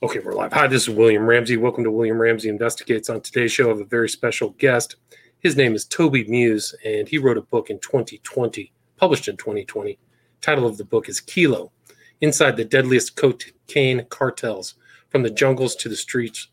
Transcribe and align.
Okay, 0.00 0.20
we're 0.20 0.32
live. 0.32 0.52
Hi, 0.52 0.68
this 0.68 0.82
is 0.82 0.90
William 0.90 1.26
Ramsey. 1.26 1.56
Welcome 1.56 1.82
to 1.82 1.90
William 1.90 2.20
Ramsey 2.20 2.48
Investigates. 2.48 3.10
On 3.10 3.20
today's 3.20 3.50
show, 3.50 3.64
I 3.64 3.70
have 3.70 3.80
a 3.80 3.84
very 3.84 4.08
special 4.08 4.50
guest. 4.50 4.94
His 5.40 5.56
name 5.56 5.74
is 5.74 5.84
Toby 5.84 6.22
Muse, 6.28 6.72
and 6.84 7.08
he 7.08 7.18
wrote 7.18 7.36
a 7.36 7.42
book 7.42 7.68
in 7.68 7.80
2020, 7.80 8.70
published 8.96 9.26
in 9.26 9.36
2020. 9.36 9.98
Title 10.40 10.68
of 10.68 10.76
the 10.76 10.84
book 10.84 11.08
is 11.08 11.20
Kilo 11.20 11.72
Inside 12.20 12.56
the 12.56 12.64
Deadliest 12.64 13.16
Cocaine 13.16 14.06
Cartels 14.08 14.74
from 15.08 15.24
the 15.24 15.30
Jungles 15.30 15.74
to 15.74 15.88
the 15.88 15.96
Streets. 15.96 16.46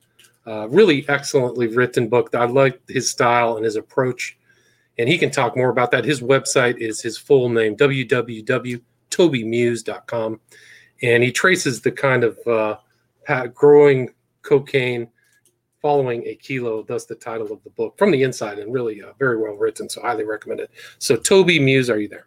Uh, 0.48 0.68
really 0.70 1.08
excellently 1.08 1.68
written 1.68 2.10
book. 2.10 2.34
I 2.34 2.46
like 2.46 2.82
his 2.90 3.12
style 3.12 3.58
and 3.58 3.66
his 3.66 3.76
approach, 3.76 4.40
and 4.98 5.08
he 5.08 5.20
can 5.20 5.30
talk 5.30 5.56
more 5.56 5.70
about 5.70 5.92
that. 5.92 6.04
His 6.04 6.20
website 6.20 6.80
is 6.80 7.00
his 7.00 7.16
full 7.16 7.50
name, 7.50 7.76
www.tobymuse.com, 7.76 10.40
and 11.04 11.24
he 11.24 11.32
traces 11.32 11.82
the 11.82 11.92
kind 11.92 12.24
of 12.24 12.40
uh, 12.48 12.78
growing 13.54 14.10
cocaine 14.42 15.08
following 15.86 16.24
a 16.26 16.34
kilo 16.38 16.82
thus 16.82 17.06
the 17.06 17.14
title 17.14 17.54
of 17.54 17.64
the 17.64 17.70
book 17.70 17.96
from 17.96 18.10
the 18.10 18.24
inside 18.24 18.58
and 18.58 18.74
really 18.74 19.04
uh, 19.04 19.14
very 19.20 19.38
well 19.38 19.54
written 19.54 19.88
so 19.88 20.02
highly 20.02 20.24
recommend 20.24 20.60
it. 20.60 20.72
So 20.98 21.16
toby 21.16 21.60
muse 21.60 21.92
are 21.92 22.00
you 22.00 22.08
there? 22.08 22.26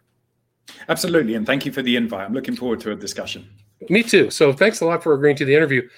Absolutely 0.87 1.35
and 1.35 1.45
thank 1.45 1.65
you 1.65 1.73
for 1.73 1.81
the 1.81 1.97
invite. 1.97 2.25
I'm 2.25 2.33
looking 2.33 2.55
forward 2.55 2.79
to 2.79 2.93
a 2.93 2.95
discussion. 2.95 3.49
Me 3.89 4.01
too. 4.01 4.29
So 4.29 4.53
thanks 4.53 4.79
a 4.79 4.85
lot 4.85 5.03
for 5.03 5.13
agreeing 5.13 5.35
to 5.35 5.43
the 5.43 5.53
interview. 5.53 5.89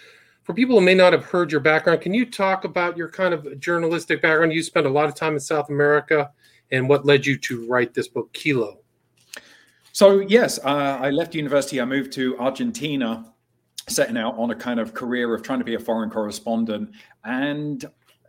For 0.41 0.55
people 0.55 0.79
who 0.79 0.83
may 0.83 0.95
not 0.95 1.13
have 1.13 1.23
heard 1.23 1.51
your 1.51 1.61
background 1.61 2.01
can 2.01 2.15
you 2.15 2.25
talk 2.25 2.63
about 2.63 2.97
your 2.97 3.09
kind 3.09 3.31
of 3.31 3.59
journalistic 3.59 4.23
background? 4.23 4.53
You 4.53 4.63
spent 4.63 4.87
a 4.87 4.89
lot 4.89 5.05
of 5.05 5.13
time 5.13 5.33
in 5.33 5.39
south 5.39 5.69
america 5.69 6.31
and 6.71 6.89
what 6.89 7.05
led 7.05 7.27
you 7.27 7.37
to 7.37 7.67
write 7.67 7.93
this 7.93 8.07
book 8.07 8.33
kilo? 8.33 8.79
So 9.91 10.21
yes 10.21 10.57
uh, 10.65 10.97
i 10.99 11.11
left 11.11 11.35
university. 11.35 11.79
I 11.79 11.85
moved 11.85 12.11
to 12.13 12.39
argentina 12.39 13.31
setting 13.87 14.17
out 14.17 14.37
on 14.37 14.51
a 14.51 14.55
kind 14.55 14.79
of 14.79 14.93
career 14.93 15.33
of 15.33 15.43
trying 15.43 15.59
to 15.59 15.65
be 15.65 15.75
a 15.75 15.79
foreign 15.79 16.09
correspondent. 16.09 16.91
And, 17.23 17.83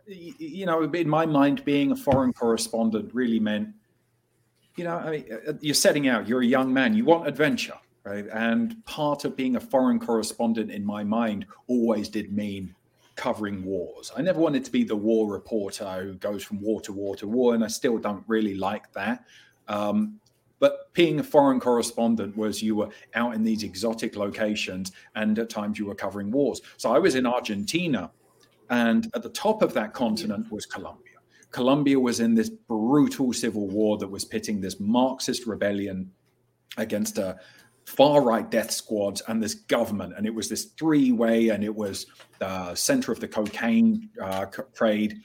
you 0.07 0.65
know, 0.65 0.83
in 0.83 1.09
my 1.09 1.25
mind, 1.25 1.63
being 1.65 1.91
a 1.91 1.95
foreign 1.95 2.33
correspondent 2.33 3.13
really 3.13 3.39
meant, 3.39 3.69
you 4.75 4.83
know, 4.83 4.97
I 4.97 5.11
mean, 5.11 5.25
uh, 5.47 5.53
you're 5.61 5.75
setting 5.75 6.07
out, 6.07 6.27
you're 6.27 6.41
a 6.41 6.45
young 6.45 6.73
man, 6.73 6.93
you 6.95 7.05
want 7.05 7.27
adventure, 7.27 7.77
right? 8.03 8.25
And 8.33 8.83
part 8.85 9.23
of 9.25 9.35
being 9.35 9.55
a 9.55 9.59
foreign 9.59 9.99
correspondent 9.99 10.71
in 10.71 10.83
my 10.83 11.03
mind 11.03 11.45
always 11.67 12.09
did 12.09 12.33
mean 12.33 12.73
covering 13.15 13.63
wars. 13.63 14.11
I 14.17 14.23
never 14.23 14.39
wanted 14.39 14.65
to 14.65 14.71
be 14.71 14.83
the 14.83 14.95
war 14.95 15.31
reporter 15.31 16.03
who 16.03 16.15
goes 16.15 16.43
from 16.43 16.59
war 16.59 16.81
to 16.81 16.91
war 16.91 17.15
to 17.17 17.27
war, 17.27 17.53
and 17.53 17.63
I 17.63 17.67
still 17.67 17.99
don't 17.99 18.23
really 18.27 18.55
like 18.55 18.91
that. 18.93 19.25
Um, 19.67 20.19
but 20.63 20.93
being 20.93 21.19
a 21.19 21.23
foreign 21.23 21.59
correspondent 21.59 22.37
was 22.37 22.63
you 22.63 22.73
were 22.73 22.87
out 23.15 23.35
in 23.35 23.43
these 23.43 23.63
exotic 23.63 24.15
locations 24.15 24.93
and 25.13 25.37
at 25.37 25.49
times 25.49 25.77
you 25.77 25.85
were 25.85 25.93
covering 25.93 26.31
wars. 26.31 26.61
So 26.77 26.89
I 26.89 26.99
was 26.99 27.15
in 27.15 27.25
Argentina, 27.25 28.09
and 28.69 29.11
at 29.13 29.23
the 29.23 29.29
top 29.31 29.61
of 29.61 29.73
that 29.73 29.91
continent 29.91 30.49
was 30.49 30.65
Colombia. 30.65 31.17
Colombia 31.51 31.99
was 31.99 32.21
in 32.21 32.33
this 32.33 32.47
brutal 32.49 33.33
civil 33.33 33.67
war 33.67 33.97
that 33.97 34.07
was 34.07 34.23
pitting 34.23 34.61
this 34.61 34.79
Marxist 34.79 35.47
rebellion 35.47 36.09
against 36.77 37.17
a 37.17 37.35
far 37.85 38.21
right 38.21 38.49
death 38.49 38.71
squads 38.71 39.21
and 39.27 39.43
this 39.43 39.55
government. 39.55 40.13
And 40.15 40.25
it 40.25 40.33
was 40.33 40.47
this 40.47 40.71
three 40.79 41.11
way, 41.11 41.49
and 41.49 41.61
it 41.61 41.75
was 41.75 42.05
the 42.39 42.73
center 42.73 43.11
of 43.11 43.19
the 43.19 43.27
cocaine 43.27 44.07
uh, 44.21 44.45
trade. 44.73 45.19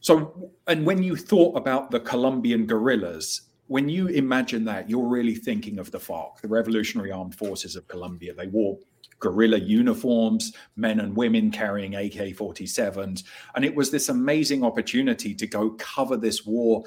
So, 0.00 0.50
and 0.66 0.84
when 0.84 1.00
you 1.00 1.14
thought 1.14 1.56
about 1.56 1.92
the 1.92 2.00
Colombian 2.00 2.66
guerrillas, 2.66 3.42
when 3.74 3.88
you 3.88 4.06
imagine 4.06 4.64
that, 4.64 4.88
you're 4.88 5.08
really 5.08 5.34
thinking 5.34 5.80
of 5.80 5.90
the 5.90 5.98
FARC, 5.98 6.40
the 6.40 6.46
Revolutionary 6.46 7.10
Armed 7.10 7.34
Forces 7.34 7.74
of 7.74 7.88
Colombia. 7.88 8.32
They 8.32 8.46
wore 8.46 8.78
guerrilla 9.18 9.58
uniforms, 9.58 10.52
men 10.76 11.00
and 11.00 11.16
women 11.16 11.50
carrying 11.50 11.96
AK 11.96 12.36
47s. 12.36 13.24
And 13.56 13.64
it 13.64 13.74
was 13.74 13.90
this 13.90 14.10
amazing 14.10 14.62
opportunity 14.62 15.34
to 15.34 15.46
go 15.48 15.70
cover 15.70 16.16
this 16.16 16.46
war 16.46 16.84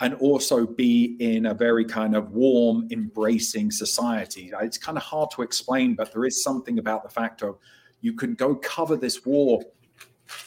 and 0.00 0.14
also 0.14 0.66
be 0.66 1.14
in 1.20 1.44
a 1.44 1.52
very 1.52 1.84
kind 1.84 2.16
of 2.16 2.30
warm, 2.30 2.88
embracing 2.90 3.70
society. 3.70 4.50
Uh, 4.50 4.60
it's 4.60 4.78
kind 4.78 4.96
of 4.96 5.04
hard 5.04 5.30
to 5.32 5.42
explain, 5.42 5.94
but 5.94 6.10
there 6.10 6.24
is 6.24 6.42
something 6.42 6.78
about 6.78 7.02
the 7.02 7.10
fact 7.10 7.42
of 7.42 7.58
you 8.00 8.14
can 8.14 8.32
go 8.32 8.54
cover 8.54 8.96
this 8.96 9.26
war, 9.26 9.62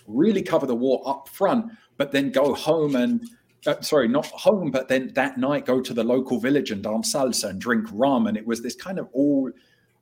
really 0.07 0.41
cover 0.41 0.65
the 0.65 0.73
war 0.73 1.03
up 1.05 1.29
front, 1.29 1.71
but 1.97 2.11
then 2.11 2.31
go 2.31 2.55
home 2.55 2.95
and 2.95 3.23
uh, 3.65 3.81
sorry, 3.81 4.07
not 4.07 4.25
home, 4.27 4.71
but 4.71 4.87
then 4.87 5.11
that 5.15 5.37
night 5.37 5.65
go 5.65 5.81
to 5.81 5.93
the 5.93 6.03
local 6.03 6.39
village 6.39 6.71
and 6.71 6.83
dance 6.83 7.13
salsa 7.13 7.49
and 7.49 7.61
drink 7.61 7.87
rum. 7.93 8.27
And 8.27 8.37
it 8.37 8.45
was 8.45 8.61
this 8.61 8.75
kind 8.75 8.99
of 8.99 9.07
all 9.13 9.51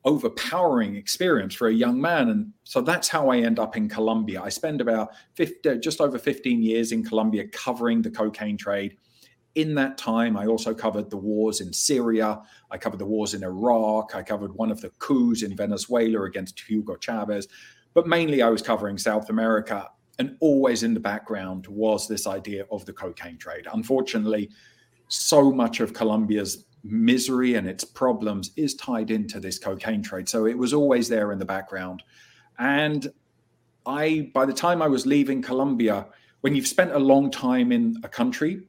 overpowering 0.03 0.95
experience 0.95 1.53
for 1.53 1.67
a 1.67 1.73
young 1.73 2.01
man. 2.01 2.29
And 2.29 2.53
so 2.63 2.81
that's 2.81 3.07
how 3.07 3.29
I 3.29 3.37
end 3.37 3.59
up 3.59 3.77
in 3.77 3.87
Colombia. 3.87 4.41
I 4.41 4.49
spend 4.49 4.81
about 4.81 5.09
50, 5.35 5.77
just 5.79 6.01
over 6.01 6.17
15 6.17 6.63
years 6.63 6.91
in 6.91 7.03
Colombia 7.03 7.47
covering 7.47 8.01
the 8.01 8.09
cocaine 8.09 8.57
trade. 8.57 8.97
In 9.53 9.75
that 9.75 9.97
time, 9.97 10.37
I 10.37 10.47
also 10.47 10.73
covered 10.73 11.09
the 11.09 11.17
wars 11.17 11.61
in 11.61 11.73
Syria. 11.73 12.41
I 12.71 12.77
covered 12.77 12.99
the 12.99 13.05
wars 13.05 13.33
in 13.33 13.43
Iraq. 13.43 14.15
I 14.15 14.23
covered 14.23 14.53
one 14.53 14.71
of 14.71 14.81
the 14.81 14.89
coups 14.97 15.43
in 15.43 15.55
Venezuela 15.55 16.23
against 16.23 16.59
Hugo 16.61 16.95
Chavez. 16.95 17.47
But 17.93 18.07
mainly, 18.07 18.41
I 18.41 18.49
was 18.49 18.61
covering 18.61 18.97
South 18.97 19.29
America 19.29 19.89
and 20.21 20.37
always 20.39 20.83
in 20.83 20.93
the 20.93 20.99
background 20.99 21.65
was 21.65 22.07
this 22.07 22.27
idea 22.27 22.63
of 22.69 22.85
the 22.85 22.93
cocaine 22.93 23.39
trade. 23.39 23.65
Unfortunately, 23.73 24.51
so 25.07 25.51
much 25.51 25.79
of 25.79 25.95
Colombia's 25.95 26.65
misery 26.83 27.55
and 27.55 27.67
its 27.67 27.83
problems 27.83 28.51
is 28.55 28.75
tied 28.75 29.09
into 29.09 29.39
this 29.39 29.57
cocaine 29.57 30.03
trade. 30.03 30.29
So 30.29 30.45
it 30.45 30.55
was 30.55 30.75
always 30.75 31.09
there 31.09 31.31
in 31.31 31.39
the 31.39 31.45
background. 31.45 32.03
And 32.59 33.11
I, 33.87 34.29
by 34.31 34.45
the 34.45 34.53
time 34.53 34.83
I 34.83 34.87
was 34.87 35.07
leaving 35.07 35.41
Colombia, 35.41 36.05
when 36.41 36.53
you've 36.53 36.67
spent 36.67 36.91
a 36.91 36.99
long 36.99 37.31
time 37.31 37.71
in 37.71 37.97
a 38.03 38.07
country, 38.07 38.61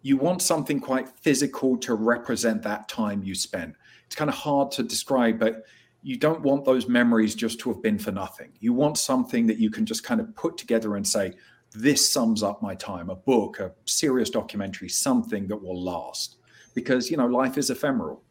you 0.00 0.16
want 0.16 0.40
something 0.40 0.80
quite 0.80 1.06
physical 1.10 1.76
to 1.80 1.96
represent 1.96 2.62
that 2.62 2.88
time 2.88 3.22
you 3.22 3.34
spent. 3.34 3.74
It's 4.06 4.16
kind 4.16 4.30
of 4.30 4.36
hard 4.36 4.70
to 4.72 4.82
describe, 4.82 5.38
but 5.38 5.64
you 6.04 6.18
don't 6.18 6.42
want 6.42 6.66
those 6.66 6.86
memories 6.86 7.34
just 7.34 7.58
to 7.58 7.70
have 7.70 7.82
been 7.82 7.98
for 7.98 8.12
nothing. 8.12 8.52
You 8.60 8.74
want 8.74 8.98
something 8.98 9.46
that 9.46 9.56
you 9.56 9.70
can 9.70 9.86
just 9.86 10.04
kind 10.04 10.20
of 10.20 10.36
put 10.36 10.58
together 10.58 10.96
and 10.96 11.08
say, 11.08 11.32
this 11.72 12.08
sums 12.08 12.42
up 12.42 12.60
my 12.60 12.74
time 12.74 13.08
a 13.08 13.16
book, 13.16 13.58
a 13.58 13.72
serious 13.86 14.28
documentary, 14.28 14.90
something 14.90 15.48
that 15.48 15.56
will 15.56 15.82
last. 15.82 16.36
Because, 16.74 17.10
you 17.10 17.16
know, 17.16 17.26
life 17.26 17.56
is 17.56 17.70
ephemeral 17.70 18.22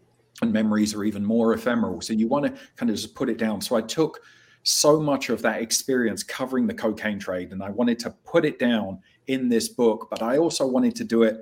and 0.43 0.53
memories 0.53 0.93
are 0.93 1.03
even 1.03 1.25
more 1.25 1.55
ephemeral. 1.55 1.99
So 2.01 2.13
you 2.13 2.27
want 2.27 2.45
to 2.45 2.61
kind 2.75 2.91
of 2.91 2.95
just 2.95 3.15
put 3.15 3.27
it 3.27 3.39
down. 3.39 3.59
So 3.59 3.75
I 3.75 3.81
took 3.81 4.19
so 4.61 4.99
much 4.99 5.29
of 5.29 5.41
that 5.41 5.59
experience 5.59 6.21
covering 6.21 6.67
the 6.67 6.75
cocaine 6.75 7.17
trade 7.17 7.53
and 7.53 7.63
I 7.63 7.71
wanted 7.71 7.97
to 7.99 8.11
put 8.23 8.45
it 8.45 8.59
down 8.59 8.99
in 9.25 9.49
this 9.49 9.67
book, 9.69 10.09
but 10.11 10.21
I 10.21 10.37
also 10.37 10.67
wanted 10.67 10.95
to 10.97 11.03
do 11.03 11.23
it 11.23 11.41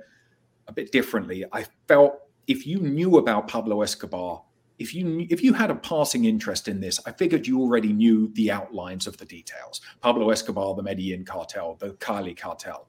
a 0.66 0.72
bit 0.72 0.92
differently. 0.92 1.44
I 1.52 1.66
felt 1.88 2.20
if 2.46 2.66
you 2.66 2.80
knew 2.80 3.18
about 3.18 3.48
Pablo 3.48 3.82
Escobar, 3.82 4.42
if 4.82 4.94
you 4.94 5.26
if 5.30 5.42
you 5.42 5.52
had 5.52 5.70
a 5.70 5.76
passing 5.76 6.24
interest 6.24 6.68
in 6.68 6.80
this, 6.80 6.98
I 7.06 7.12
figured 7.12 7.46
you 7.46 7.60
already 7.60 7.92
knew 7.92 8.30
the 8.34 8.50
outlines 8.50 9.06
of 9.06 9.16
the 9.16 9.24
details. 9.24 9.80
Pablo 10.00 10.30
Escobar, 10.30 10.74
the 10.74 10.82
Medellin 10.82 11.24
cartel, 11.24 11.76
the 11.76 11.92
Cali 11.94 12.34
cartel. 12.34 12.88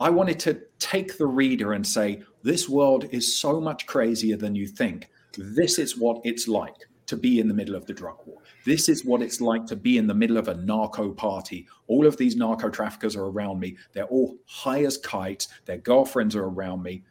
I 0.00 0.10
wanted 0.10 0.40
to 0.40 0.60
take 0.78 1.16
the 1.16 1.26
reader 1.26 1.72
and 1.72 1.86
say, 1.86 2.22
this 2.42 2.68
world 2.68 3.06
is 3.12 3.34
so 3.34 3.60
much 3.60 3.86
crazier 3.86 4.36
than 4.36 4.54
you 4.54 4.66
think. 4.66 5.08
This 5.38 5.78
is 5.78 5.96
what 5.96 6.20
it's 6.24 6.48
like 6.48 6.74
to 7.06 7.16
be 7.16 7.40
in 7.40 7.48
the 7.48 7.54
middle 7.54 7.74
of 7.74 7.86
the 7.86 7.94
drug 7.94 8.18
war. 8.26 8.38
This 8.64 8.88
is 8.88 9.04
what 9.04 9.22
it's 9.22 9.40
like 9.40 9.64
to 9.66 9.76
be 9.76 9.96
in 9.96 10.06
the 10.06 10.14
middle 10.14 10.36
of 10.36 10.48
a 10.48 10.54
narco 10.54 11.12
party. 11.12 11.66
All 11.86 12.06
of 12.06 12.16
these 12.16 12.36
narco 12.36 12.68
traffickers 12.68 13.16
are 13.16 13.26
around 13.26 13.60
me. 13.60 13.76
They're 13.92 14.04
all 14.04 14.36
high 14.46 14.84
as 14.84 14.98
kites. 14.98 15.48
Their 15.66 15.78
girlfriends 15.78 16.34
are 16.36 16.44
around 16.44 16.82
me. 16.82 17.04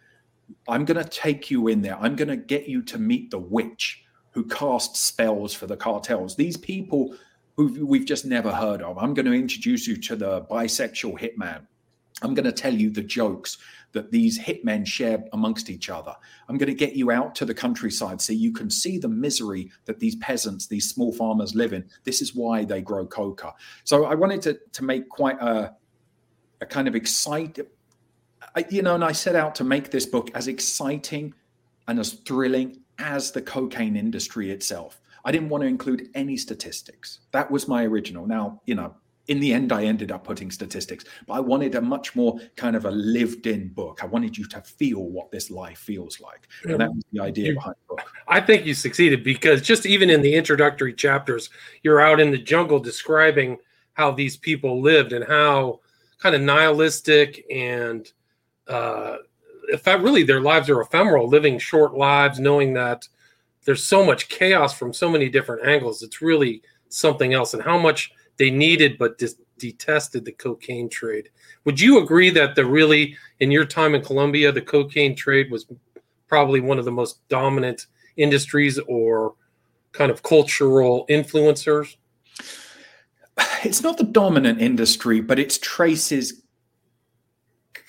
I'm 0.67 0.85
going 0.85 1.01
to 1.01 1.09
take 1.09 1.49
you 1.51 1.67
in 1.67 1.81
there. 1.81 1.97
I'm 1.99 2.15
going 2.15 2.27
to 2.27 2.37
get 2.37 2.67
you 2.67 2.81
to 2.83 2.97
meet 2.97 3.31
the 3.31 3.39
witch 3.39 4.03
who 4.31 4.45
casts 4.45 4.99
spells 4.99 5.53
for 5.53 5.67
the 5.67 5.77
cartels. 5.77 6.35
These 6.35 6.57
people 6.57 7.15
who 7.57 7.85
we've 7.85 8.05
just 8.05 8.25
never 8.25 8.51
heard 8.51 8.81
of. 8.81 8.97
I'm 8.97 9.13
going 9.13 9.25
to 9.25 9.33
introduce 9.33 9.87
you 9.87 9.95
to 9.97 10.15
the 10.15 10.41
bisexual 10.43 11.19
hitman. 11.19 11.65
I'm 12.21 12.33
going 12.33 12.45
to 12.45 12.51
tell 12.51 12.73
you 12.73 12.89
the 12.89 13.03
jokes 13.03 13.57
that 13.91 14.11
these 14.11 14.37
hitmen 14.37 14.85
share 14.85 15.23
amongst 15.33 15.69
each 15.69 15.89
other. 15.89 16.13
I'm 16.49 16.57
going 16.57 16.69
to 16.69 16.75
get 16.75 16.95
you 16.95 17.11
out 17.11 17.33
to 17.35 17.45
the 17.45 17.53
countryside 17.53 18.21
so 18.21 18.33
you 18.33 18.51
can 18.51 18.69
see 18.69 18.97
the 18.97 19.07
misery 19.07 19.71
that 19.85 19.99
these 19.99 20.15
peasants, 20.17 20.67
these 20.67 20.89
small 20.89 21.13
farmers 21.13 21.55
live 21.55 21.73
in. 21.73 21.85
This 22.03 22.21
is 22.21 22.35
why 22.35 22.65
they 22.65 22.81
grow 22.81 23.05
coca. 23.05 23.53
So 23.85 24.05
I 24.05 24.15
wanted 24.15 24.41
to, 24.43 24.59
to 24.73 24.83
make 24.83 25.07
quite 25.07 25.41
a, 25.41 25.73
a 26.61 26.65
kind 26.65 26.87
of 26.87 26.95
exciting, 26.95 27.65
I, 28.55 28.65
you 28.69 28.81
know, 28.81 28.95
and 28.95 29.03
I 29.03 29.11
set 29.11 29.35
out 29.35 29.55
to 29.55 29.63
make 29.63 29.91
this 29.91 30.05
book 30.05 30.31
as 30.33 30.47
exciting 30.47 31.33
and 31.87 31.99
as 31.99 32.13
thrilling 32.13 32.79
as 32.99 33.31
the 33.31 33.41
cocaine 33.41 33.95
industry 33.95 34.51
itself. 34.51 35.01
I 35.25 35.31
didn't 35.31 35.49
want 35.49 35.61
to 35.63 35.67
include 35.67 36.09
any 36.15 36.37
statistics. 36.37 37.19
That 37.31 37.49
was 37.49 37.67
my 37.67 37.83
original. 37.83 38.25
Now, 38.27 38.61
you 38.65 38.75
know, 38.75 38.95
in 39.27 39.39
the 39.39 39.51
end, 39.53 39.71
I 39.71 39.83
ended 39.83 40.11
up 40.11 40.23
putting 40.23 40.51
statistics, 40.51 41.03
but 41.25 41.33
I 41.33 41.39
wanted 41.39 41.73
a 41.73 41.81
much 41.81 42.15
more 42.15 42.39
kind 42.55 42.75
of 42.75 42.85
a 42.85 42.91
lived 42.91 43.47
in 43.47 43.69
book. 43.69 44.01
I 44.03 44.05
wanted 44.05 44.37
you 44.37 44.45
to 44.49 44.61
feel 44.61 45.03
what 45.03 45.31
this 45.31 45.49
life 45.49 45.79
feels 45.79 46.19
like. 46.19 46.47
And 46.63 46.79
that 46.79 46.93
was 46.93 47.03
the 47.11 47.21
idea 47.21 47.47
You- 47.49 47.53
behind 47.55 47.75
the 47.89 47.95
book. 47.95 48.11
I 48.27 48.39
think 48.39 48.65
you 48.67 48.75
succeeded 48.75 49.23
because 49.23 49.63
just 49.63 49.87
even 49.87 50.11
in 50.11 50.21
the 50.21 50.35
introductory 50.35 50.93
chapters, 50.93 51.49
you're 51.81 51.99
out 52.01 52.19
in 52.19 52.29
the 52.31 52.37
jungle 52.37 52.79
describing 52.79 53.57
how 53.93 54.11
these 54.11 54.37
people 54.37 54.79
lived 54.79 55.11
and 55.11 55.25
how 55.25 55.79
kind 56.19 56.35
of 56.35 56.41
nihilistic 56.41 57.45
and 57.51 58.11
uh, 58.67 59.17
if 59.67 59.85
really 59.87 60.23
their 60.23 60.41
lives 60.41 60.69
are 60.69 60.81
ephemeral, 60.81 61.27
living 61.27 61.57
short 61.57 61.95
lives, 61.95 62.39
knowing 62.39 62.73
that 62.73 63.07
there's 63.65 63.83
so 63.83 64.05
much 64.05 64.29
chaos 64.29 64.77
from 64.77 64.93
so 64.93 65.09
many 65.09 65.27
different 65.29 65.67
angles. 65.67 66.03
It's 66.03 66.21
really 66.21 66.61
something 66.89 67.33
else, 67.33 67.53
and 67.53 67.63
how 67.63 67.77
much 67.77 68.11
they 68.37 68.49
needed 68.49 68.97
but 68.97 69.17
dis- 69.17 69.37
detested 69.57 70.25
the 70.25 70.31
cocaine 70.31 70.89
trade. 70.89 71.29
Would 71.63 71.79
you 71.79 71.99
agree 71.99 72.29
that 72.31 72.55
the 72.55 72.65
really 72.65 73.17
in 73.39 73.51
your 73.51 73.65
time 73.65 73.95
in 73.95 74.03
Colombia, 74.03 74.51
the 74.51 74.61
cocaine 74.61 75.15
trade 75.15 75.49
was 75.49 75.65
probably 76.27 76.59
one 76.59 76.79
of 76.79 76.85
the 76.85 76.91
most 76.91 77.27
dominant 77.29 77.87
industries 78.17 78.79
or 78.87 79.35
kind 79.91 80.11
of 80.11 80.23
cultural 80.23 81.05
influencers? 81.09 81.95
It's 83.63 83.81
not 83.81 83.97
the 83.97 84.03
dominant 84.03 84.61
industry, 84.61 85.19
but 85.21 85.39
its 85.39 85.57
traces. 85.57 86.43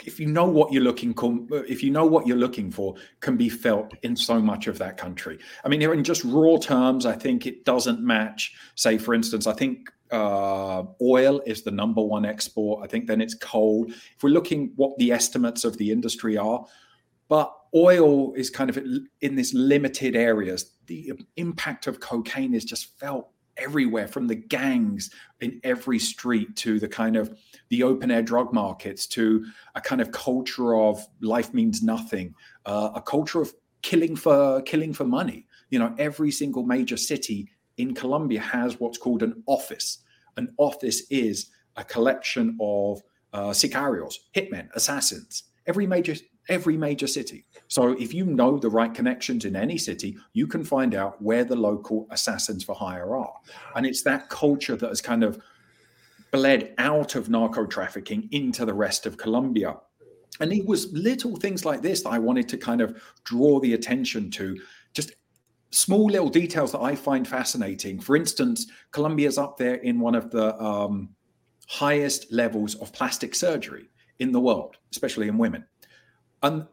If 0.07 0.21
you 0.21 0.27
know 0.27 0.47
what 0.47 0.73
you're 0.73 0.83
looking 0.83 1.13
for, 1.15 1.65
if 1.67 1.83
you 1.83 1.91
know 1.91 2.07
what 2.07 2.27
you're 2.27 2.37
looking 2.37 2.71
for, 2.71 2.95
can 3.21 3.37
be 3.37 3.49
felt 3.49 3.93
in 4.03 4.17
so 4.17 4.41
much 4.41 4.67
of 4.67 4.79
that 4.79 4.97
country. 4.97 5.39
I 5.65 5.69
mean, 5.69 5.83
in 5.83 6.05
just 6.05 6.25
raw 6.25 6.57
terms, 6.57 7.05
I 7.07 7.13
think 7.13 7.47
it 7.47 7.65
doesn't 7.65 8.01
match. 8.01 8.55
Say, 8.75 8.99
for 8.99 9.15
instance, 9.15 9.47
I 9.47 9.53
think 9.53 9.91
uh, 10.11 10.85
oil 11.03 11.41
is 11.47 11.63
the 11.63 11.71
number 11.71 12.03
one 12.03 12.25
export. 12.25 12.85
I 12.85 12.87
think 12.87 13.07
then 13.07 13.21
it's 13.21 13.35
coal. 13.35 13.87
If 13.89 14.23
we're 14.23 14.31
looking 14.31 14.73
what 14.77 14.97
the 14.99 15.13
estimates 15.13 15.65
of 15.65 15.77
the 15.77 15.91
industry 15.91 16.37
are, 16.37 16.65
but 17.29 17.53
oil 17.75 18.33
is 18.35 18.51
kind 18.51 18.71
of 18.71 18.79
in 19.21 19.35
this 19.35 19.53
limited 19.53 20.15
areas. 20.15 20.71
The 20.87 21.13
impact 21.37 21.87
of 21.89 21.99
cocaine 21.99 22.55
is 22.55 22.65
just 22.65 22.99
felt 22.99 23.29
everywhere 23.59 24.09
from 24.09 24.27
the 24.27 24.35
gangs 24.35 25.11
in 25.41 25.61
every 25.65 25.99
street 25.99 26.55
to 26.57 26.79
the 26.79 26.89
kind 26.89 27.17
of 27.17 27.37
the 27.69 27.83
open 27.83 28.11
air 28.11 28.23
drug 28.23 28.53
markets 28.53 29.07
to 29.07 29.45
a 29.75 29.81
kind 29.81 30.01
of 30.01 30.13
culture 30.13 30.77
of 30.77 31.07
life 31.21 31.53
means 31.53 31.83
nothing 31.83 32.35
uh, 32.65 32.91
a 32.95 33.01
culture 33.01 33.41
of 33.41 33.53
killing 33.83 34.17
for 34.17 34.63
killing 34.63 34.93
for 34.93 35.05
money. 35.05 35.47
You 35.71 35.79
know 35.79 35.95
every 35.99 36.31
single 36.31 36.65
major 36.65 36.97
city 36.97 37.49
in 37.77 37.95
colombia 37.95 38.41
has 38.41 38.81
what's 38.81 38.99
called 38.99 39.23
an 39.23 39.43
office. 39.47 39.99
An 40.37 40.53
office 40.59 41.03
is 41.11 41.51
a 41.77 41.85
collection 41.85 42.57
of 42.61 43.03
uh, 43.33 43.51
sicarios 43.51 44.15
hitmen 44.35 44.69
assassins. 44.75 45.45
Every 45.67 45.87
major 45.87 46.15
every 46.49 46.77
major 46.77 47.07
city 47.07 47.47
so 47.69 47.93
if 47.99 48.15
you 48.15 48.25
know 48.25 48.59
the 48.59 48.71
right 48.71 48.93
connections 48.93 49.45
in 49.45 49.57
any 49.57 49.79
city, 49.79 50.17
you 50.33 50.47
can 50.47 50.65
find 50.65 50.95
out 50.95 51.21
where 51.21 51.45
the 51.45 51.57
local 51.57 52.07
assassins 52.11 52.65
for 52.65 52.75
hire 52.75 53.17
are. 53.17 53.35
And 53.75 53.85
it's 53.85 54.03
that 54.03 54.29
culture 54.29 54.77
that 54.77 54.89
has 54.89 55.01
kind 55.01 55.25
of 55.25 55.41
bled 56.33 56.75
out 56.79 57.15
of 57.15 57.29
narco 57.29 57.67
trafficking 57.67 58.29
into 58.33 58.65
the 58.65 58.75
rest 58.75 59.07
of 59.07 59.17
Colombia. 59.17 59.77
And 60.41 60.53
it 60.53 60.67
was 60.67 60.93
little 60.93 61.37
things 61.37 61.65
like 61.65 61.83
this 61.83 62.03
that 62.03 62.11
I 62.11 62.19
wanted 62.19 62.49
to 62.51 62.59
kind 62.59 62.81
of 62.81 63.01
draw 63.25 63.59
the 63.59 63.75
attention 63.75 64.31
to, 64.33 64.57
just 64.93 65.13
small 65.71 66.07
little 66.07 66.29
details 66.29 66.73
that 66.73 66.83
I 66.83 66.95
find 66.95 67.27
fascinating. 67.27 68.01
For 68.01 68.17
instance, 68.17 68.67
Colombia's 68.93 69.39
up 69.39 69.57
there 69.57 69.77
in 69.77 69.99
one 69.99 70.15
of 70.15 70.31
the 70.31 70.61
um, 70.63 71.09
highest 71.69 72.31
levels 72.31 72.75
of 72.77 72.93
plastic 72.93 73.35
surgery 73.35 73.89
in 74.19 74.31
the 74.31 74.41
world, 74.41 74.77
especially 74.93 75.29
in 75.29 75.39
women. 75.39 75.65
And 76.47 76.67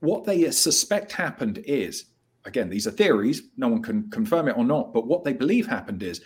what 0.00 0.24
they 0.24 0.50
suspect 0.50 1.12
happened 1.12 1.58
is 1.64 2.06
again 2.44 2.68
these 2.68 2.88
are 2.88 2.90
theories 2.90 3.42
no 3.56 3.68
one 3.68 3.80
can 3.80 4.10
confirm 4.10 4.48
it 4.48 4.56
or 4.56 4.64
not 4.64 4.92
but 4.92 5.06
what 5.06 5.22
they 5.22 5.32
believe 5.32 5.64
happened 5.64 6.02
is 6.02 6.20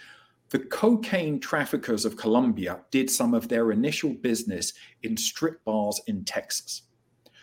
the 0.49 0.61
cocaine 0.61 1.39
traffickers 1.39 2.07
of 2.07 2.17
colombia 2.17 2.81
did 2.91 3.11
some 3.11 3.35
of 3.35 3.49
their 3.49 3.71
initial 3.71 4.15
business 4.15 4.73
in 5.03 5.15
strip 5.15 5.63
bars 5.65 6.01
in 6.07 6.25
texas. 6.25 6.83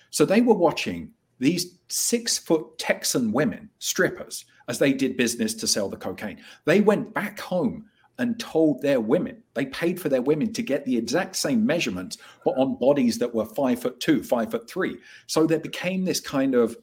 So 0.10 0.26
they 0.26 0.42
were 0.42 0.56
watching 0.56 1.12
these 1.38 1.78
six 1.88 2.40
foot 2.40 2.80
texan 2.80 3.32
women 3.32 3.70
strippers 3.78 4.46
as 4.68 4.80
they 4.80 4.92
did 4.92 5.18
business 5.18 5.54
to 5.56 5.68
sell 5.68 5.88
the 5.90 5.98
cocaine. 5.98 6.42
They 6.66 6.82
went 6.82 7.14
back 7.14 7.40
home 7.40 7.86
and 8.20 8.40
told 8.40 8.82
their 8.82 9.02
women. 9.02 9.42
They 9.54 9.66
paid 9.66 10.00
for 10.00 10.10
their 10.10 10.22
women 10.22 10.54
to 10.54 10.62
get 10.62 10.86
the 10.86 10.98
exact 10.98 11.36
same 11.36 11.66
measurements 11.66 12.18
but 12.46 12.58
on 12.58 12.78
bodies 12.78 13.18
that 13.20 13.34
were 13.34 13.46
five 13.46 13.82
foot 13.82 14.00
two 14.00 14.24
five 14.24 14.52
foot 14.52 14.70
three. 14.70 14.98
So 15.28 15.46
there 15.46 15.60
became 15.60 16.06
this 16.06 16.20
kind 16.20 16.56
of 16.56 16.78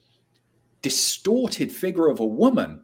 distorted 0.82 1.71
figure 1.71 2.09
of 2.09 2.21
a 2.21 2.27
woman 2.27 2.82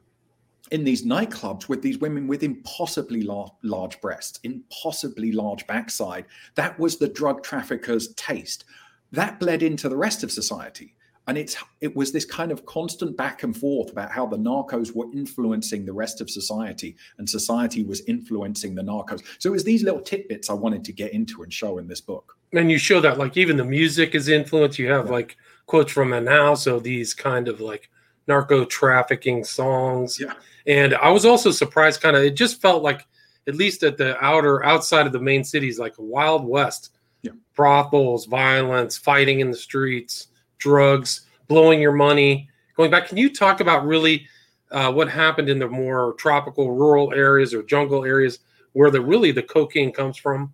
in 0.70 0.84
these 0.84 1.04
nightclubs 1.04 1.68
with 1.68 1.82
these 1.82 1.98
women 1.98 2.26
with 2.26 2.42
impossibly 2.42 3.22
large, 3.22 3.52
large 3.62 4.00
breasts 4.00 4.40
impossibly 4.42 5.32
large 5.32 5.66
backside. 5.66 6.26
That 6.54 6.78
was 6.78 6.98
the 6.98 7.08
drug 7.08 7.42
traffickers 7.42 8.14
taste. 8.14 8.64
That 9.12 9.38
bled 9.38 9.62
into 9.62 9.88
the 9.88 9.96
rest 9.96 10.24
of 10.24 10.32
society 10.32 10.95
and 11.28 11.36
it's 11.36 11.56
it 11.80 11.94
was 11.96 12.12
this 12.12 12.24
kind 12.24 12.52
of 12.52 12.64
constant 12.66 13.16
back 13.16 13.42
and 13.42 13.56
forth 13.56 13.90
about 13.90 14.10
how 14.10 14.26
the 14.26 14.36
narcos 14.36 14.94
were 14.94 15.06
influencing 15.12 15.84
the 15.84 15.92
rest 15.92 16.20
of 16.20 16.30
society 16.30 16.96
and 17.18 17.28
society 17.28 17.82
was 17.84 18.00
influencing 18.06 18.74
the 18.74 18.82
narcos 18.82 19.22
so 19.38 19.48
it 19.50 19.52
was 19.52 19.64
these 19.64 19.82
little 19.82 20.00
tidbits 20.00 20.50
i 20.50 20.52
wanted 20.52 20.84
to 20.84 20.92
get 20.92 21.12
into 21.12 21.42
and 21.42 21.52
show 21.52 21.78
in 21.78 21.86
this 21.88 22.00
book 22.00 22.36
And 22.52 22.70
you 22.70 22.78
show 22.78 23.00
that 23.00 23.18
like 23.18 23.36
even 23.36 23.56
the 23.56 23.64
music 23.64 24.14
is 24.14 24.28
influenced. 24.28 24.78
You 24.78 24.88
have 24.90 25.06
Yeah. 25.06 25.12
like 25.18 25.36
quotes 25.66 25.92
from 25.92 26.10
Manal, 26.10 26.56
so 26.56 26.78
these 26.78 27.12
kind 27.12 27.48
of 27.48 27.60
like 27.60 27.90
narco 28.28 28.64
trafficking 28.64 29.44
songs. 29.44 30.18
Yeah. 30.20 30.34
And 30.66 30.94
I 30.94 31.10
was 31.10 31.24
also 31.24 31.50
surprised, 31.50 32.00
kind 32.00 32.16
of, 32.16 32.22
it 32.22 32.36
just 32.36 32.60
felt 32.60 32.82
like, 32.82 33.06
at 33.48 33.54
least 33.56 33.82
at 33.82 33.96
the 33.96 34.16
outer 34.24 34.64
outside 34.64 35.06
of 35.06 35.12
the 35.12 35.20
main 35.20 35.42
cities, 35.44 35.78
like 35.78 35.98
a 35.98 36.02
wild 36.02 36.44
west. 36.44 36.90
Yeah. 37.22 37.32
Brothels, 37.56 38.26
violence, 38.26 38.96
fighting 38.96 39.40
in 39.40 39.50
the 39.50 39.56
streets, 39.56 40.28
drugs, 40.58 41.22
blowing 41.48 41.80
your 41.80 41.92
money. 41.92 42.48
Going 42.76 42.90
back, 42.90 43.08
can 43.08 43.16
you 43.16 43.32
talk 43.32 43.60
about 43.60 43.86
really 43.86 44.26
uh, 44.70 44.92
what 44.92 45.08
happened 45.08 45.48
in 45.48 45.58
the 45.58 45.68
more 45.68 46.14
tropical 46.18 46.72
rural 46.72 47.12
areas 47.12 47.54
or 47.54 47.62
jungle 47.62 48.04
areas 48.04 48.40
where 48.72 48.90
the 48.90 49.00
really 49.00 49.32
the 49.32 49.42
cocaine 49.42 49.92
comes 49.92 50.16
from? 50.16 50.52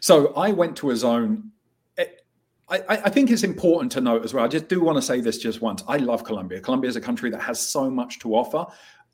So 0.00 0.32
I 0.34 0.50
went 0.50 0.76
to 0.78 0.90
a 0.90 0.96
zone. 0.96 1.50
I, 1.98 2.06
I 2.68 2.82
I 2.88 3.10
think 3.10 3.30
it's 3.30 3.42
important 3.42 3.92
to 3.92 4.00
note 4.00 4.24
as 4.24 4.32
well. 4.32 4.44
I 4.44 4.48
just 4.48 4.68
do 4.68 4.80
want 4.80 4.96
to 4.96 5.02
say 5.02 5.20
this 5.20 5.38
just 5.38 5.60
once. 5.60 5.82
I 5.88 5.98
love 5.98 6.24
Colombia. 6.24 6.60
Colombia 6.60 6.88
is 6.88 6.96
a 6.96 7.00
country 7.00 7.30
that 7.30 7.40
has 7.40 7.60
so 7.60 7.90
much 7.90 8.18
to 8.20 8.34
offer, 8.34 8.64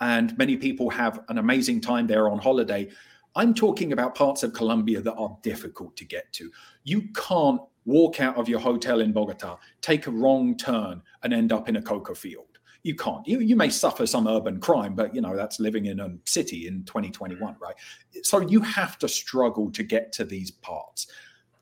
and 0.01 0.37
many 0.39 0.57
people 0.57 0.91
have 0.91 1.21
an 1.29 1.39
amazing 1.39 1.81
time 1.81 2.07
there 2.07 2.29
on 2.29 2.39
holiday. 2.39 2.89
I'm 3.35 3.55
talking 3.55 3.93
about 3.93 4.15
parts 4.15 4.43
of 4.43 4.53
Colombia 4.53 5.01
that 5.01 5.15
are 5.15 5.37
difficult 5.43 5.97
to 5.97 6.05
get 6.05 6.33
to. 6.35 6.51
You 6.85 7.03
can't 7.15 7.61
walk 7.89 8.21
out 8.21 8.37
of 8.37 8.49
your 8.49 8.61
hotel 8.61 9.01
in 9.01 9.13
Bogota, 9.13 9.57
take 9.81 10.07
a 10.07 10.11
wrong 10.11 10.57
turn, 10.57 11.01
and 11.23 11.33
end 11.33 11.53
up 11.53 11.69
in 11.69 11.77
a 11.77 11.83
coca 11.83 12.15
field. 12.15 12.45
You 12.83 12.95
can't. 12.95 13.27
You, 13.27 13.41
you 13.41 13.57
may 13.57 13.71
suffer 13.71 14.07
some 14.07 14.29
urban 14.29 14.61
crime, 14.61 14.95
but 14.95 15.15
you 15.15 15.21
know 15.21 15.35
that's 15.35 15.59
living 15.59 15.87
in 15.87 15.99
a 15.99 16.11
city 16.25 16.69
in 16.69 16.85
2021, 16.85 17.57
right? 17.61 17.75
So 18.23 18.41
you 18.41 18.61
have 18.61 18.99
to 18.99 19.09
struggle 19.09 19.73
to 19.73 19.83
get 19.83 20.13
to 20.13 20.25
these 20.25 20.51
parts. 20.51 21.09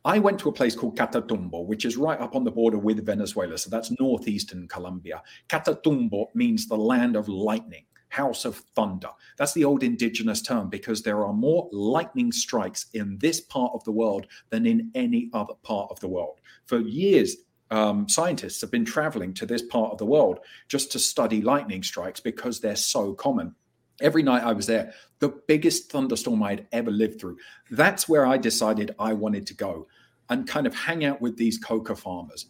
I 0.04 0.18
went 0.18 0.38
to 0.40 0.48
a 0.48 0.52
place 0.52 0.76
called 0.76 0.96
Catatumbo, 0.96 1.64
which 1.64 1.84
is 1.84 1.96
right 1.96 2.20
up 2.20 2.36
on 2.36 2.44
the 2.44 2.50
border 2.50 2.78
with 2.78 3.04
Venezuela. 3.04 3.56
So 3.56 3.70
that's 3.70 3.98
northeastern 3.98 4.68
Colombia. 4.68 5.22
Catatumbo 5.48 6.26
means 6.34 6.68
the 6.68 6.76
land 6.76 7.16
of 7.16 7.28
lightning, 7.28 7.84
house 8.08 8.44
of 8.44 8.56
thunder. 8.74 9.10
That's 9.36 9.52
the 9.52 9.64
old 9.64 9.82
indigenous 9.82 10.42
term 10.42 10.68
because 10.68 11.02
there 11.02 11.24
are 11.24 11.32
more 11.32 11.68
lightning 11.72 12.32
strikes 12.32 12.86
in 12.94 13.18
this 13.18 13.40
part 13.40 13.72
of 13.74 13.84
the 13.84 13.92
world 13.92 14.26
than 14.50 14.66
in 14.66 14.90
any 14.94 15.30
other 15.32 15.54
part 15.62 15.90
of 15.90 16.00
the 16.00 16.08
world. 16.08 16.40
For 16.66 16.78
years, 16.78 17.36
um, 17.70 18.08
scientists 18.08 18.60
have 18.60 18.70
been 18.70 18.84
traveling 18.84 19.34
to 19.34 19.46
this 19.46 19.62
part 19.62 19.92
of 19.92 19.98
the 19.98 20.06
world 20.06 20.40
just 20.68 20.92
to 20.92 20.98
study 20.98 21.42
lightning 21.42 21.82
strikes 21.82 22.20
because 22.20 22.60
they're 22.60 22.76
so 22.76 23.14
common. 23.14 23.54
Every 24.00 24.22
night 24.22 24.44
I 24.44 24.52
was 24.52 24.66
there, 24.66 24.92
the 25.18 25.30
biggest 25.48 25.90
thunderstorm 25.90 26.42
I'd 26.42 26.66
ever 26.72 26.90
lived 26.90 27.20
through. 27.20 27.38
That's 27.70 28.08
where 28.08 28.26
I 28.26 28.36
decided 28.36 28.94
I 28.98 29.14
wanted 29.14 29.46
to 29.48 29.54
go 29.54 29.88
and 30.28 30.46
kind 30.46 30.66
of 30.66 30.74
hang 30.74 31.04
out 31.04 31.20
with 31.20 31.36
these 31.36 31.58
coca 31.58 31.96
farmers. 31.96 32.46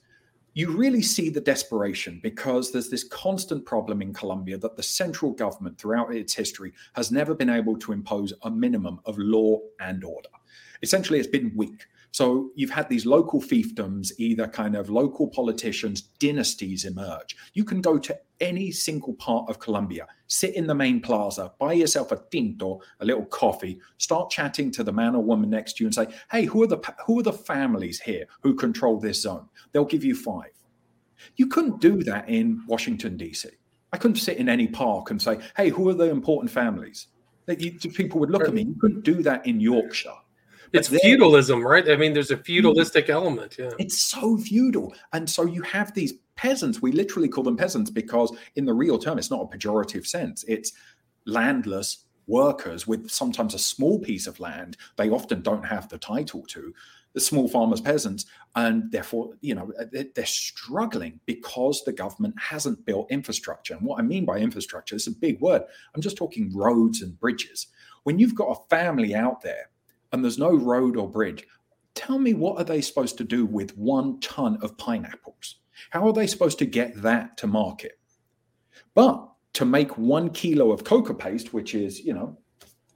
You 0.56 0.70
really 0.70 1.02
see 1.02 1.28
the 1.28 1.42
desperation 1.42 2.18
because 2.22 2.72
there's 2.72 2.88
this 2.88 3.04
constant 3.04 3.66
problem 3.66 4.00
in 4.00 4.14
Colombia 4.14 4.56
that 4.56 4.74
the 4.74 4.82
central 4.82 5.32
government 5.32 5.76
throughout 5.76 6.14
its 6.14 6.32
history 6.32 6.72
has 6.94 7.12
never 7.12 7.34
been 7.34 7.50
able 7.50 7.76
to 7.76 7.92
impose 7.92 8.32
a 8.40 8.50
minimum 8.50 8.98
of 9.04 9.18
law 9.18 9.58
and 9.80 10.02
order. 10.02 10.30
Essentially, 10.80 11.18
it's 11.18 11.28
been 11.28 11.52
weak. 11.54 11.84
So 12.16 12.50
you've 12.54 12.70
had 12.70 12.88
these 12.88 13.04
local 13.04 13.42
fiefdoms, 13.42 14.10
either 14.16 14.48
kind 14.48 14.74
of 14.74 14.88
local 14.88 15.28
politicians, 15.28 16.00
dynasties 16.00 16.86
emerge. 16.86 17.36
You 17.52 17.62
can 17.62 17.82
go 17.82 17.98
to 17.98 18.18
any 18.40 18.70
single 18.70 19.12
part 19.12 19.50
of 19.50 19.58
Colombia, 19.58 20.06
sit 20.26 20.54
in 20.54 20.66
the 20.66 20.74
main 20.74 21.02
plaza, 21.02 21.52
buy 21.58 21.74
yourself 21.74 22.12
a 22.12 22.22
tinto, 22.30 22.80
a 23.00 23.04
little 23.04 23.26
coffee, 23.26 23.82
start 23.98 24.30
chatting 24.30 24.70
to 24.70 24.82
the 24.82 24.94
man 24.94 25.14
or 25.14 25.22
woman 25.22 25.50
next 25.50 25.74
to 25.74 25.84
you 25.84 25.88
and 25.88 25.94
say, 25.94 26.08
"Hey, 26.30 26.46
who 26.46 26.62
are 26.62 26.66
the 26.66 26.80
who 27.06 27.20
are 27.20 27.22
the 27.22 27.34
families 27.34 28.00
here 28.00 28.24
who 28.40 28.54
control 28.54 28.98
this 28.98 29.20
zone?" 29.20 29.50
They'll 29.72 29.84
give 29.84 30.02
you 30.02 30.14
five. 30.14 30.54
You 31.36 31.48
couldn't 31.48 31.82
do 31.82 32.02
that 32.04 32.30
in 32.30 32.62
Washington 32.66 33.18
D.C. 33.18 33.50
I 33.92 33.98
couldn't 33.98 34.16
sit 34.16 34.38
in 34.38 34.48
any 34.48 34.68
park 34.68 35.10
and 35.10 35.20
say, 35.20 35.40
"Hey, 35.54 35.68
who 35.68 35.86
are 35.90 35.98
the 36.02 36.08
important 36.08 36.50
families?" 36.50 37.08
That 37.44 37.58
people 37.92 38.20
would 38.20 38.30
look 38.30 38.48
at 38.48 38.54
me. 38.54 38.62
You 38.62 38.76
couldn't 38.80 39.04
do 39.04 39.22
that 39.22 39.46
in 39.46 39.60
Yorkshire 39.60 40.16
it's 40.72 40.88
feudalism, 40.88 41.66
right? 41.66 41.88
I 41.88 41.96
mean, 41.96 42.12
there's 42.12 42.30
a 42.30 42.36
hmm. 42.36 42.42
feudalistic 42.42 43.08
element. 43.08 43.56
Yeah. 43.58 43.70
It's 43.78 44.00
so 44.00 44.36
feudal. 44.36 44.94
And 45.12 45.28
so 45.28 45.44
you 45.44 45.62
have 45.62 45.94
these 45.94 46.14
peasants. 46.36 46.82
We 46.82 46.92
literally 46.92 47.28
call 47.28 47.44
them 47.44 47.56
peasants 47.56 47.90
because, 47.90 48.36
in 48.56 48.64
the 48.64 48.74
real 48.74 48.98
term, 48.98 49.18
it's 49.18 49.30
not 49.30 49.42
a 49.42 49.56
pejorative 49.56 50.06
sense. 50.06 50.44
It's 50.48 50.72
landless 51.24 52.04
workers 52.26 52.86
with 52.86 53.08
sometimes 53.10 53.54
a 53.54 53.58
small 53.58 54.00
piece 54.00 54.26
of 54.26 54.40
land 54.40 54.76
they 54.96 55.10
often 55.10 55.42
don't 55.42 55.64
have 55.64 55.88
the 55.88 55.98
title 55.98 56.42
to 56.42 56.74
the 57.12 57.20
small 57.20 57.48
farmers 57.48 57.80
peasants 57.80 58.26
and 58.56 58.90
therefore 58.90 59.32
you 59.40 59.54
know 59.54 59.72
uh, 59.80 60.02
they're 60.14 60.26
struggling 60.26 61.20
because 61.24 61.84
the 61.84 61.92
government 61.92 62.34
hasn't 62.38 62.84
built 62.84 63.10
infrastructure 63.10 63.74
and 63.74 63.82
what 63.82 63.98
i 63.98 64.02
mean 64.02 64.24
by 64.24 64.38
infrastructure 64.38 64.96
is 64.96 65.06
a 65.06 65.12
big 65.12 65.40
word 65.40 65.62
i'm 65.94 66.02
just 66.02 66.16
talking 66.16 66.52
roads 66.54 67.00
and 67.00 67.18
bridges 67.20 67.68
when 68.02 68.18
you've 68.18 68.34
got 68.34 68.50
a 68.50 68.68
family 68.68 69.14
out 69.14 69.40
there 69.40 69.70
and 70.12 70.22
there's 70.22 70.38
no 70.38 70.54
road 70.54 70.96
or 70.96 71.10
bridge, 71.10 71.44
tell 71.94 72.18
me 72.18 72.34
what 72.34 72.58
are 72.58 72.64
they 72.64 72.80
supposed 72.80 73.18
to 73.18 73.24
do 73.24 73.46
with 73.46 73.76
one 73.76 74.20
ton 74.20 74.58
of 74.62 74.76
pineapples? 74.78 75.56
How 75.90 76.06
are 76.06 76.12
they 76.12 76.26
supposed 76.26 76.58
to 76.58 76.66
get 76.66 77.00
that 77.02 77.36
to 77.38 77.46
market? 77.46 77.98
But 78.94 79.28
to 79.54 79.64
make 79.64 79.96
one 79.96 80.30
kilo 80.30 80.72
of 80.72 80.84
coca 80.84 81.14
paste, 81.14 81.52
which 81.52 81.74
is, 81.74 82.00
you 82.00 82.12
know, 82.12 82.36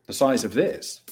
the 0.06 0.12
size 0.12 0.44
of 0.44 0.54
this, 0.54 1.02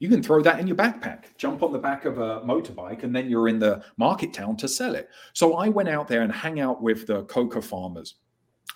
you 0.00 0.08
can 0.08 0.22
throw 0.22 0.42
that 0.42 0.60
in 0.60 0.66
your 0.66 0.76
backpack, 0.76 1.36
jump 1.36 1.62
on 1.62 1.72
the 1.72 1.78
back 1.78 2.04
of 2.04 2.18
a 2.18 2.40
motorbike, 2.40 3.02
and 3.02 3.14
then 3.14 3.28
you're 3.28 3.48
in 3.48 3.58
the 3.58 3.82
market 3.96 4.32
town 4.32 4.56
to 4.58 4.68
sell 4.68 4.94
it. 4.94 5.08
So 5.32 5.54
I 5.54 5.68
went 5.68 5.88
out 5.88 6.06
there 6.06 6.22
and 6.22 6.32
hang 6.32 6.60
out 6.60 6.80
with 6.80 7.06
the 7.06 7.24
coca 7.24 7.60
farmers. 7.60 8.14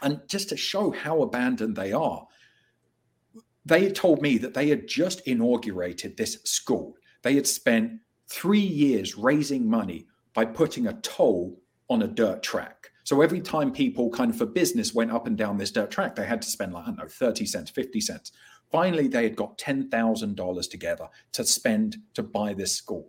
And 0.02 0.20
just 0.26 0.48
to 0.48 0.56
show 0.56 0.90
how 0.90 1.22
abandoned 1.22 1.76
they 1.76 1.92
are, 1.92 2.26
they 3.64 3.84
had 3.84 3.94
told 3.94 4.22
me 4.22 4.38
that 4.38 4.54
they 4.54 4.68
had 4.68 4.86
just 4.86 5.20
inaugurated 5.26 6.16
this 6.16 6.38
school. 6.44 6.96
They 7.22 7.34
had 7.34 7.46
spent 7.46 8.00
three 8.28 8.58
years 8.58 9.16
raising 9.16 9.68
money 9.68 10.06
by 10.34 10.44
putting 10.44 10.86
a 10.86 10.94
toll 11.02 11.60
on 11.88 12.02
a 12.02 12.08
dirt 12.08 12.42
track. 12.42 12.90
So 13.04 13.20
every 13.20 13.40
time 13.40 13.72
people 13.72 14.10
kind 14.10 14.30
of 14.30 14.38
for 14.38 14.46
business 14.46 14.94
went 14.94 15.12
up 15.12 15.26
and 15.26 15.36
down 15.36 15.58
this 15.58 15.70
dirt 15.70 15.90
track, 15.90 16.14
they 16.14 16.24
had 16.24 16.42
to 16.42 16.48
spend 16.48 16.72
like, 16.72 16.84
I 16.84 16.86
don't 16.86 16.98
know, 16.98 17.08
30 17.08 17.46
cents, 17.46 17.70
50 17.70 18.00
cents. 18.00 18.32
Finally, 18.70 19.08
they 19.08 19.24
had 19.24 19.36
got 19.36 19.58
$10,000 19.58 20.70
together 20.70 21.08
to 21.32 21.44
spend 21.44 21.98
to 22.14 22.22
buy 22.22 22.54
this 22.54 22.74
school, 22.74 23.08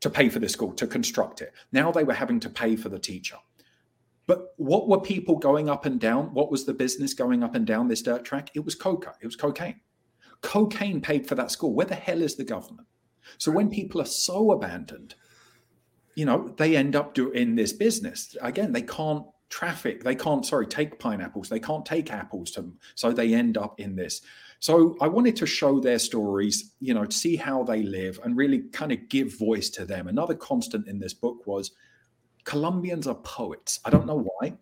to 0.00 0.10
pay 0.10 0.28
for 0.28 0.40
this 0.40 0.52
school, 0.52 0.72
to 0.72 0.86
construct 0.86 1.40
it. 1.40 1.52
Now 1.72 1.90
they 1.90 2.04
were 2.04 2.12
having 2.12 2.40
to 2.40 2.50
pay 2.50 2.76
for 2.76 2.90
the 2.90 2.98
teacher. 2.98 3.36
But 4.30 4.54
what 4.58 4.86
were 4.86 5.00
people 5.00 5.38
going 5.38 5.68
up 5.68 5.86
and 5.86 5.98
down? 5.98 6.32
What 6.32 6.52
was 6.52 6.64
the 6.64 6.72
business 6.72 7.14
going 7.14 7.42
up 7.42 7.56
and 7.56 7.66
down 7.66 7.88
this 7.88 8.00
dirt 8.00 8.24
track? 8.24 8.52
It 8.54 8.64
was 8.64 8.76
coca. 8.76 9.12
It 9.20 9.26
was 9.26 9.34
cocaine. 9.34 9.80
Cocaine 10.40 11.00
paid 11.00 11.26
for 11.26 11.34
that 11.34 11.50
school. 11.50 11.74
Where 11.74 11.84
the 11.84 11.96
hell 11.96 12.22
is 12.22 12.36
the 12.36 12.44
government? 12.44 12.86
So 13.38 13.50
when 13.50 13.68
people 13.68 14.00
are 14.00 14.06
so 14.06 14.52
abandoned, 14.52 15.16
you 16.14 16.26
know, 16.26 16.54
they 16.58 16.76
end 16.76 16.94
up 16.94 17.12
doing 17.12 17.56
this 17.56 17.72
business. 17.72 18.36
Again, 18.40 18.72
they 18.72 18.82
can't 18.82 19.26
traffic. 19.48 20.04
They 20.04 20.14
can't, 20.14 20.46
sorry, 20.46 20.68
take 20.68 21.00
pineapples. 21.00 21.48
They 21.48 21.58
can't 21.58 21.84
take 21.84 22.12
apples 22.12 22.52
to 22.52 22.60
them. 22.60 22.78
So 22.94 23.10
they 23.10 23.34
end 23.34 23.58
up 23.58 23.80
in 23.80 23.96
this. 23.96 24.22
So 24.60 24.96
I 25.00 25.08
wanted 25.08 25.34
to 25.38 25.46
show 25.46 25.80
their 25.80 25.98
stories, 25.98 26.74
you 26.78 26.94
know, 26.94 27.04
to 27.04 27.16
see 27.16 27.34
how 27.34 27.64
they 27.64 27.82
live 27.82 28.20
and 28.22 28.36
really 28.36 28.60
kind 28.68 28.92
of 28.92 29.08
give 29.08 29.36
voice 29.36 29.70
to 29.70 29.84
them. 29.84 30.06
Another 30.06 30.36
constant 30.36 30.86
in 30.86 31.00
this 31.00 31.14
book 31.14 31.48
was 31.48 31.72
Colombians 32.44 33.06
are 33.06 33.16
poets. 33.16 33.80
I 33.84 33.90
don't 33.90 34.06
know 34.06 34.26
why, 34.40 34.54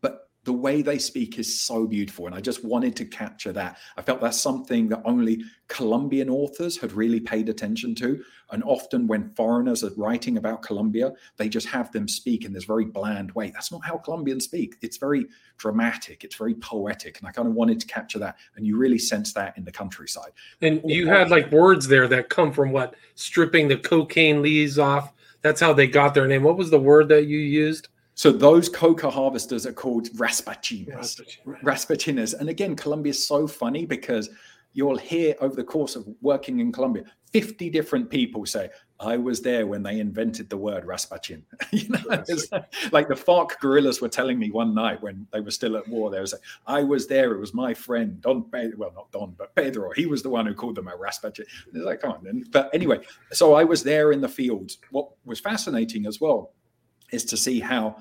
but 0.00 0.26
the 0.46 0.52
way 0.52 0.80
they 0.80 0.96
speak 0.96 1.40
is 1.40 1.60
so 1.60 1.88
beautiful. 1.88 2.26
And 2.26 2.34
I 2.34 2.40
just 2.40 2.64
wanted 2.64 2.94
to 2.96 3.04
capture 3.04 3.52
that. 3.52 3.78
I 3.96 4.02
felt 4.02 4.20
that's 4.20 4.40
something 4.40 4.88
that 4.90 5.02
only 5.04 5.42
Colombian 5.66 6.30
authors 6.30 6.78
had 6.78 6.92
really 6.92 7.18
paid 7.18 7.48
attention 7.48 7.96
to. 7.96 8.22
And 8.52 8.62
often 8.62 9.08
when 9.08 9.34
foreigners 9.34 9.82
are 9.82 9.90
writing 9.96 10.36
about 10.36 10.62
Colombia, 10.62 11.12
they 11.36 11.48
just 11.48 11.66
have 11.66 11.90
them 11.90 12.06
speak 12.06 12.44
in 12.44 12.52
this 12.52 12.62
very 12.62 12.84
bland 12.84 13.32
way. 13.32 13.50
That's 13.50 13.72
not 13.72 13.84
how 13.84 13.98
Colombians 13.98 14.44
speak. 14.44 14.76
It's 14.82 14.98
very 14.98 15.26
dramatic, 15.58 16.22
it's 16.22 16.36
very 16.36 16.54
poetic. 16.54 17.18
And 17.18 17.26
I 17.26 17.32
kind 17.32 17.48
of 17.48 17.54
wanted 17.54 17.80
to 17.80 17.86
capture 17.88 18.20
that. 18.20 18.36
And 18.54 18.64
you 18.64 18.76
really 18.76 18.98
sense 18.98 19.32
that 19.32 19.58
in 19.58 19.64
the 19.64 19.72
countryside. 19.72 20.30
And 20.62 20.80
you 20.84 21.08
had 21.08 21.28
like 21.28 21.50
words 21.50 21.88
there 21.88 22.06
that 22.06 22.28
come 22.28 22.52
from 22.52 22.70
what? 22.70 22.94
Stripping 23.16 23.66
the 23.66 23.78
cocaine 23.78 24.42
leaves 24.42 24.78
off 24.78 25.12
that's 25.46 25.60
how 25.60 25.72
they 25.72 25.86
got 25.86 26.14
their 26.14 26.26
name. 26.26 26.42
What 26.42 26.56
was 26.56 26.70
the 26.70 26.80
word 26.80 27.08
that 27.08 27.26
you 27.26 27.38
used? 27.38 27.88
So 28.14 28.32
those 28.32 28.68
coca 28.68 29.10
harvesters 29.10 29.66
are 29.66 29.72
called 29.72 30.08
raspachinas. 30.16 31.20
Raspachinas. 31.62 32.34
And 32.38 32.48
again, 32.48 32.74
Colombia 32.74 33.10
is 33.10 33.26
so 33.26 33.46
funny 33.46 33.84
because 33.84 34.30
you'll 34.72 34.96
hear 34.96 35.34
over 35.40 35.54
the 35.54 35.64
course 35.64 35.96
of 35.96 36.06
working 36.20 36.60
in 36.60 36.72
Colombia, 36.72 37.04
50 37.32 37.70
different 37.70 38.10
people 38.10 38.44
say, 38.46 38.70
I 38.98 39.16
was 39.16 39.42
there 39.42 39.66
when 39.66 39.82
they 39.82 40.00
invented 40.00 40.48
the 40.48 40.56
word 40.56 40.86
raspachin. 40.86 41.42
you 41.70 41.88
know, 41.88 42.00
oh, 42.04 42.08
like, 42.08 42.22
like 42.92 43.08
the 43.08 43.14
FARC 43.14 43.58
guerrillas 43.60 44.00
were 44.00 44.08
telling 44.08 44.38
me 44.38 44.50
one 44.50 44.74
night 44.74 45.02
when 45.02 45.26
they 45.32 45.40
were 45.40 45.50
still 45.50 45.76
at 45.76 45.86
war, 45.88 46.10
they 46.10 46.20
were 46.20 46.26
saying, 46.26 46.42
I 46.66 46.82
was 46.82 47.06
there, 47.06 47.32
it 47.32 47.40
was 47.40 47.52
my 47.52 47.74
friend, 47.74 48.20
Don 48.22 48.44
Pedro, 48.44 48.78
well, 48.78 48.92
not 48.94 49.12
Don, 49.12 49.34
but 49.36 49.54
Pedro. 49.54 49.90
He 49.92 50.06
was 50.06 50.22
the 50.22 50.30
one 50.30 50.46
who 50.46 50.54
called 50.54 50.76
them 50.76 50.88
a 50.88 50.92
raspachin. 50.92 51.40
It's 51.40 51.74
like, 51.74 52.00
come 52.00 52.12
on. 52.12 52.44
But 52.50 52.70
anyway, 52.72 53.00
so 53.32 53.54
I 53.54 53.64
was 53.64 53.82
there 53.82 54.12
in 54.12 54.20
the 54.20 54.28
fields. 54.28 54.78
What 54.90 55.10
was 55.24 55.40
fascinating 55.40 56.06
as 56.06 56.20
well 56.20 56.52
is 57.12 57.24
to 57.26 57.36
see 57.36 57.60
how 57.60 57.96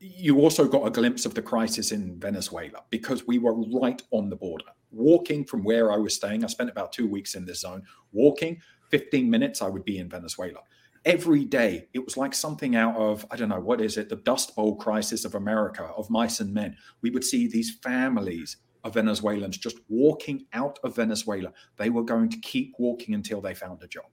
you 0.00 0.40
also 0.40 0.66
got 0.66 0.86
a 0.86 0.90
glimpse 0.90 1.24
of 1.24 1.34
the 1.34 1.40
crisis 1.40 1.90
in 1.92 2.18
Venezuela 2.18 2.82
because 2.90 3.26
we 3.26 3.38
were 3.38 3.54
right 3.54 4.02
on 4.10 4.28
the 4.28 4.36
border. 4.36 4.64
Walking 4.90 5.44
from 5.44 5.64
where 5.64 5.90
I 5.90 5.96
was 5.96 6.14
staying, 6.14 6.44
I 6.44 6.46
spent 6.48 6.68
about 6.68 6.92
two 6.92 7.08
weeks 7.08 7.34
in 7.34 7.46
this 7.46 7.60
zone. 7.60 7.82
Walking 8.12 8.60
15 8.94 9.28
minutes, 9.28 9.60
I 9.60 9.68
would 9.68 9.84
be 9.84 9.98
in 9.98 10.08
Venezuela. 10.08 10.60
Every 11.04 11.44
day, 11.44 11.88
it 11.92 12.04
was 12.04 12.16
like 12.16 12.32
something 12.32 12.76
out 12.76 12.94
of, 12.94 13.26
I 13.28 13.34
don't 13.34 13.48
know, 13.48 13.58
what 13.58 13.80
is 13.80 13.96
it, 13.96 14.08
the 14.08 14.14
Dust 14.14 14.54
Bowl 14.54 14.76
crisis 14.76 15.24
of 15.24 15.34
America, 15.34 15.90
of 15.96 16.08
mice 16.10 16.38
and 16.38 16.54
men. 16.54 16.76
We 17.02 17.10
would 17.10 17.24
see 17.24 17.48
these 17.48 17.76
families 17.82 18.58
of 18.84 18.94
Venezuelans 18.94 19.58
just 19.58 19.78
walking 19.88 20.46
out 20.52 20.78
of 20.84 20.94
Venezuela. 20.94 21.52
They 21.76 21.90
were 21.90 22.04
going 22.04 22.28
to 22.28 22.38
keep 22.38 22.76
walking 22.78 23.16
until 23.16 23.40
they 23.40 23.52
found 23.52 23.82
a 23.82 23.88
job 23.88 24.04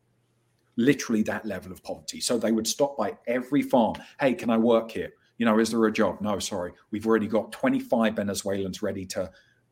literally 0.77 1.21
that 1.21 1.45
level 1.45 1.71
of 1.71 1.83
poverty. 1.83 2.19
So 2.21 2.39
they 2.39 2.51
would 2.51 2.65
stop 2.65 2.97
by 2.97 3.15
every 3.27 3.61
farm. 3.61 3.97
Hey, 4.19 4.33
can 4.33 4.49
I 4.49 4.57
work 4.57 4.89
here? 4.89 5.11
you 5.41 5.45
know, 5.45 5.57
is 5.57 5.71
there 5.71 5.83
a 5.87 5.91
job? 5.91 6.21
No, 6.21 6.37
sorry. 6.37 6.71
We've 6.91 7.07
already 7.07 7.25
got 7.25 7.51
25 7.51 8.15
Venezuelans 8.15 8.83
ready 8.83 9.07
to 9.07 9.31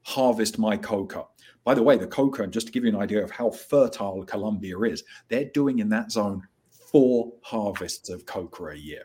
harvest 0.09 0.57
my 0.57 0.75
coca. 0.75 1.23
By 1.63 1.75
the 1.75 1.83
way, 1.83 1.95
the 1.95 2.07
coca, 2.07 2.41
and 2.41 2.51
just 2.51 2.65
to 2.65 2.73
give 2.73 2.83
you 2.83 2.89
an 2.89 3.01
idea 3.01 3.23
of 3.23 3.29
how 3.29 3.51
fertile 3.51 4.23
Colombia 4.23 4.79
is, 4.79 5.03
they're 5.27 5.51
doing 5.53 5.79
in 5.79 5.89
that 5.89 6.11
zone 6.11 6.41
four 6.71 7.31
harvests 7.43 8.09
of 8.09 8.25
coca 8.25 8.69
a 8.69 8.75
year. 8.75 9.03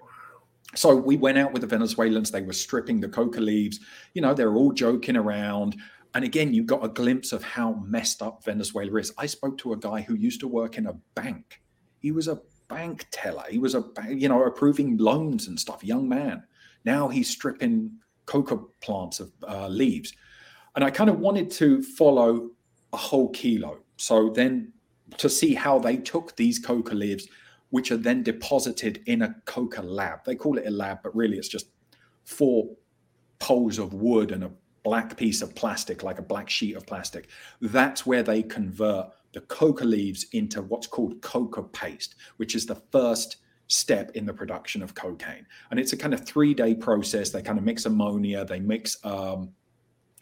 So 0.75 0.97
we 0.97 1.17
went 1.17 1.37
out 1.37 1.53
with 1.53 1.61
the 1.61 1.69
Venezuelans. 1.69 2.31
They 2.31 2.41
were 2.41 2.55
stripping 2.55 3.01
the 3.01 3.09
coca 3.09 3.41
leaves. 3.41 3.81
You 4.15 4.23
know, 4.23 4.33
they're 4.33 4.55
all 4.55 4.73
joking 4.73 5.17
around. 5.17 5.77
And 6.15 6.25
again, 6.25 6.55
you 6.55 6.65
got 6.65 6.85
a 6.85 6.89
glimpse 6.89 7.33
of 7.33 7.45
how 7.45 7.75
messed 7.85 8.23
up 8.23 8.43
Venezuela 8.43 8.99
is. 8.99 9.13
I 9.19 9.27
spoke 9.27 9.59
to 9.59 9.75
a 9.75 9.77
guy 9.77 10.01
who 10.01 10.15
used 10.15 10.41
to 10.41 10.49
work 10.49 10.79
in 10.79 10.87
a 10.87 10.97
bank. 11.15 11.61
He 12.01 12.13
was 12.13 12.29
a 12.29 12.41
bank 12.69 13.07
teller. 13.11 13.45
He 13.51 13.59
was 13.59 13.75
a, 13.75 13.85
you 14.09 14.29
know, 14.29 14.43
approving 14.43 14.97
loans 14.97 15.49
and 15.49 15.61
stuff, 15.61 15.85
young 15.85 16.09
man. 16.09 16.43
Now 16.85 17.09
he's 17.09 17.29
stripping 17.29 17.93
coca 18.25 18.57
plants 18.81 19.21
of 19.21 19.33
uh, 19.47 19.69
leaves. 19.69 20.15
And 20.75 20.85
I 20.85 20.91
kind 20.91 21.11
of 21.11 21.21
wanted 21.21 21.51
to 21.53 21.83
follow 21.83 22.51
a 22.93 22.97
whole 22.97 23.31
kilo. 23.31 23.79
So 23.97 24.31
then 24.31 24.73
to 25.19 25.29
see 25.29 25.55
how 25.55 25.79
they 25.79 25.97
took 25.97 26.37
these 26.37 26.59
coca 26.59 26.95
leaves, 26.95 27.29
which 27.71 27.91
are 27.91 27.97
then 27.97 28.23
deposited 28.23 29.03
in 29.07 29.23
a 29.23 29.35
coca 29.45 29.83
lab. 29.83 30.25
They 30.25 30.37
call 30.37 30.59
it 30.59 30.67
a 30.67 30.71
lab, 30.71 30.99
but 31.03 31.15
really 31.15 31.39
it's 31.39 31.49
just 31.49 31.67
four 32.25 32.71
poles 33.39 33.79
of 33.79 33.95
wood 33.95 34.33
and 34.33 34.45
a 34.45 34.51
black 34.85 35.17
piece 35.17 35.43
of 35.43 35.55
plastic, 35.55 36.03
like 36.03 36.19
a 36.19 36.23
black 36.23 36.49
sheet 36.49 36.77
of 36.77 36.87
plastic. 36.87 37.29
That's 37.61 38.07
where 38.07 38.23
they 38.23 38.43
convert 38.43 39.09
the 39.33 39.41
coca 39.43 39.85
leaves 39.85 40.27
into 40.33 40.63
what's 40.63 40.87
called 40.87 41.21
coca 41.21 41.63
paste, 41.63 42.15
which 42.37 42.55
is 42.55 42.67
the 42.67 42.81
first 42.93 43.39
step 43.67 44.13
in 44.15 44.27
the 44.27 44.33
production 44.33 44.83
of 44.83 44.95
cocaine. 44.95 45.47
And 45.71 45.81
it's 45.81 45.93
a 45.93 45.97
kind 45.97 46.15
of 46.15 46.25
three 46.25 46.55
day 46.55 46.75
process. 46.75 47.31
They 47.31 47.43
kind 47.43 47.59
of 47.59 47.65
mix 47.65 47.87
ammonia, 47.87 48.45
they 48.45 48.61
mix 48.61 48.99
um, 49.05 49.51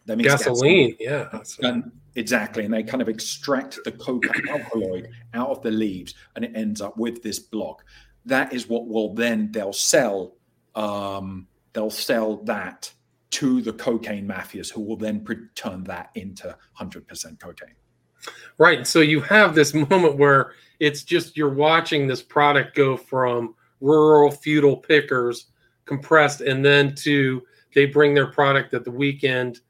That 0.07 0.19
means 0.19 0.29
gasoline. 0.29 0.97
gasoline. 0.99 1.47
Yeah. 1.61 1.69
And 1.69 1.93
exactly. 2.15 2.65
And 2.65 2.75
they 2.75 2.83
kind 2.83 3.03
of 3.03 3.09
extract 3.09 3.79
the 3.85 3.93
coca 3.93 4.31
alkaloid 4.51 5.09
out 5.35 5.51
of 5.51 5.63
the 5.63 5.71
leaves 5.71 6.15
and 6.37 6.45
it 6.45 6.53
ends 6.55 6.81
up 6.81 6.97
with 6.97 7.23
this 7.23 7.39
block. 7.39 7.85
That 8.25 8.53
is 8.53 8.69
what 8.69 8.89
will 8.89 9.15
then 9.15 9.51
they'll 9.53 9.73
sell. 9.73 10.35
Um, 10.75 11.47
they'll 11.73 11.91
sell 11.91 12.37
that 12.45 12.93
to 13.31 13.63
the 13.63 13.73
cocaine 13.73 14.29
mafias 14.29 14.71
who 14.71 14.83
will 14.83 14.97
then 14.97 15.25
turn 15.55 15.85
that 15.85 16.11
into 16.15 16.57
100% 16.79 17.41
cocaine. 17.41 17.75
Right. 18.59 18.87
So 18.87 19.01
you 19.01 19.21
have 19.23 19.55
this 19.55 19.75
moment 19.91 20.17
where 20.17 20.53
it's 20.81 21.03
just 21.03 21.37
you're 21.37 21.55
watching 21.55 22.07
this 22.07 22.23
product 22.23 22.75
go 22.77 22.97
from 22.97 23.55
rural 23.81 24.31
feudal 24.31 24.77
pickers 24.77 25.47
compressed 25.85 26.41
and 26.41 26.65
then 26.65 26.95
to 26.95 27.43
they 27.75 27.87
bring 27.87 28.15
their 28.15 28.29
product 28.29 28.75
at 28.75 28.85
the 28.85 28.91
weekend 28.91 29.61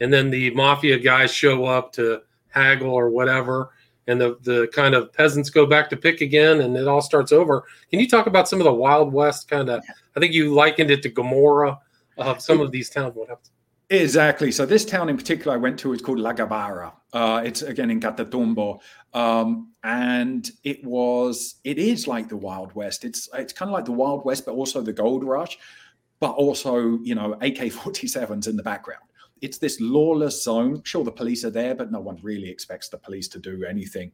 and 0.00 0.12
then 0.12 0.30
the 0.30 0.50
mafia 0.50 0.98
guys 0.98 1.32
show 1.32 1.64
up 1.64 1.92
to 1.92 2.20
haggle 2.48 2.90
or 2.90 3.10
whatever 3.10 3.70
and 4.06 4.20
the 4.20 4.38
the 4.42 4.68
kind 4.74 4.94
of 4.94 5.12
peasants 5.12 5.50
go 5.50 5.66
back 5.66 5.88
to 5.90 5.96
pick 5.96 6.20
again 6.20 6.62
and 6.62 6.76
it 6.76 6.88
all 6.88 7.02
starts 7.02 7.32
over 7.32 7.64
can 7.90 8.00
you 8.00 8.08
talk 8.08 8.26
about 8.26 8.48
some 8.48 8.60
of 8.60 8.64
the 8.64 8.72
wild 8.72 9.12
west 9.12 9.48
kind 9.48 9.68
of 9.68 9.82
i 10.16 10.20
think 10.20 10.32
you 10.32 10.52
likened 10.52 10.90
it 10.90 11.02
to 11.02 11.08
gomorrah 11.08 11.78
of 12.18 12.40
some 12.40 12.60
of 12.60 12.70
these 12.70 12.90
towns 12.90 13.14
what 13.14 13.28
happens 13.28 13.50
Exactly. 13.90 14.52
So 14.52 14.64
this 14.64 14.84
town 14.84 15.08
in 15.08 15.16
particular 15.16 15.52
I 15.52 15.56
went 15.56 15.76
to 15.80 15.92
is 15.92 16.00
called 16.00 16.20
La 16.20 16.32
Gabarra. 16.32 16.92
Uh, 17.12 17.42
it's 17.44 17.62
again 17.62 17.90
in 17.90 17.98
Catatumbo, 17.98 18.80
um, 19.14 19.72
and 19.82 20.48
it 20.62 20.84
was 20.84 21.56
it 21.64 21.76
is 21.76 22.06
like 22.06 22.28
the 22.28 22.36
Wild 22.36 22.72
West. 22.76 23.04
It's 23.04 23.28
it's 23.34 23.52
kind 23.52 23.68
of 23.68 23.72
like 23.72 23.86
the 23.86 23.92
Wild 23.92 24.24
West, 24.24 24.46
but 24.46 24.52
also 24.52 24.80
the 24.80 24.92
Gold 24.92 25.24
Rush, 25.24 25.58
but 26.20 26.30
also 26.30 27.00
you 27.02 27.16
know 27.16 27.32
AK-47s 27.32 28.46
in 28.46 28.56
the 28.56 28.62
background. 28.62 29.02
It's 29.40 29.58
this 29.58 29.80
lawless 29.80 30.42
zone. 30.42 30.82
Sure, 30.84 31.04
the 31.04 31.12
police 31.12 31.44
are 31.44 31.50
there, 31.50 31.74
but 31.74 31.90
no 31.90 32.00
one 32.00 32.18
really 32.22 32.48
expects 32.48 32.88
the 32.88 32.98
police 32.98 33.28
to 33.28 33.38
do 33.38 33.64
anything. 33.64 34.12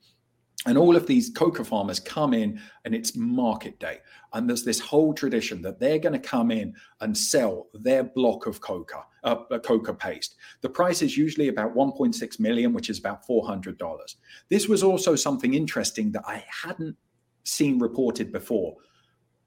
And 0.66 0.76
all 0.76 0.96
of 0.96 1.06
these 1.06 1.30
coca 1.30 1.64
farmers 1.64 2.00
come 2.00 2.34
in 2.34 2.60
and 2.84 2.94
it's 2.94 3.14
market 3.14 3.78
day. 3.78 4.00
And 4.32 4.48
there's 4.48 4.64
this 4.64 4.80
whole 4.80 5.14
tradition 5.14 5.62
that 5.62 5.78
they're 5.78 5.98
going 5.98 6.14
to 6.14 6.18
come 6.18 6.50
in 6.50 6.74
and 7.00 7.16
sell 7.16 7.68
their 7.72 8.02
block 8.02 8.46
of 8.46 8.60
coca, 8.60 9.04
uh, 9.22 9.36
uh 9.50 9.58
coca 9.60 9.94
paste. 9.94 10.34
The 10.62 10.68
price 10.68 11.02
is 11.02 11.16
usually 11.16 11.48
about 11.48 11.74
1.6 11.74 12.40
million, 12.40 12.72
which 12.72 12.90
is 12.90 12.98
about 12.98 13.26
$400. 13.26 14.16
This 14.48 14.66
was 14.66 14.82
also 14.82 15.14
something 15.14 15.54
interesting 15.54 16.10
that 16.12 16.24
I 16.26 16.44
hadn't 16.48 16.96
seen 17.44 17.78
reported 17.78 18.32
before. 18.32 18.74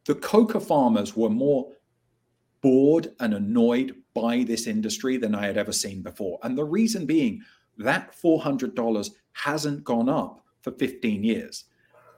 The 0.06 0.16
coca 0.16 0.60
farmers 0.60 1.18
were 1.18 1.30
more 1.30 1.72
bored 2.62 3.12
and 3.20 3.34
annoyed 3.34 3.96
by 4.22 4.44
this 4.44 4.68
industry 4.68 5.18
than 5.18 5.34
I 5.34 5.46
had 5.46 5.58
ever 5.58 5.72
seen 5.72 6.02
before. 6.02 6.40
And 6.44 6.58
the 6.58 6.66
reason 6.66 7.06
being 7.06 7.42
that 7.78 8.14
$400 8.22 9.10
hasn't 9.34 9.84
gone 9.84 10.10
up 10.10 10.44
for 10.62 10.72
15 10.72 11.24
years. 11.24 11.66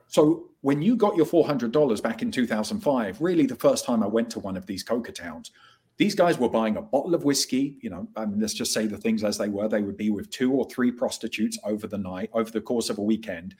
So 0.08 0.50
when 0.62 0.82
you 0.82 0.96
got 0.96 1.16
your 1.16 1.26
$400 1.26 2.02
back 2.02 2.22
in 2.22 2.32
2005, 2.32 3.22
really 3.22 3.46
the 3.46 3.56
first 3.56 3.86
time 3.86 4.04
I 4.04 4.08
went 4.08 4.30
to 4.32 4.40
one 4.40 4.58
of 4.58 4.66
these 4.66 4.84
coca 4.84 5.12
towns, 5.12 5.52
these 5.98 6.16
guys 6.16 6.40
were 6.40 6.50
buying 6.50 6.78
a 6.78 6.82
bottle 6.82 7.14
of 7.14 7.24
whiskey. 7.24 7.78
You 7.82 7.92
know, 7.92 8.08
I 8.16 8.26
mean, 8.26 8.40
let's 8.40 8.56
just 8.56 8.74
say 8.74 8.88
the 8.88 8.98
things 8.98 9.24
as 9.24 9.38
they 9.38 9.50
were. 9.50 9.68
They 9.68 9.84
would 9.84 9.98
be 9.98 10.10
with 10.10 10.32
two 10.32 10.52
or 10.52 10.68
three 10.70 10.92
prostitutes 10.92 11.60
over 11.64 11.86
the 11.86 11.98
night, 11.98 12.32
over 12.34 12.50
the 12.50 12.62
course 12.62 12.90
of 12.90 12.98
a 12.98 13.04
weekend. 13.04 13.56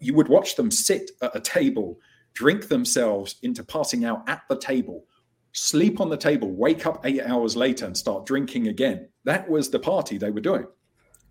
You 0.00 0.14
would 0.14 0.28
watch 0.28 0.56
them 0.56 0.70
sit 0.70 1.12
at 1.22 1.34
a 1.34 1.40
table, 1.40 2.00
drink 2.34 2.68
themselves 2.68 3.36
into 3.42 3.62
passing 3.62 4.04
out 4.04 4.28
at 4.28 4.42
the 4.48 4.58
table, 4.58 5.04
sleep 5.52 6.00
on 6.00 6.08
the 6.08 6.16
table, 6.16 6.50
wake 6.50 6.86
up 6.86 7.04
eight 7.04 7.22
hours 7.22 7.56
later 7.56 7.86
and 7.86 7.96
start 7.96 8.26
drinking 8.26 8.68
again. 8.68 9.08
That 9.24 9.48
was 9.48 9.70
the 9.70 9.78
party 9.78 10.18
they 10.18 10.30
were 10.30 10.40
doing. 10.40 10.66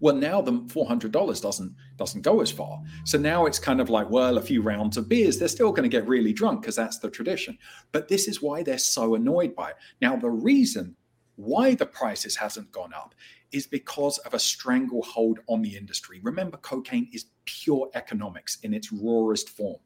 Well, 0.01 0.15
now 0.15 0.41
the 0.41 0.65
four 0.69 0.88
hundred 0.88 1.11
dollars 1.11 1.41
doesn't 1.41 1.75
doesn't 1.97 2.21
go 2.21 2.39
as 2.39 2.51
far. 2.51 2.81
So 3.03 3.17
now 3.17 3.45
it's 3.45 3.59
kind 3.59 3.81
of 3.81 3.89
like, 3.89 4.09
well, 4.09 4.38
a 4.38 4.41
few 4.41 4.61
rounds 4.61 4.95
of 4.95 5.09
beers, 5.09 5.38
they're 5.38 5.49
still 5.49 5.71
going 5.71 5.89
to 5.89 5.97
get 5.97 6.07
really 6.07 6.31
drunk 6.31 6.61
because 6.61 6.77
that's 6.77 6.99
the 6.99 7.09
tradition. 7.09 7.57
But 7.91 8.07
this 8.07 8.27
is 8.27 8.41
why 8.41 8.63
they're 8.63 8.77
so 8.77 9.15
annoyed 9.15 9.55
by 9.55 9.71
it. 9.71 9.75
Now, 10.01 10.15
the 10.15 10.29
reason 10.29 10.95
why 11.35 11.75
the 11.75 11.85
prices 11.85 12.35
hasn't 12.35 12.71
gone 12.71 12.93
up 12.93 13.13
is 13.51 13.65
because 13.67 14.19
of 14.19 14.33
a 14.33 14.39
stranglehold 14.39 15.39
on 15.47 15.61
the 15.61 15.75
industry. 15.75 16.19
Remember, 16.23 16.57
cocaine 16.57 17.09
is 17.11 17.25
pure 17.45 17.89
economics 17.93 18.59
in 18.63 18.73
its 18.73 18.91
rawest 18.91 19.49
form. 19.49 19.79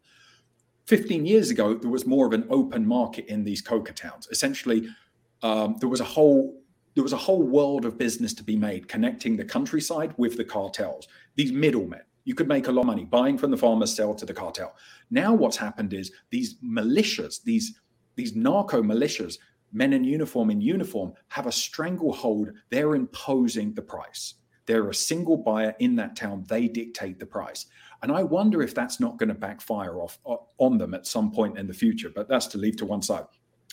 15 0.87 1.25
years 1.25 1.49
ago, 1.49 1.73
there 1.75 1.89
was 1.89 2.05
more 2.05 2.25
of 2.27 2.33
an 2.33 2.45
open 2.49 2.85
market 2.85 3.25
in 3.27 3.43
these 3.43 3.61
coca 3.61 3.93
towns. 3.93 4.27
Essentially, 4.31 4.87
um, 5.41 5.77
there 5.79 5.89
was 5.89 6.01
a 6.01 6.05
whole 6.05 6.59
there 6.95 7.03
was 7.03 7.13
a 7.13 7.17
whole 7.17 7.41
world 7.41 7.85
of 7.85 7.97
business 7.97 8.33
to 8.35 8.43
be 8.43 8.55
made 8.55 8.87
connecting 8.87 9.35
the 9.35 9.43
countryside 9.43 10.13
with 10.17 10.37
the 10.37 10.45
cartels, 10.45 11.07
these 11.35 11.51
middlemen. 11.51 12.01
You 12.23 12.35
could 12.35 12.47
make 12.47 12.67
a 12.67 12.71
lot 12.71 12.81
of 12.81 12.87
money 12.87 13.03
buying 13.03 13.37
from 13.37 13.51
the 13.51 13.57
farmers, 13.57 13.95
sell 13.95 14.13
to 14.13 14.25
the 14.25 14.33
cartel. 14.33 14.75
Now, 15.09 15.33
what's 15.33 15.57
happened 15.57 15.93
is 15.93 16.11
these 16.29 16.55
militias, 16.63 17.43
these, 17.43 17.79
these 18.15 18.35
narco 18.35 18.83
militias, 18.83 19.37
men 19.71 19.91
in 19.93 20.03
uniform 20.03 20.51
in 20.51 20.61
uniform, 20.61 21.13
have 21.29 21.47
a 21.47 21.51
stranglehold. 21.51 22.51
They're 22.69 22.95
imposing 22.95 23.73
the 23.73 23.81
price. 23.81 24.35
They're 24.67 24.89
a 24.89 24.95
single 24.95 25.37
buyer 25.37 25.75
in 25.79 25.95
that 25.97 26.15
town. 26.15 26.45
They 26.47 26.67
dictate 26.67 27.19
the 27.19 27.25
price. 27.25 27.65
And 28.03 28.11
I 28.11 28.21
wonder 28.21 28.61
if 28.61 28.75
that's 28.75 28.99
not 28.99 29.17
going 29.17 29.29
to 29.29 29.35
backfire 29.35 29.99
off 29.99 30.19
on 30.57 30.77
them 30.77 30.93
at 30.93 31.07
some 31.07 31.31
point 31.31 31.57
in 31.57 31.65
the 31.65 31.73
future. 31.73 32.11
But 32.13 32.27
that's 32.27 32.47
to 32.47 32.57
leave 32.57 32.77
to 32.77 32.85
one 32.85 33.01
side. 33.01 33.25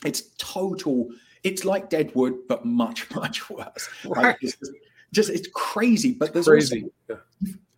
It's 0.05 0.31
total 0.39 1.11
it's 1.43 1.65
like 1.65 1.91
Deadwood, 1.91 2.47
but 2.49 2.65
much, 2.65 3.11
much 3.15 3.49
worse. 3.51 3.89
Right. 4.05 4.25
Like, 4.25 4.39
it's 4.41 4.57
just, 4.57 4.73
just, 5.13 5.31
it's 5.31 5.49
crazy. 5.55 6.13
But 6.13 6.33
there's 6.33 6.47
crazy. 6.47 6.87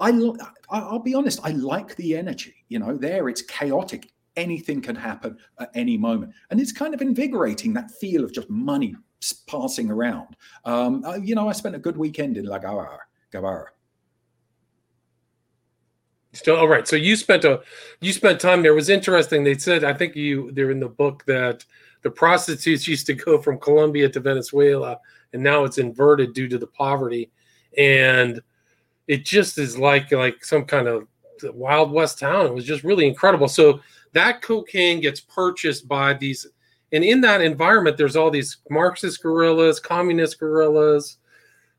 Also, 0.00 0.36
I, 0.70 0.78
I'll 0.78 0.98
be 0.98 1.14
honest, 1.14 1.40
I 1.44 1.50
like 1.50 1.96
the 1.96 2.16
energy. 2.16 2.54
You 2.68 2.78
know, 2.78 2.96
there 2.96 3.28
it's 3.28 3.42
chaotic. 3.42 4.10
Anything 4.36 4.80
can 4.80 4.96
happen 4.96 5.36
at 5.60 5.70
any 5.74 5.98
moment, 5.98 6.32
and 6.50 6.58
it's 6.58 6.72
kind 6.72 6.94
of 6.94 7.02
invigorating 7.02 7.74
that 7.74 7.90
feel 7.90 8.24
of 8.24 8.32
just 8.32 8.48
money 8.48 8.96
passing 9.46 9.90
around. 9.90 10.36
Um, 10.64 11.04
uh, 11.04 11.16
you 11.16 11.34
know, 11.34 11.50
I 11.50 11.52
spent 11.52 11.74
a 11.74 11.78
good 11.78 11.98
weekend 11.98 12.38
in 12.38 12.46
La. 12.46 12.58
Gabarra. 12.58 13.66
Still, 16.35 16.57
all 16.57 16.68
right. 16.68 16.88
So 16.88 16.97
you 16.97 17.14
spent 17.16 17.45
a 17.45 17.61
you 18.01 18.12
spent 18.12 18.40
time 18.40 18.62
there. 18.62 18.73
It 18.73 18.77
was 18.77 18.88
interesting. 18.88 19.45
They 19.45 19.59
said 19.59 19.85
I 19.85 19.92
think 19.92 20.16
you 20.16 20.51
they're 20.53 20.71
in 20.71 20.81
the 20.81 20.88
book 20.88 21.25
that 21.27 21.64
the 22.03 22.11
prostitutes 22.11 22.88
used 22.88 23.07
to 23.07 23.14
go 23.14 23.40
from 23.40 23.59
Colombia 23.59 24.09
to 24.09 24.21
Venezuela, 24.21 24.99
and 25.33 25.42
now 25.42 25.64
it's 25.64 25.79
inverted 25.79 26.33
due 26.33 26.49
to 26.49 26.59
the 26.59 26.66
poverty, 26.66 27.31
and 27.77 28.40
it 29.09 29.25
just 29.25 29.59
is 29.59 29.79
like 29.79 30.11
like 30.11 30.42
some 30.42 30.64
kind 30.64 30.88
of 30.88 31.07
wild 31.53 31.92
west 31.92 32.18
town. 32.18 32.47
It 32.47 32.55
was 32.55 32.64
just 32.64 32.83
really 32.83 33.07
incredible. 33.07 33.49
So 33.49 33.81
that 34.12 34.40
cocaine 34.40 35.01
gets 35.01 35.21
purchased 35.21 35.87
by 35.87 36.14
these, 36.14 36.47
and 36.92 37.05
in 37.05 37.21
that 37.21 37.42
environment, 37.42 37.99
there's 37.99 38.16
all 38.16 38.31
these 38.31 38.57
Marxist 38.71 39.23
guerrillas, 39.23 39.81
communist 39.81 40.40
guerrillas, 40.40 41.18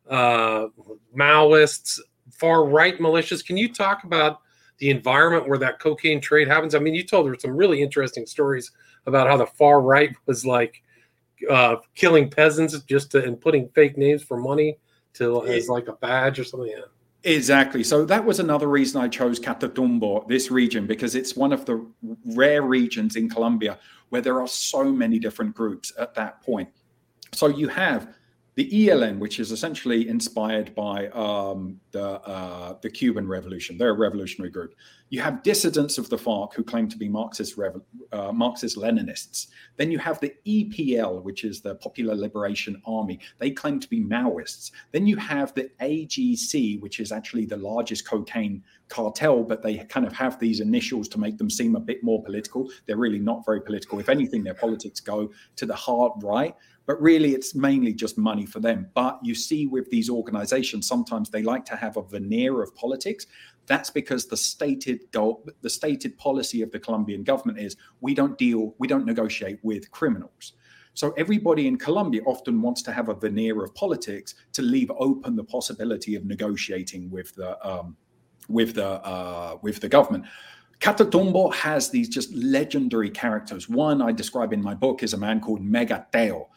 uh, 0.08 0.68
Maoists, 1.18 2.00
far 2.32 2.66
right 2.66 3.00
militias. 3.00 3.44
Can 3.44 3.58
you 3.58 3.74
talk 3.74 4.04
about 4.04 4.42
the 4.84 4.89
environment 4.89 5.48
where 5.48 5.58
that 5.58 5.80
cocaine 5.80 6.19
trade 6.19 6.50
happens? 6.50 6.76
I 6.76 6.80
mean, 6.80 6.93
you 6.93 7.04
told 7.04 7.26
her 7.30 7.38
some 7.39 7.56
really 7.56 7.82
interesting 7.82 8.26
stories 8.26 8.69
about 9.06 9.28
how 9.28 9.38
the 9.38 9.46
far 9.46 9.80
right 9.80 10.13
was 10.26 10.46
like 10.46 10.84
uh, 11.50 11.78
killing 11.96 12.30
peasants 12.30 12.78
just 12.82 13.12
to, 13.12 13.24
and 13.24 13.39
putting 13.39 13.69
fake 13.69 13.98
names 13.98 14.24
for 14.24 14.36
money 14.36 14.78
to 15.13 15.46
as 15.46 15.69
like 15.69 15.88
a 15.88 15.93
badge 15.93 16.38
or 16.38 16.43
something. 16.43 16.69
Yeah. 16.69 16.84
Exactly. 17.24 17.82
So 17.82 18.04
that 18.04 18.26
was 18.26 18.41
another 18.41 18.67
reason 18.67 19.00
I 19.00 19.08
chose 19.08 19.39
Catatumbo, 19.39 20.28
this 20.28 20.52
region, 20.52 20.86
because 20.86 21.15
it's 21.15 21.34
one 21.34 21.54
of 21.54 21.63
the 21.63 21.86
rare 22.26 22.63
regions 22.63 23.15
in 23.15 23.30
Colombia 23.30 23.80
where 24.10 24.22
there 24.22 24.41
are 24.41 24.48
so 24.50 24.84
many 24.84 25.17
different 25.17 25.56
groups 25.56 25.93
at 25.98 26.13
that 26.15 26.41
point. 26.41 26.67
So 27.32 27.48
you 27.48 27.69
have 27.69 28.13
the 28.56 28.70
ELN, 28.70 29.18
which 29.18 29.39
is 29.39 29.52
essentially 29.52 30.08
inspired 30.08 30.76
by 30.76 31.08
um, 31.10 31.80
the 31.92 32.22
uh, 32.22 32.76
the 32.82 32.89
Cuban 32.89 33.28
Revolution. 33.28 33.78
They're 33.78 33.89
a 33.89 33.98
revolutionary 33.98 34.52
group. 34.52 34.76
You 35.10 35.22
have 35.22 35.44
dissidents 35.44 35.98
of 35.98 36.10
the 36.10 36.18
FARC 36.18 36.54
who 36.54 36.63
claim 36.63 36.88
to 36.89 36.98
be 36.98 37.10
Marxist 37.10 37.58
uh, 38.12 38.32
Marxist 38.32 38.78
Leninists. 38.78 39.48
Then 39.78 39.92
you 39.92 39.98
have 40.00 40.20
the 40.20 40.34
EPL, 40.46 41.24
which 41.24 41.44
is 41.44 41.62
the 41.62 41.76
Popular 41.76 42.16
Liberation 42.16 42.82
Army. 42.86 43.20
They 43.39 43.52
claim 43.52 43.80
to 43.80 43.89
be 43.89 44.02
Maoists. 44.02 44.72
Then 44.92 45.08
you 45.08 45.18
have 45.18 45.54
the 45.54 45.70
AGC, 45.82 46.80
which 46.82 47.00
is 47.00 47.12
actually 47.12 47.46
the 47.46 47.58
largest 47.58 48.08
cocaine 48.08 48.63
cartel, 48.89 49.44
but 49.44 49.63
they 49.63 49.78
kind 49.86 50.06
of 50.06 50.13
have 50.13 50.39
these 50.39 50.60
initials 50.60 51.08
to 51.10 51.20
make 51.20 51.38
them 51.38 51.50
seem 51.50 51.76
a 51.76 51.80
bit 51.80 52.04
more 52.04 52.24
political. 52.24 52.70
They're 52.86 52.98
really 52.98 53.20
not 53.20 53.46
very 53.46 53.62
political. 53.62 54.00
If 54.00 54.10
anything, 54.10 54.44
their 54.44 54.54
politics 54.54 55.00
go 55.00 55.32
to 55.56 55.66
the 55.66 55.76
hard 55.76 56.12
right 56.24 56.56
but 56.86 57.02
really 57.02 57.34
it's 57.34 57.56
mainly 57.56 57.93
just 57.93 58.17
money 58.17 58.46
for 58.46 58.60
them. 58.60 58.88
But 58.93 59.19
you 59.24 59.36
see 59.36 59.67
with 59.67 59.89
these 59.89 60.10
organizations, 60.10 60.88
sometimes 60.88 61.30
they 61.30 61.43
like 61.43 61.65
to 61.65 61.76
have 61.76 61.98
a 61.98 62.04
veneer 62.04 62.62
of 62.62 62.76
politics. 62.76 63.28
That's 63.65 63.89
because 63.89 64.26
the 64.26 64.38
stated 64.38 65.00
goal, 65.12 65.46
the 65.62 65.69
stated 65.69 66.17
policy 66.17 66.62
of 66.62 66.72
the 66.72 66.80
Colombian 66.80 67.24
government 67.24 67.60
is 67.60 67.78
we 68.02 68.13
don't 68.13 68.38
deal, 68.38 68.76
we 68.80 68.88
don't 68.88 69.06
negotiate 69.06 69.60
with 69.63 69.89
criminals. 69.91 70.54
So 70.96 71.12
everybody 71.17 71.67
in 71.67 71.78
Colombia 71.78 72.22
often 72.26 72.62
wants 72.62 72.84
to 72.84 72.91
have 72.91 73.10
a 73.10 73.15
veneer 73.15 73.63
of 73.63 73.74
politics 73.74 74.36
to 74.54 74.62
leave 74.62 74.91
open 75.00 75.36
the 75.36 75.43
possibility 75.43 76.15
of 76.15 76.26
negotiating 76.26 77.10
with 77.10 77.34
the 77.36 77.58
um, 77.67 77.98
with 78.48 78.76
the 78.76 78.88
uh, 78.88 79.58
with 79.62 79.80
the 79.80 79.89
government. 79.89 80.26
Catatumbo 80.84 81.54
has 81.54 81.91
these 81.91 82.10
just 82.10 82.34
legendary 82.34 83.10
characters. 83.10 83.69
One 83.69 84.02
I 84.02 84.12
describe 84.12 84.52
in 84.52 84.62
my 84.62 84.74
book 84.74 85.02
is 85.02 85.13
a 85.13 85.17
man 85.17 85.39
called 85.39 85.62
Megateo, 85.65 86.48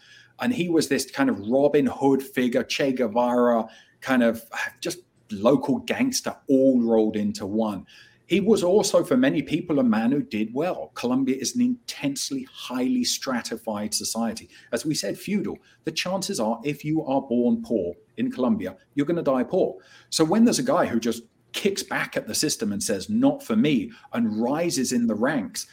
and 0.41 0.53
he 0.53 0.69
was 0.69 0.89
this 0.89 1.09
kind 1.09 1.31
of 1.31 1.39
Robin 1.49 1.87
Hood 1.87 2.25
figure, 2.25 2.65
Che 2.65 2.91
Guevara, 2.91 3.69
kind 4.01 4.25
of 4.25 4.43
uh, 4.51 4.57
just 4.81 4.99
local 5.31 5.79
gangster, 5.79 6.35
all 6.49 6.83
rolled 6.83 7.15
into 7.15 7.47
one. 7.47 7.87
He 8.27 8.41
was 8.41 8.65
also, 8.65 9.05
for 9.05 9.17
many 9.17 9.43
people, 9.43 9.79
a 9.79 9.85
man 9.85 10.11
who 10.11 10.25
did 10.25 10.53
well. 10.53 10.91
Colombia 10.95 11.37
is 11.37 11.55
an 11.55 11.63
intensely 11.63 12.49
highly 12.53 13.05
stratified 13.05 13.95
society. 13.95 14.49
As 14.73 14.85
we 14.85 14.97
said, 14.97 15.17
feudal. 15.17 15.57
The 15.85 15.93
chances 15.93 16.41
are, 16.41 16.59
if 16.65 16.85
you 16.85 17.05
are 17.05 17.23
born 17.23 17.63
poor 17.63 17.95
in 18.17 18.33
Colombia, 18.33 18.77
you're 18.97 19.07
going 19.07 19.19
to 19.19 19.23
die 19.23 19.45
poor. 19.45 19.77
So 20.11 20.25
when 20.25 20.45
there's 20.45 20.59
a 20.59 20.65
guy 20.65 20.87
who 20.87 20.99
just 20.99 21.23
kicks 21.57 21.83
back 21.83 22.17
at 22.17 22.29
the 22.29 22.35
system 22.35 22.73
and 22.73 22.81
says, 22.81 23.11
not 23.11 23.43
for 23.43 23.57
me, 23.57 23.91
and 24.13 24.41
rises 24.41 24.93
in 24.93 25.09
the 25.09 25.15
ranks, 25.15 25.67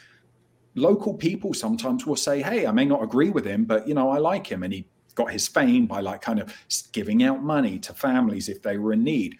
local 0.74 1.14
people 1.14 1.54
sometimes 1.54 2.04
will 2.04 2.16
say, 2.16 2.42
hey, 2.42 2.66
I 2.66 2.72
may 2.72 2.84
not 2.84 3.04
agree 3.04 3.30
with 3.30 3.44
him, 3.44 3.64
but, 3.64 3.86
you 3.86 3.94
know, 3.94 4.10
I 4.10 4.18
like 4.18 4.46
him. 4.46 4.64
And 4.64 4.72
he 4.72 4.88
got 5.14 5.30
his 5.30 5.46
fame 5.46 5.86
by 5.86 6.00
like 6.00 6.20
kind 6.20 6.40
of 6.40 6.52
giving 6.90 7.22
out 7.22 7.44
money 7.44 7.78
to 7.78 7.92
families 7.94 8.48
if 8.48 8.60
they 8.62 8.78
were 8.78 8.92
in 8.92 9.04
need 9.04 9.38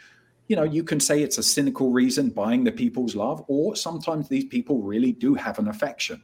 you 0.48 0.56
know, 0.56 0.64
you 0.64 0.84
can 0.84 1.00
say 1.00 1.22
it's 1.22 1.38
a 1.38 1.42
cynical 1.42 1.90
reason 1.90 2.28
buying 2.28 2.64
the 2.64 2.72
people's 2.72 3.16
love, 3.16 3.44
or 3.48 3.74
sometimes 3.74 4.28
these 4.28 4.44
people 4.44 4.82
really 4.82 5.12
do 5.12 5.34
have 5.34 5.58
an 5.58 5.68
affection. 5.68 6.22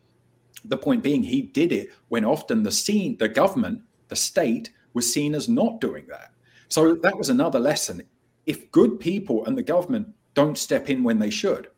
The 0.66 0.76
point 0.76 1.02
being, 1.02 1.22
he 1.22 1.42
did 1.42 1.72
it 1.72 1.90
when 2.09 2.24
often 2.24 2.62
the 2.62 2.72
scene, 2.72 3.16
the 3.16 3.28
government, 3.28 3.83
the 4.09 4.16
state 4.16 4.70
was 4.92 5.11
seen 5.11 5.35
as 5.35 5.48
not 5.48 5.80
doing 5.80 6.04
that. 6.09 6.33
So 6.68 6.94
that 6.96 7.16
was 7.16 7.30
another 7.30 7.59
lesson. 7.59 8.02
If 8.46 8.70
good 8.70 9.00
people 9.00 9.44
and 9.46 9.57
the 9.57 9.62
government 9.62 10.09
don't 10.35 10.59
step 10.59 10.88
in 10.88 11.03
when 11.03 11.18
they 11.18 11.31
should, 11.31 11.68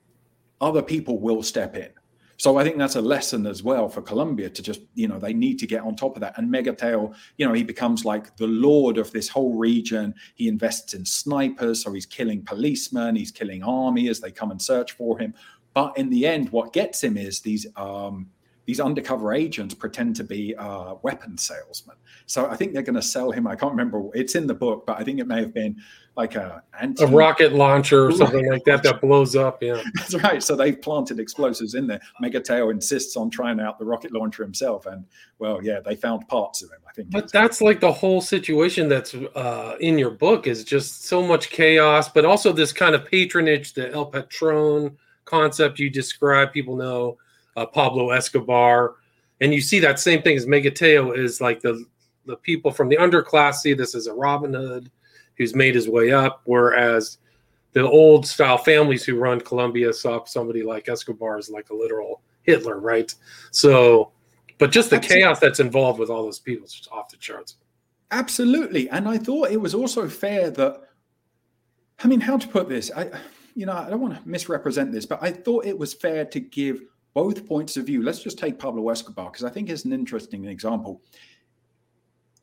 other 0.61 0.83
people 0.83 1.19
will 1.19 1.43
step 1.43 1.77
in. 1.77 1.91
So 2.43 2.57
I 2.57 2.65
think 2.65 2.77
that's 2.77 2.97
a 2.97 3.01
lesson 3.01 3.47
as 3.47 3.63
well 3.63 3.89
for 3.89 4.03
Colombia 4.03 4.51
to 4.51 4.63
just, 4.63 4.81
you 4.95 5.07
know, 5.07 5.19
they 5.19 5.33
need 5.33 5.61
to 5.61 5.67
get 5.67 5.83
on 5.83 5.95
top 5.95 6.17
of 6.17 6.23
that. 6.23 6.37
And 6.37 6.53
Megateo, 6.53 7.15
you 7.37 7.47
know, 7.47 7.53
he 7.53 7.63
becomes 7.63 8.05
like 8.05 8.37
the 8.37 8.49
lord 8.49 8.99
of 8.99 9.13
this 9.13 9.29
whole 9.29 9.55
region. 9.55 10.13
He 10.35 10.49
invests 10.49 10.95
in 10.95 11.05
snipers, 11.05 11.85
so 11.85 11.93
he's 11.93 12.05
killing 12.05 12.45
policemen, 12.45 13.15
he's 13.15 13.31
killing 13.31 13.63
army 13.63 14.09
as 14.09 14.19
they 14.19 14.33
come 14.33 14.51
and 14.51 14.61
search 14.61 14.93
for 14.93 15.17
him. 15.21 15.35
But 15.73 15.97
in 15.97 16.11
the 16.11 16.27
end, 16.27 16.51
what 16.51 16.73
gets 16.73 17.05
him 17.05 17.17
is 17.17 17.41
these 17.41 17.67
um, 17.77 18.29
these 18.65 18.81
undercover 18.81 19.33
agents 19.33 19.75
pretend 19.75 20.17
to 20.17 20.25
be 20.25 20.55
uh, 20.57 20.95
weapon 21.03 21.37
salesmen. 21.37 21.97
So 22.27 22.47
I 22.47 22.57
think 22.57 22.73
they're 22.73 22.83
going 22.83 22.95
to 22.95 23.03
sell 23.03 23.31
him. 23.31 23.47
I 23.47 23.57
can't 23.57 23.73
remember. 23.73 24.09
It's 24.15 24.35
in 24.35 24.47
the 24.47 24.55
book, 24.55 24.85
but 24.87 25.01
I 25.01 25.05
think 25.05 25.19
it 25.19 25.27
may 25.27 25.41
have 25.41 25.53
been 25.53 25.77
like 26.17 26.35
a 26.35 26.63
anti- 26.79 27.05
a 27.05 27.07
rocket 27.07 27.55
launcher 27.55 28.07
or 28.07 28.13
something 28.13 28.49
like 28.51 28.65
that 28.65 28.83
that 28.83 29.01
blows 29.01 29.35
up. 29.35 29.63
Yeah, 29.63 29.83
that's 29.95 30.15
right. 30.23 30.43
So 30.43 30.55
they've 30.55 30.81
planted 30.81 31.19
explosives 31.19 31.75
in 31.75 31.87
there. 31.87 32.01
Megateo 32.23 32.71
insists 32.71 33.17
on 33.17 33.31
trying 33.31 33.61
out 33.61 33.79
the 33.79 33.85
rocket 33.85 34.13
launcher 34.13 34.43
himself, 34.43 34.87
and 34.87 35.05
well, 35.39 35.63
yeah, 35.63 35.81
they 35.81 35.97
found 35.97 36.29
parts 36.29 36.63
of 36.63 36.71
him. 36.71 36.81
I 36.89 36.93
think. 36.93 37.11
But 37.11 37.33
that's 37.33 37.61
like 37.61 37.81
the 37.81 37.93
whole 37.93 38.21
situation 38.21 38.89
that's 38.89 39.15
uh, 39.15 39.77
in 39.81 39.99
your 39.99 40.11
book 40.11 40.47
is 40.47 40.65
just 40.65 41.07
so 41.07 41.23
much 41.23 41.49
chaos, 41.51 42.09
but 42.11 42.25
also 42.25 42.53
this 42.53 42.73
kind 42.73 42.95
of 42.95 43.07
patronage, 43.07 43.73
the 43.73 43.91
El 43.91 44.07
Patron 44.07 44.97
concept 45.25 45.79
you 45.79 45.89
describe. 45.89 46.53
People 46.53 46.77
know 46.77 47.17
uh, 47.57 47.67
Pablo 47.67 48.11
Escobar, 48.11 48.97
and 49.41 49.53
you 49.53 49.61
see 49.61 49.81
that 49.81 49.99
same 49.99 50.23
thing 50.23 50.37
as 50.37 50.47
Megateo 50.47 51.17
is 51.17 51.41
like 51.41 51.61
the 51.61 51.85
the 52.27 52.37
people 52.37 52.71
from 52.71 52.89
the 52.89 52.97
underclass 52.97 53.55
see 53.57 53.75
this 53.75 53.95
as 53.95 54.07
a 54.07 54.15
Robin 54.15 54.55
Hood 54.55 54.91
who's 55.37 55.55
made 55.55 55.75
his 55.75 55.89
way 55.89 56.13
up, 56.13 56.43
whereas 56.45 57.19
the 57.73 57.89
old 57.89 58.27
style 58.27 58.59
families 58.59 59.05
who 59.05 59.17
run 59.17 59.41
Colombia 59.41 59.93
saw 59.93 60.25
somebody 60.25 60.63
like 60.63 60.89
Escobar 60.89 61.39
as 61.39 61.51
like 61.51 61.71
a 61.71 61.75
literal 61.75 62.21
Hitler, 62.43 62.79
right? 62.79 63.13
So, 63.51 64.13
but 64.59 64.71
just 64.71 64.91
the 64.91 64.97
Absolutely. 64.97 65.23
chaos 65.23 65.41
that's 65.41 65.61
involved 65.61 65.99
with 65.99 66.11
all 66.11 66.23
those 66.23 66.39
people 66.39 66.67
is 66.67 66.73
just 66.73 66.91
off 66.93 67.09
the 67.09 67.17
charts. 67.17 67.57
Absolutely, 68.11 68.91
and 68.91 69.09
I 69.09 69.17
thought 69.17 69.51
it 69.51 69.61
was 69.61 69.75
also 69.75 70.09
fair 70.09 70.51
that, 70.51 70.81
I 72.05 72.09
mean, 72.09 72.21
how 72.21 72.37
to 72.37 72.47
put 72.47 72.69
this? 72.69 72.91
I, 72.95 73.11
you 73.55 73.65
know, 73.65 73.73
I 73.73 73.89
don't 73.89 74.01
want 74.01 74.23
to 74.23 74.29
misrepresent 74.29 74.93
this, 74.93 75.07
but 75.07 75.23
I 75.23 75.31
thought 75.31 75.65
it 75.65 75.79
was 75.79 75.95
fair 75.95 76.25
to 76.27 76.41
give 76.41 76.83
both 77.15 77.47
points 77.47 77.77
of 77.77 77.87
view. 77.87 78.03
Let's 78.03 78.23
just 78.23 78.39
take 78.39 78.59
Pablo 78.59 78.89
Escobar 78.89 79.31
because 79.31 79.45
I 79.45 79.51
think 79.51 79.69
it's 79.69 79.85
an 79.85 79.93
interesting 79.93 80.47
example. 80.47 81.03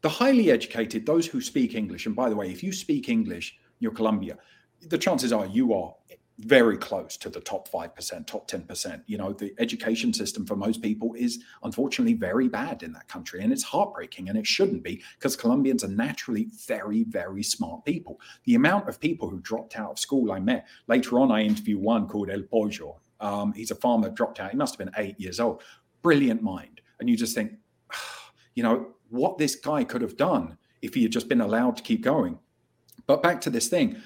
The 0.01 0.10
highly 0.10 0.51
educated, 0.51 1.05
those 1.05 1.27
who 1.27 1.41
speak 1.41 1.75
English, 1.75 2.05
and 2.05 2.15
by 2.15 2.29
the 2.29 2.36
way, 2.36 2.51
if 2.51 2.63
you 2.63 2.71
speak 2.71 3.10
English, 3.10 3.58
you're 3.79 3.91
Colombia, 3.91 4.38
the 4.82 4.97
chances 4.97 5.34
are 5.34 5.45
you 5.45 5.73
are 5.73 5.93
very 6.39 6.77
close 6.77 7.17
to 7.17 7.29
the 7.29 7.41
top 7.41 7.69
5%, 7.69 8.25
top 8.25 8.49
10%. 8.49 9.01
You 9.08 9.17
know, 9.17 9.34
the 9.34 9.53
education 9.60 10.13
system 10.13 10.45
for 10.45 10.55
most 10.55 10.82
people 10.82 11.13
is 11.15 11.43
unfortunately 11.63 12.13
very 12.13 12.47
bad 12.47 12.82
in 12.82 12.93
that 12.93 13.10
country. 13.10 13.43
And 13.43 13.51
it's 13.51 13.63
heartbreaking 13.63 14.29
and 14.29 14.38
it 14.38 14.47
shouldn't 14.47 14.84
be 14.84 15.03
because 15.17 15.36
Colombians 15.36 15.84
are 15.84 15.89
naturally 15.89 16.47
very, 16.65 17.03
very 17.03 17.43
smart 17.43 17.84
people. 17.84 18.21
The 18.45 18.55
amount 18.55 18.88
of 18.88 19.01
people 19.01 19.29
who 19.29 19.41
dropped 19.41 19.77
out 19.77 19.91
of 19.91 19.99
school 19.99 20.32
I 20.32 20.39
met, 20.39 20.65
later 20.88 21.19
on, 21.19 21.29
I 21.29 21.41
interviewed 21.41 21.82
one 21.82 22.08
called 22.08 22.29
El 22.29 22.43
Pollo. 22.43 22.99
Um, 23.19 23.53
he's 23.53 23.71
a 23.71 23.75
farmer, 23.75 24.10
dropped 24.10 24.39
out. 24.39 24.51
He 24.51 24.58
must 24.58 24.77
have 24.77 24.86
been 24.86 25.03
eight 25.03 25.19
years 25.19 25.39
old. 25.39 25.62
Brilliant 26.01 26.41
mind. 26.41 26.82
And 26.99 27.10
you 27.10 27.17
just 27.17 27.36
think, 27.36 27.53
you 28.55 28.63
know, 28.63 28.88
what 29.10 29.38
this 29.38 29.55
guy 29.55 29.84
could 29.84 30.01
have 30.01 30.17
done 30.17 30.58
if 30.82 30.93
he 30.93 31.03
had 31.03 31.12
just 31.12 31.27
been 31.27 31.41
allowed 31.41 31.77
to 31.77 31.84
keep 31.84 32.01
going. 32.01 32.39
But 33.08 33.23
back 33.23 33.41
to 33.41 33.49
this 33.49 33.67
thing, 33.67 33.97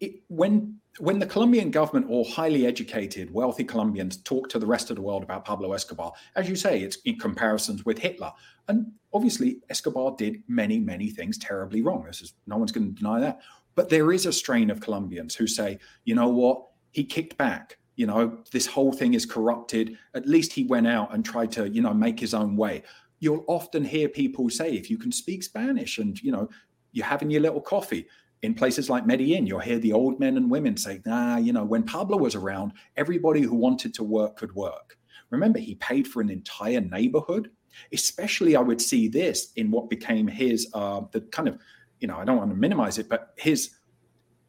it, 0.00 0.22
when 0.28 0.78
when 0.98 1.18
the 1.18 1.26
Colombian 1.26 1.70
government 1.70 2.06
or 2.08 2.24
highly 2.24 2.66
educated, 2.66 3.32
wealthy 3.32 3.62
Colombians 3.62 4.16
talk 4.16 4.48
to 4.48 4.58
the 4.58 4.66
rest 4.66 4.90
of 4.90 4.96
the 4.96 5.02
world 5.02 5.22
about 5.22 5.44
Pablo 5.44 5.72
Escobar, 5.72 6.12
as 6.34 6.48
you 6.48 6.56
say, 6.56 6.80
it's 6.80 6.96
in 7.04 7.18
comparisons 7.18 7.84
with 7.84 7.98
Hitler. 7.98 8.32
And 8.66 8.92
obviously, 9.12 9.60
Escobar 9.70 10.16
did 10.18 10.42
many, 10.48 10.80
many 10.80 11.10
things 11.10 11.38
terribly 11.38 11.82
wrong. 11.82 12.04
This 12.04 12.20
is 12.20 12.34
no 12.46 12.56
one's 12.56 12.72
going 12.72 12.88
to 12.88 12.94
deny 12.94 13.20
that. 13.20 13.40
But 13.76 13.88
there 13.88 14.12
is 14.12 14.26
a 14.26 14.32
strain 14.32 14.70
of 14.70 14.80
Colombians 14.80 15.36
who 15.36 15.46
say, 15.46 15.78
you 16.04 16.14
know 16.16 16.28
what? 16.28 16.64
He 16.90 17.04
kicked 17.04 17.36
back 17.36 17.77
you 17.98 18.06
know 18.06 18.38
this 18.52 18.64
whole 18.64 18.92
thing 18.92 19.14
is 19.14 19.26
corrupted. 19.26 19.98
At 20.14 20.28
least 20.28 20.52
he 20.52 20.64
went 20.64 20.86
out 20.86 21.12
and 21.12 21.24
tried 21.24 21.50
to 21.52 21.68
you 21.68 21.82
know 21.82 21.92
make 21.92 22.20
his 22.20 22.32
own 22.32 22.56
way. 22.56 22.84
You'll 23.18 23.44
often 23.48 23.84
hear 23.84 24.08
people 24.08 24.48
say 24.48 24.72
if 24.74 24.88
you 24.88 24.96
can 24.96 25.10
speak 25.10 25.42
spanish 25.42 25.98
and 25.98 26.22
you 26.22 26.30
know 26.30 26.48
you're 26.92 27.04
having 27.04 27.30
your 27.30 27.42
little 27.42 27.60
coffee. 27.60 28.06
In 28.42 28.54
places 28.54 28.88
like 28.88 29.04
medellin 29.04 29.48
you'll 29.48 29.58
hear 29.58 29.80
the 29.80 29.92
old 29.92 30.20
men 30.20 30.36
and 30.36 30.48
women 30.48 30.76
say 30.76 31.00
nah 31.04 31.38
you 31.38 31.52
know 31.52 31.64
when 31.64 31.82
pablo 31.82 32.16
was 32.16 32.36
around 32.36 32.72
everybody 32.96 33.40
who 33.40 33.56
wanted 33.56 33.92
to 33.94 34.04
work 34.04 34.36
could 34.36 34.54
work. 34.54 34.96
Remember 35.30 35.58
he 35.58 35.74
paid 35.74 36.06
for 36.06 36.20
an 36.20 36.30
entire 36.30 36.80
neighborhood? 36.80 37.50
Especially 37.92 38.54
i 38.54 38.60
would 38.60 38.80
see 38.80 39.08
this 39.08 39.52
in 39.56 39.72
what 39.72 39.90
became 39.90 40.28
his 40.28 40.70
uh 40.72 41.00
the 41.10 41.22
kind 41.22 41.48
of 41.48 41.58
you 41.98 42.06
know 42.06 42.16
i 42.16 42.24
don't 42.24 42.36
want 42.36 42.50
to 42.50 42.56
minimize 42.56 42.98
it 42.98 43.08
but 43.08 43.34
his 43.36 43.77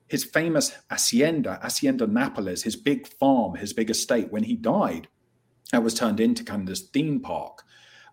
his 0.10 0.24
famous 0.24 0.74
hacienda, 0.90 1.60
Hacienda 1.62 2.08
Napoles, 2.08 2.64
his 2.64 2.76
big 2.76 3.08
farm, 3.08 3.56
his 3.56 3.74
big 3.74 3.90
estate, 3.90 4.32
when 4.32 4.44
he 4.44 4.56
died, 4.56 5.08
that 5.72 5.84
was 5.84 5.94
turned 5.94 6.20
into 6.20 6.44
kind 6.44 6.62
of 6.62 6.68
this 6.68 6.82
theme 6.82 7.20
park. 7.20 7.64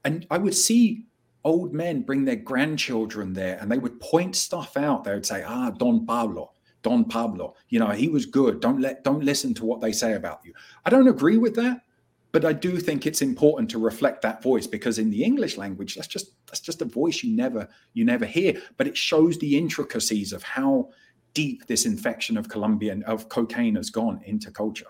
And 0.05 0.27
I 0.31 0.39
would 0.39 0.55
see 0.55 1.07
old 1.43 1.73
men 1.73 2.03
bring 2.03 2.25
their 2.25 2.37
grandchildren 2.37 3.33
there 3.33 3.59
and 3.61 3.71
they 3.71 3.79
would 3.79 3.99
point 4.01 4.37
stuff 4.37 4.77
out. 4.77 5.05
They 5.05 5.15
would 5.15 5.25
say, 5.25 5.43
ah, 5.43 5.71
Don 5.71 6.05
Pablo, 6.05 6.53
Don 6.83 7.05
Pablo, 7.05 7.55
you 7.71 7.79
know, 7.79 7.91
he 7.91 8.09
was 8.09 8.27
good. 8.27 8.61
Don't 8.61 8.81
let 8.81 9.03
don't 9.03 9.25
listen 9.25 9.55
to 9.55 9.65
what 9.65 9.81
they 9.81 9.93
say 9.93 10.13
about 10.15 10.41
you. 10.45 10.53
I 10.85 10.91
don't 10.91 11.09
agree 11.09 11.39
with 11.39 11.57
that, 11.57 11.81
but 12.31 12.45
I 12.45 12.53
do 12.53 12.79
think 12.79 13.07
it's 13.07 13.23
important 13.23 13.71
to 13.71 13.79
reflect 13.79 14.21
that 14.23 14.43
voice 14.43 14.67
because 14.67 14.99
in 14.99 15.09
the 15.09 15.25
English 15.25 15.57
language, 15.57 15.95
that's 15.95 16.09
just 16.09 16.33
that's 16.47 16.61
just 16.61 16.83
a 16.83 16.85
voice 16.85 17.23
you 17.23 17.35
never 17.35 17.69
you 17.95 18.05
never 18.05 18.27
hear. 18.27 18.61
But 18.77 18.87
it 18.87 18.97
shows 18.97 19.39
the 19.39 19.57
intricacies 19.57 20.35
of 20.35 20.43
how 20.43 20.91
deep 21.37 21.67
this 21.67 21.85
infection 21.85 22.39
of 22.39 22.49
Colombian 22.49 23.03
of 23.03 23.29
cocaine 23.29 23.75
has 23.75 23.91
gone 23.91 24.23
into 24.25 24.51
culture. 24.51 24.87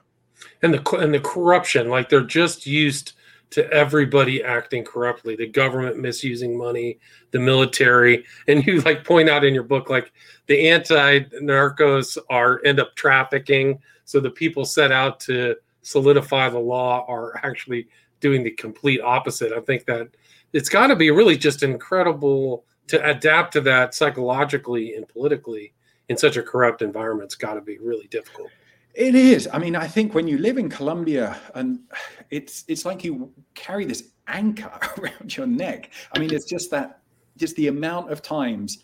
And 0.62 0.72
the 0.72 0.96
and 0.98 1.12
the 1.12 1.18
corruption, 1.18 1.88
like 1.88 2.08
they're 2.08 2.20
just 2.20 2.66
used 2.66 3.14
to 3.50 3.68
everybody 3.72 4.44
acting 4.44 4.84
corruptly, 4.84 5.34
the 5.34 5.48
government 5.48 5.98
misusing 5.98 6.56
money, 6.56 7.00
the 7.32 7.40
military, 7.40 8.24
and 8.46 8.64
you 8.64 8.80
like 8.82 9.04
point 9.04 9.28
out 9.28 9.44
in 9.44 9.54
your 9.54 9.64
book 9.64 9.90
like 9.90 10.12
the 10.46 10.68
anti-narcos 10.68 12.16
are 12.30 12.60
end 12.64 12.78
up 12.78 12.94
trafficking, 12.94 13.80
so 14.04 14.20
the 14.20 14.30
people 14.30 14.64
set 14.64 14.92
out 14.92 15.18
to 15.18 15.56
solidify 15.82 16.48
the 16.48 16.58
law 16.58 17.04
are 17.08 17.40
actually 17.44 17.88
doing 18.20 18.44
the 18.44 18.52
complete 18.52 19.00
opposite. 19.00 19.52
I 19.52 19.60
think 19.60 19.84
that 19.86 20.08
it's 20.52 20.68
got 20.68 20.88
to 20.88 20.96
be 20.96 21.10
really 21.10 21.36
just 21.36 21.64
incredible 21.64 22.64
to 22.86 23.04
adapt 23.08 23.52
to 23.54 23.60
that 23.62 23.94
psychologically 23.94 24.94
and 24.94 25.08
politically 25.08 25.72
in 26.08 26.16
such 26.16 26.36
a 26.36 26.42
corrupt 26.42 26.82
environment, 26.82 27.26
it's 27.26 27.34
got 27.34 27.54
to 27.54 27.60
be 27.60 27.78
really 27.78 28.06
difficult. 28.08 28.50
It 28.94 29.14
is. 29.14 29.48
I 29.52 29.58
mean, 29.58 29.76
I 29.76 29.86
think 29.86 30.14
when 30.14 30.26
you 30.26 30.38
live 30.38 30.56
in 30.56 30.70
Colombia, 30.70 31.38
and 31.54 31.80
it's 32.30 32.64
it's 32.66 32.86
like 32.86 33.04
you 33.04 33.30
carry 33.54 33.84
this 33.84 34.10
anchor 34.26 34.72
around 34.98 35.36
your 35.36 35.46
neck. 35.46 35.90
I 36.12 36.18
mean, 36.18 36.32
it's 36.32 36.46
just 36.46 36.70
that, 36.70 37.00
just 37.36 37.56
the 37.56 37.68
amount 37.68 38.10
of 38.10 38.22
times 38.22 38.78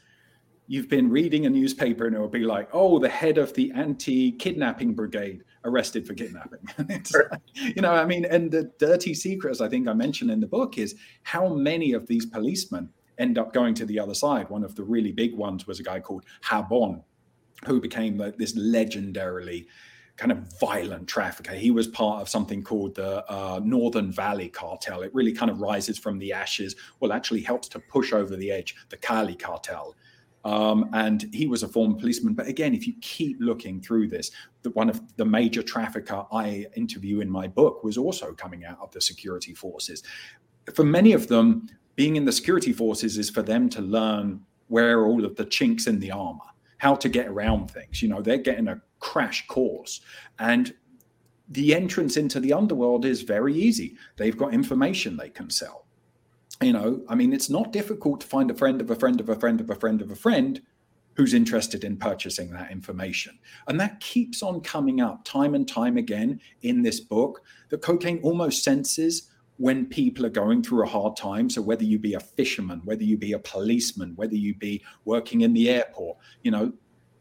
you've 0.67 0.89
been 0.89 1.11
reading 1.11 1.47
a 1.47 1.51
newspaper 1.51 2.07
and 2.07 2.15
it'll 2.15 2.29
be 2.29 2.45
like, 2.45 2.69
oh, 2.73 2.99
the 2.99 3.09
head 3.09 3.37
of 3.37 3.53
the 3.55 3.71
anti-kidnapping 3.73 4.95
brigade 4.95 5.43
arrested 5.65 6.07
for 6.07 6.15
kidnapping. 6.15 6.61
like, 6.89 7.07
you 7.55 7.83
know, 7.83 7.93
I 7.93 8.05
mean, 8.05 8.25
and 8.25 8.51
the 8.51 8.71
dirty 8.79 9.13
secrets 9.13 9.61
I 9.61 9.69
think 9.69 9.89
I 9.89 9.93
mentioned 9.93 10.31
in 10.31 10.41
the 10.41 10.47
book 10.47 10.79
is 10.79 10.95
how 11.25 11.49
many 11.49 11.93
of 11.93 12.07
these 12.07 12.27
policemen 12.27 12.89
end 13.19 13.39
up 13.39 13.53
going 13.53 13.75
to 13.75 13.85
the 13.85 13.99
other 13.99 14.15
side. 14.15 14.49
One 14.51 14.65
of 14.65 14.75
the 14.75 14.85
really 14.85 15.13
big 15.13 15.35
ones 15.35 15.67
was 15.67 15.81
a 15.81 15.83
guy 15.83 16.01
called 16.01 16.25
Jabón, 16.45 17.03
who 17.67 17.81
became 17.81 18.19
like 18.19 18.37
this 18.37 18.57
legendarily 18.57 19.67
kind 20.17 20.31
of 20.31 20.39
violent 20.61 21.09
trafficker. 21.09 21.55
He 21.55 21.71
was 21.71 21.89
part 21.89 22.21
of 22.21 22.29
something 22.29 22.63
called 22.63 22.95
the 22.95 23.25
uh, 23.31 23.61
Northern 23.65 24.13
Valley 24.13 24.49
Cartel. 24.49 25.03
It 25.03 25.15
really 25.15 25.33
kind 25.33 25.51
of 25.51 25.61
rises 25.61 25.99
from 25.99 26.19
the 26.19 26.33
ashes. 26.33 26.77
Well, 27.01 27.13
actually 27.13 27.41
helps 27.41 27.69
to 27.69 27.79
push 27.79 28.13
over 28.13 28.37
the 28.37 28.51
edge 28.51 28.77
the 28.91 28.97
Cali 28.97 29.35
Cartel. 29.35 29.95
Um, 30.45 30.91
and 30.93 31.29
he 31.33 31.47
was 31.47 31.63
a 31.63 31.69
former 31.69 31.97
policeman. 31.97 32.35
But 32.35 32.49
again, 32.49 32.75
if 32.75 32.87
you 32.87 32.95
keep 33.01 33.37
looking 33.41 33.81
through 33.81 34.09
this, 34.09 34.33
the, 34.63 34.71
one 34.71 34.91
of 34.91 35.01
the 35.17 35.25
major 35.25 35.63
trafficker 35.63 36.25
I 36.33 36.67
interview 36.77 37.21
in 37.21 37.31
my 37.31 37.47
book 37.47 37.85
was 37.85 37.97
also 37.97 38.33
coming 38.33 38.65
out 38.65 38.79
of 38.81 38.91
the 38.91 39.01
security 39.01 39.55
forces. 39.55 40.03
For 40.75 40.85
many 40.85 41.13
of 41.13 41.29
them, 41.29 41.69
being 41.95 42.17
in 42.17 42.25
the 42.25 42.33
security 42.33 42.73
forces 42.73 43.19
is 43.19 43.31
for 43.31 43.43
them 43.43 43.69
to 43.71 43.81
learn 43.81 44.41
where 44.69 45.07
all 45.07 45.25
of 45.25 45.37
the 45.37 45.45
chinks 45.45 45.87
in 45.87 46.01
the 46.01 46.11
armor, 46.11 46.41
how 46.83 46.95
to 46.97 47.09
get 47.09 47.29
around 47.29 47.71
things. 47.71 48.03
You 48.03 48.09
know, 48.09 48.21
they're 48.21 48.37
getting 48.37 48.69
a 48.69 48.81
crash 49.01 49.47
course. 49.47 50.01
And 50.39 50.75
the 51.49 51.75
entrance 51.75 52.17
into 52.17 52.41
the 52.41 52.53
underworld 52.53 53.05
is 53.05 53.23
very 53.23 53.55
easy. 53.55 53.97
They've 54.17 54.37
got 54.37 54.53
information 54.53 55.17
they 55.17 55.31
can 55.31 55.49
sell 55.49 55.83
you 56.63 56.73
know, 56.73 57.03
I 57.09 57.15
mean, 57.15 57.33
it's 57.33 57.51
not 57.51 57.73
difficult 57.73 58.21
to 58.21 58.27
find 58.27 58.51
a 58.51 58.55
friend 58.55 58.81
of 58.81 58.91
a 58.91 58.95
friend 58.95 59.21
of 59.21 59.29
a 59.29 59.35
friend 59.35 59.61
of 59.61 59.71
a 59.71 59.75
friend 59.75 60.01
of 60.01 60.11
a 60.11 60.17
friend 60.17 60.61
who's 61.15 61.35
interested 61.35 61.85
in 61.85 61.97
purchasing 61.97 62.51
that 62.51 62.71
information. 62.71 63.39
And 63.69 63.79
that 63.81 64.01
keeps 64.01 64.43
on 64.43 64.61
coming 64.63 65.01
up 65.01 65.25
time 65.25 65.55
and 65.55 65.69
time 65.69 65.99
again 65.99 66.41
in 66.63 66.83
this 66.83 67.01
book 67.01 67.43
that 67.69 67.83
cocaine 67.83 68.21
almost 68.23 68.65
senses 68.65 69.29
when 69.59 69.87
people 69.87 70.27
are 70.27 70.31
going 70.31 70.63
through 70.63 70.83
a 70.83 70.89
hard 70.89 71.17
time. 71.17 71.49
So 71.49 71.63
whether 71.63 71.85
you 71.85 71.99
be 71.99 72.15
a 72.15 72.21
fisherman, 72.21 72.81
whether 72.85 73.05
you 73.05 73.17
be 73.17 73.33
a 73.33 73.39
policeman, 73.39 74.13
whether 74.17 74.35
you 74.35 74.55
be 74.55 74.83
working 75.05 75.43
in 75.43 75.53
the 75.53 75.71
airport, 75.71 76.19
you 76.43 76.51
know, 76.51 76.73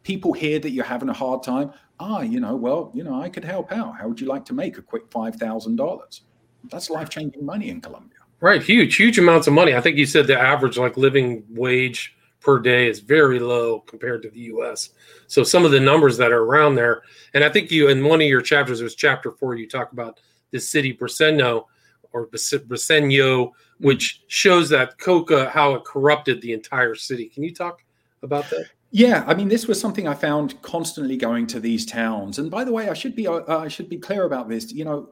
people 0.03 0.33
hear 0.33 0.59
that 0.59 0.71
you're 0.71 0.85
having 0.85 1.09
a 1.09 1.13
hard 1.13 1.43
time. 1.43 1.71
Ah, 1.99 2.21
you 2.21 2.39
know, 2.39 2.55
well, 2.55 2.91
you 2.93 3.03
know, 3.03 3.21
I 3.21 3.29
could 3.29 3.45
help 3.45 3.71
out. 3.71 3.97
How 3.99 4.07
would 4.07 4.19
you 4.19 4.27
like 4.27 4.45
to 4.45 4.53
make 4.53 4.77
a 4.77 4.81
quick 4.81 5.09
$5,000? 5.09 6.21
That's 6.69 6.89
life 6.89 7.09
changing 7.09 7.45
money 7.45 7.69
in 7.69 7.81
Colombia. 7.81 8.19
Right, 8.39 8.63
huge, 8.63 8.95
huge 8.95 9.19
amounts 9.19 9.45
of 9.45 9.53
money. 9.53 9.75
I 9.75 9.81
think 9.81 9.97
you 9.97 10.07
said 10.07 10.25
the 10.25 10.39
average 10.39 10.77
like 10.77 10.97
living 10.97 11.43
wage 11.49 12.15
per 12.39 12.57
day 12.59 12.89
is 12.89 12.99
very 12.99 13.39
low 13.39 13.81
compared 13.81 14.23
to 14.23 14.31
the 14.31 14.39
U.S. 14.39 14.89
So 15.27 15.43
some 15.43 15.63
of 15.63 15.69
the 15.69 15.79
numbers 15.79 16.17
that 16.17 16.31
are 16.31 16.43
around 16.43 16.73
there, 16.73 17.03
and 17.35 17.43
I 17.43 17.49
think 17.49 17.69
you 17.69 17.89
in 17.89 18.03
one 18.03 18.19
of 18.19 18.27
your 18.27 18.41
chapters, 18.41 18.81
it 18.81 18.83
was 18.83 18.95
chapter 18.95 19.31
four, 19.31 19.53
you 19.55 19.67
talk 19.67 19.91
about 19.91 20.19
the 20.49 20.59
city 20.59 20.91
Briceño 20.91 21.65
or 22.13 22.27
Briceño, 22.27 23.51
which 23.79 24.23
shows 24.27 24.69
that 24.69 24.97
coca 24.99 25.49
how 25.49 25.75
it 25.75 25.85
corrupted 25.85 26.41
the 26.41 26.53
entire 26.53 26.95
city. 26.95 27.27
Can 27.27 27.43
you 27.43 27.53
talk 27.53 27.83
about 28.23 28.49
that? 28.49 28.65
Yeah, 28.91 29.23
I 29.25 29.33
mean, 29.33 29.47
this 29.47 29.67
was 29.67 29.79
something 29.79 30.07
I 30.07 30.13
found 30.13 30.61
constantly 30.61 31.15
going 31.15 31.47
to 31.47 31.61
these 31.61 31.85
towns. 31.85 32.39
And 32.39 32.51
by 32.51 32.65
the 32.65 32.73
way, 32.73 32.89
I 32.89 32.93
should 32.93 33.15
be 33.15 33.27
uh, 33.27 33.41
I 33.47 33.69
should 33.69 33.87
be 33.87 33.97
clear 33.97 34.25
about 34.25 34.49
this. 34.49 34.71
You 34.71 34.83
know, 34.83 35.09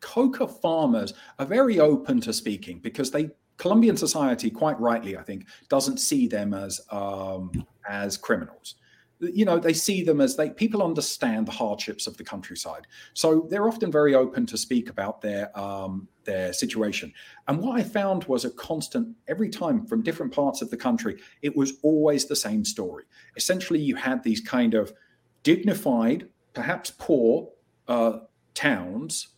coca 0.00 0.48
farmers 0.48 1.14
are 1.38 1.46
very 1.46 1.78
open 1.78 2.20
to 2.22 2.32
speaking 2.32 2.80
because 2.80 3.10
they 3.10 3.30
Colombian 3.56 3.96
society, 3.96 4.50
quite 4.50 4.78
rightly, 4.80 5.16
I 5.16 5.22
think, 5.22 5.46
doesn't 5.68 5.98
see 5.98 6.26
them 6.26 6.54
as 6.54 6.80
um, 6.90 7.52
as 7.88 8.16
criminals. 8.16 8.74
You 9.32 9.44
know, 9.44 9.58
they 9.58 9.72
see 9.72 10.02
them 10.02 10.20
as 10.20 10.36
they 10.36 10.50
people 10.50 10.82
understand 10.82 11.46
the 11.46 11.52
hardships 11.52 12.06
of 12.06 12.16
the 12.16 12.24
countryside, 12.24 12.86
so 13.14 13.46
they're 13.50 13.68
often 13.68 13.90
very 13.92 14.14
open 14.14 14.46
to 14.46 14.58
speak 14.58 14.90
about 14.90 15.20
their 15.20 15.56
um, 15.58 16.08
their 16.24 16.52
situation. 16.52 17.12
And 17.48 17.58
what 17.58 17.78
I 17.78 17.82
found 17.82 18.24
was 18.24 18.44
a 18.44 18.50
constant 18.50 19.16
every 19.28 19.50
time 19.50 19.86
from 19.86 20.02
different 20.02 20.32
parts 20.32 20.62
of 20.62 20.70
the 20.70 20.76
country. 20.76 21.20
It 21.42 21.56
was 21.56 21.74
always 21.82 22.26
the 22.26 22.36
same 22.36 22.64
story. 22.64 23.04
Essentially, 23.36 23.80
you 23.80 23.96
had 23.96 24.22
these 24.22 24.40
kind 24.40 24.74
of 24.74 24.92
dignified, 25.42 26.28
perhaps 26.52 26.90
poor 26.90 27.50
uh, 27.88 28.18
towns 28.54 29.28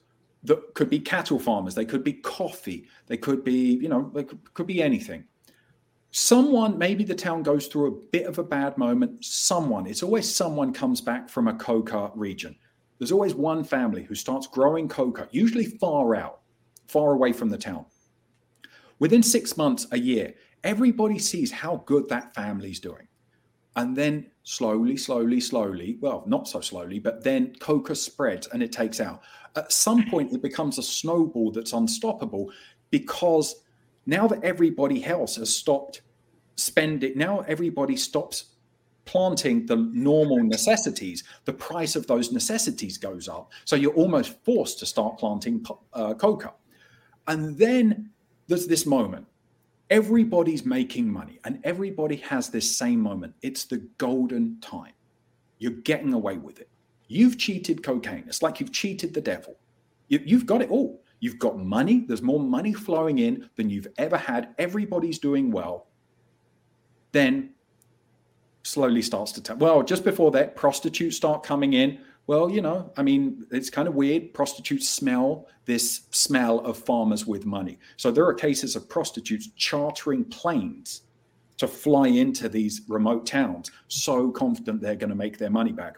that 0.45 0.75
could 0.75 0.89
be 0.89 1.01
cattle 1.01 1.39
farmers, 1.39 1.75
they 1.75 1.85
could 1.85 2.05
be 2.05 2.13
coffee, 2.13 2.87
they 3.07 3.17
could 3.17 3.43
be, 3.43 3.75
you 3.75 3.89
know, 3.89 4.11
they 4.15 4.25
could, 4.25 4.55
could 4.55 4.67
be 4.67 4.83
anything. 4.83 5.25
Someone, 6.19 6.79
maybe 6.79 7.05
the 7.05 7.15
town 7.15 7.43
goes 7.43 7.67
through 7.67 7.89
a 7.89 8.11
bit 8.11 8.25
of 8.25 8.39
a 8.39 8.43
bad 8.43 8.79
moment. 8.79 9.23
Someone, 9.23 9.87
it's 9.87 10.03
always 10.03 10.35
someone 10.35 10.73
comes 10.73 11.03
back 11.03 11.29
from 11.29 11.47
a 11.47 11.53
coca 11.53 12.11
region. 12.15 12.57
There's 12.99 13.13
always 13.13 13.35
one 13.35 13.63
family 13.63 14.03
who 14.03 14.15
starts 14.15 14.47
growing 14.47 14.89
coca, 14.89 15.29
usually 15.31 15.67
far 15.67 16.15
out, 16.15 16.41
far 16.89 17.13
away 17.13 17.35
from 17.35 17.51
the 17.51 17.59
town. 17.59 17.85
Within 18.99 19.23
six 19.23 19.59
months, 19.59 19.87
a 19.93 19.99
year, 19.99 20.33
everybody 20.65 21.19
sees 21.19 21.53
how 21.53 21.83
good 21.85 22.09
that 22.09 22.35
family's 22.35 22.81
doing. 22.81 23.09
And 23.77 23.95
then 23.95 24.31
slowly, 24.43 24.97
slowly, 24.97 25.39
slowly, 25.39 25.99
well, 26.01 26.25
not 26.27 26.49
so 26.49 26.63
slowly, 26.63 26.99
but 26.99 27.25
then 27.25 27.55
coca 27.61 27.95
spreads 27.95 28.49
and 28.55 28.63
it 28.63 28.73
takes 28.73 29.01
out 29.01 29.21
at 29.55 29.71
some 29.71 30.09
point 30.09 30.33
it 30.33 30.41
becomes 30.41 30.79
a 30.79 30.83
snowball 30.83 31.53
that's 31.53 31.75
unstoppable 31.75 32.51
because 32.91 33.57
now 34.07 34.27
that 34.27 34.43
everybody 34.43 35.05
else 35.05 35.37
has 35.37 35.55
stopped 35.55 36.01
spending, 36.57 37.17
now 37.17 37.41
everybody 37.41 37.97
stops 37.97 38.47
planting 39.07 39.65
the 39.67 39.77
normal 39.77 40.43
necessities, 40.43 41.25
the 41.45 41.53
price 41.53 41.97
of 41.97 42.07
those 42.07 42.33
necessities 42.33 42.99
goes 42.99 43.29
up. 43.29 43.53
So 43.65 43.77
you're 43.77 43.95
almost 43.95 44.43
forced 44.45 44.79
to 44.81 44.87
start 44.87 45.17
planting 45.17 45.65
uh, 45.95 46.15
coca. 46.15 46.53
And 47.29 47.57
then 47.57 48.11
there's 48.49 48.67
this 48.67 48.85
moment. 48.85 49.27
Everybody's 49.89 50.65
making 50.67 51.11
money 51.11 51.39
and 51.45 51.61
everybody 51.63 52.17
has 52.17 52.49
this 52.49 52.77
same 52.77 53.01
moment. 53.01 53.35
It's 53.43 53.65
the 53.65 53.79
golden 53.99 54.61
time. 54.61 54.93
You're 55.59 55.73
getting 55.73 56.13
away 56.13 56.37
with 56.37 56.59
it. 56.59 56.69
You've 57.09 57.39
cheated 57.39 57.85
cocaine. 57.85 58.25
It's 58.27 58.43
like 58.43 58.59
you've 58.59 58.73
cheated 58.73 59.15
the 59.15 59.21
devil. 59.21 59.57
You, 60.09 60.21
you've 60.25 60.47
got 60.47 60.61
it 60.61 60.71
all. 60.71 61.03
You've 61.21 61.39
got 61.39 61.59
money. 61.59 62.05
There's 62.07 62.23
more 62.23 62.41
money 62.41 62.73
flowing 62.73 63.21
in 63.21 63.49
than 63.57 63.71
you've 63.71 63.89
ever 63.97 64.17
had. 64.17 64.55
Everybody's 64.59 65.21
doing 65.21 65.53
well. 65.53 65.87
Then 67.17 67.55
slowly 68.63 69.01
starts 69.01 69.33
to 69.33 69.41
tell. 69.41 69.57
Well, 69.57 69.83
just 69.83 70.05
before 70.05 70.31
that, 70.33 70.55
prostitutes 70.55 71.17
start 71.17 71.43
coming 71.43 71.73
in. 71.73 71.99
Well, 72.27 72.51
you 72.51 72.61
know, 72.61 72.93
I 72.99 73.03
mean, 73.03 73.47
it's 73.51 73.71
kind 73.71 73.89
of 73.89 73.95
weird. 73.95 74.35
Prostitutes 74.35 74.87
smell 74.87 75.49
this 75.65 76.03
smell 76.11 76.59
of 76.59 76.77
farmers 76.77 77.27
with 77.27 77.47
money. 77.47 77.79
So 77.97 78.11
there 78.11 78.27
are 78.27 78.35
cases 78.35 78.77
of 78.77 78.87
prostitutes 78.91 79.49
chartering 79.57 80.27
planes 80.27 81.05
to 81.57 81.67
fly 81.67 82.09
into 82.09 82.51
these 82.51 82.83
remote 82.87 83.25
towns, 83.25 83.71
so 83.89 84.31
confident 84.31 84.83
they're 84.83 84.95
going 84.95 85.09
to 85.09 85.17
make 85.17 85.39
their 85.39 85.49
money 85.49 85.73
back. 85.73 85.97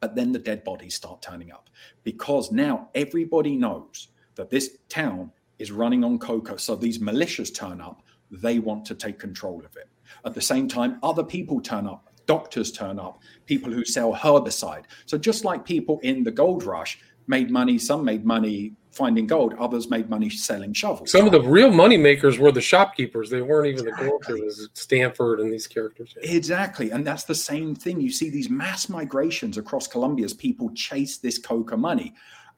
But 0.00 0.14
then 0.14 0.30
the 0.30 0.38
dead 0.38 0.62
bodies 0.62 0.94
start 0.94 1.22
turning 1.22 1.50
up 1.50 1.70
because 2.04 2.52
now 2.52 2.88
everybody 2.94 3.56
knows 3.56 4.08
that 4.36 4.50
this 4.50 4.78
town 4.88 5.32
is 5.58 5.72
running 5.72 6.04
on 6.04 6.20
coca. 6.20 6.56
So 6.56 6.76
these 6.76 7.00
militias 7.00 7.52
turn 7.52 7.80
up, 7.80 8.04
they 8.30 8.60
want 8.60 8.84
to 8.84 8.94
take 8.94 9.18
control 9.18 9.64
of 9.64 9.76
it. 9.76 9.88
At 10.24 10.34
the 10.34 10.40
same 10.40 10.68
time, 10.68 10.98
other 11.02 11.24
people 11.24 11.60
turn 11.60 11.86
up, 11.86 12.08
doctors 12.26 12.72
turn 12.72 12.98
up, 12.98 13.20
people 13.46 13.72
who 13.72 13.84
sell 13.84 14.14
herbicide. 14.14 14.84
So 15.06 15.18
just 15.18 15.44
like 15.44 15.64
people 15.64 16.00
in 16.02 16.24
the 16.24 16.30
gold 16.30 16.64
rush 16.64 16.98
made 17.26 17.50
money, 17.50 17.78
some 17.78 18.04
made 18.04 18.24
money 18.24 18.74
finding 18.96 19.26
gold. 19.26 19.54
Others 19.58 19.90
made 19.90 20.08
money 20.08 20.30
selling 20.30 20.72
shovels. 20.72 21.10
Some 21.12 21.26
of 21.26 21.32
the 21.32 21.42
real 21.42 21.70
money 21.70 21.98
makers 21.98 22.38
were 22.38 22.50
the 22.50 22.62
shopkeepers. 22.62 23.28
They 23.28 23.42
weren't 23.42 23.66
even 23.66 23.88
exactly. 23.88 24.40
the 24.40 24.46
gold 24.46 24.70
Stanford 24.72 25.40
and 25.40 25.52
these 25.52 25.66
characters. 25.66 26.14
Exactly. 26.22 26.90
And 26.90 27.06
that's 27.06 27.24
the 27.24 27.34
same 27.34 27.74
thing. 27.74 28.00
You 28.00 28.10
see 28.10 28.30
these 28.30 28.48
mass 28.48 28.88
migrations 28.88 29.58
across 29.58 29.86
Colombia 29.86 30.24
as 30.24 30.32
people 30.32 30.70
chase 30.70 31.18
this 31.18 31.38
coca 31.38 31.76
money. 31.76 32.14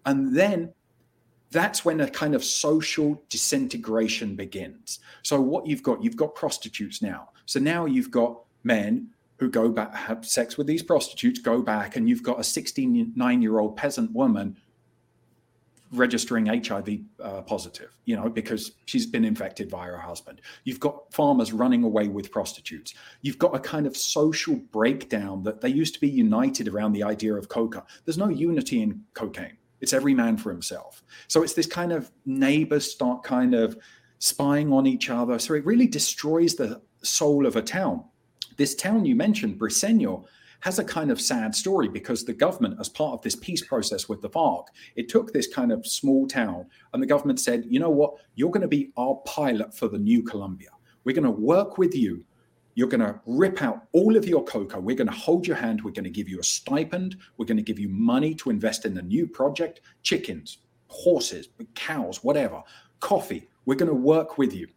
And 0.06 0.34
then 0.34 0.72
that's 1.50 1.84
when 1.84 2.00
a 2.00 2.10
kind 2.10 2.34
of 2.34 2.44
social 2.44 3.22
disintegration 3.28 4.36
begins. 4.36 5.00
So 5.22 5.40
what 5.40 5.66
you've 5.66 5.82
got, 5.82 6.02
you've 6.02 6.16
got 6.16 6.34
prostitutes 6.34 7.00
now. 7.00 7.30
So 7.46 7.58
now 7.58 7.86
you've 7.86 8.10
got 8.10 8.40
men 8.64 9.08
who 9.38 9.48
go 9.48 9.68
back, 9.68 9.94
have 9.94 10.26
sex 10.26 10.58
with 10.58 10.66
these 10.66 10.82
prostitutes, 10.82 11.38
go 11.38 11.62
back, 11.62 11.96
and 11.96 12.08
you've 12.08 12.22
got 12.22 12.40
a 12.40 12.44
69 12.44 13.42
year 13.42 13.58
old 13.58 13.76
peasant 13.76 14.12
woman 14.12 14.56
registering 15.92 16.46
HIV 16.46 17.00
uh, 17.22 17.42
positive, 17.42 17.96
you 18.04 18.16
know, 18.16 18.28
because 18.28 18.72
she's 18.84 19.06
been 19.06 19.24
infected 19.24 19.70
by 19.70 19.86
her 19.86 19.96
husband. 19.96 20.40
You've 20.64 20.80
got 20.80 21.12
farmers 21.12 21.52
running 21.52 21.82
away 21.82 22.08
with 22.08 22.30
prostitutes. 22.30 22.94
You've 23.22 23.38
got 23.38 23.54
a 23.54 23.58
kind 23.58 23.86
of 23.86 23.96
social 23.96 24.56
breakdown 24.56 25.42
that 25.44 25.60
they 25.60 25.70
used 25.70 25.94
to 25.94 26.00
be 26.00 26.08
united 26.08 26.68
around 26.68 26.92
the 26.92 27.04
idea 27.04 27.34
of 27.34 27.48
coca. 27.48 27.84
There's 28.04 28.18
no 28.18 28.28
unity 28.28 28.82
in 28.82 29.02
cocaine. 29.14 29.57
It's 29.80 29.92
every 29.92 30.14
man 30.14 30.36
for 30.36 30.50
himself. 30.50 31.02
So 31.28 31.42
it's 31.42 31.54
this 31.54 31.66
kind 31.66 31.92
of 31.92 32.10
neighbors 32.26 32.90
start 32.90 33.22
kind 33.22 33.54
of 33.54 33.78
spying 34.18 34.72
on 34.72 34.86
each 34.86 35.10
other. 35.10 35.38
So 35.38 35.54
it 35.54 35.64
really 35.64 35.86
destroys 35.86 36.54
the 36.54 36.82
soul 37.02 37.46
of 37.46 37.56
a 37.56 37.62
town. 37.62 38.04
This 38.56 38.74
town 38.74 39.04
you 39.04 39.14
mentioned, 39.14 39.58
Briceño, 39.58 40.24
has 40.60 40.80
a 40.80 40.84
kind 40.84 41.10
of 41.12 41.20
sad 41.20 41.54
story 41.54 41.88
because 41.88 42.24
the 42.24 42.32
government, 42.32 42.78
as 42.80 42.88
part 42.88 43.12
of 43.12 43.22
this 43.22 43.36
peace 43.36 43.64
process 43.64 44.08
with 44.08 44.20
the 44.20 44.30
FARC, 44.30 44.66
it 44.96 45.08
took 45.08 45.32
this 45.32 45.46
kind 45.46 45.70
of 45.70 45.86
small 45.86 46.26
town 46.26 46.66
and 46.92 47.00
the 47.00 47.06
government 47.06 47.38
said, 47.38 47.64
you 47.68 47.78
know 47.78 47.90
what, 47.90 48.14
you're 48.34 48.50
going 48.50 48.62
to 48.62 48.68
be 48.68 48.90
our 48.96 49.14
pilot 49.24 49.72
for 49.76 49.86
the 49.86 49.98
new 49.98 50.22
Colombia. 50.22 50.70
We're 51.04 51.14
going 51.14 51.24
to 51.24 51.30
work 51.30 51.78
with 51.78 51.94
you. 51.94 52.24
You're 52.78 52.86
going 52.86 53.00
to 53.00 53.18
rip 53.26 53.60
out 53.60 53.88
all 53.90 54.16
of 54.16 54.24
your 54.24 54.44
coca. 54.44 54.78
We're 54.78 54.94
going 54.94 55.08
to 55.08 55.12
hold 55.12 55.48
your 55.48 55.56
hand. 55.56 55.82
We're 55.82 55.90
going 55.90 56.04
to 56.04 56.10
give 56.10 56.28
you 56.28 56.38
a 56.38 56.44
stipend. 56.44 57.16
We're 57.36 57.44
going 57.44 57.56
to 57.56 57.62
give 57.64 57.80
you 57.80 57.88
money 57.88 58.36
to 58.36 58.50
invest 58.50 58.84
in 58.84 58.94
the 58.94 59.02
new 59.02 59.26
project 59.26 59.80
chickens, 60.04 60.58
horses, 60.86 61.48
cows, 61.74 62.22
whatever, 62.22 62.62
coffee. 63.00 63.48
We're 63.66 63.74
going 63.74 63.88
to 63.88 63.96
work 63.96 64.38
with 64.38 64.54
you. 64.54 64.68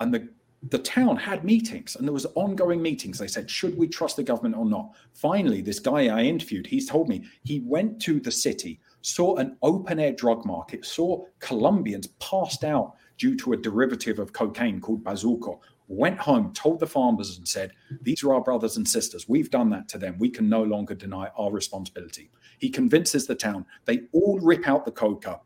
And 0.00 0.12
the 0.12 0.28
the 0.70 0.78
town 0.78 1.16
had 1.16 1.44
meetings 1.44 1.94
and 1.94 2.08
there 2.08 2.12
was 2.14 2.24
ongoing 2.36 2.80
meetings 2.80 3.18
they 3.18 3.28
said 3.28 3.50
should 3.50 3.76
we 3.76 3.86
trust 3.86 4.16
the 4.16 4.22
government 4.22 4.56
or 4.56 4.64
not 4.64 4.92
finally 5.12 5.60
this 5.60 5.78
guy 5.78 6.06
i 6.06 6.22
interviewed 6.22 6.66
he's 6.66 6.88
told 6.88 7.06
me 7.06 7.22
he 7.42 7.60
went 7.66 8.00
to 8.00 8.18
the 8.18 8.30
city 8.30 8.80
saw 9.02 9.36
an 9.36 9.58
open 9.60 10.00
air 10.00 10.12
drug 10.12 10.46
market 10.46 10.82
saw 10.82 11.22
colombians 11.38 12.06
passed 12.18 12.64
out 12.64 12.94
due 13.18 13.36
to 13.36 13.52
a 13.52 13.56
derivative 13.58 14.18
of 14.18 14.32
cocaine 14.32 14.80
called 14.80 15.04
bazuco 15.04 15.60
went 15.88 16.18
home 16.18 16.52
told 16.52 16.80
the 16.80 16.86
farmers 16.86 17.36
and 17.36 17.46
said 17.46 17.72
these 18.02 18.22
are 18.22 18.32
our 18.34 18.40
brothers 18.40 18.76
and 18.76 18.88
sisters 18.88 19.28
we've 19.28 19.50
done 19.50 19.68
that 19.68 19.88
to 19.88 19.98
them 19.98 20.16
we 20.18 20.30
can 20.30 20.48
no 20.48 20.62
longer 20.62 20.94
deny 20.94 21.28
our 21.36 21.52
responsibility 21.52 22.30
he 22.58 22.70
convinces 22.70 23.26
the 23.26 23.34
town 23.34 23.66
they 23.84 24.00
all 24.12 24.38
rip 24.40 24.66
out 24.66 24.84
the 24.84 24.90
coca 24.90 25.40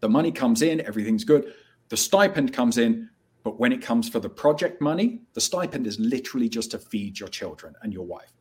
the 0.00 0.08
money 0.08 0.32
comes 0.32 0.62
in 0.62 0.80
everything's 0.86 1.24
good 1.24 1.52
the 1.88 1.96
stipend 1.96 2.52
comes 2.52 2.78
in 2.78 3.08
but 3.46 3.60
when 3.60 3.70
it 3.70 3.80
comes 3.80 4.08
for 4.08 4.18
the 4.18 4.28
project 4.28 4.80
money, 4.80 5.20
the 5.34 5.40
stipend 5.40 5.86
is 5.86 6.00
literally 6.00 6.48
just 6.48 6.72
to 6.72 6.80
feed 6.80 7.20
your 7.20 7.28
children 7.28 7.76
and 7.80 7.92
your 7.92 8.04
wife. 8.04 8.32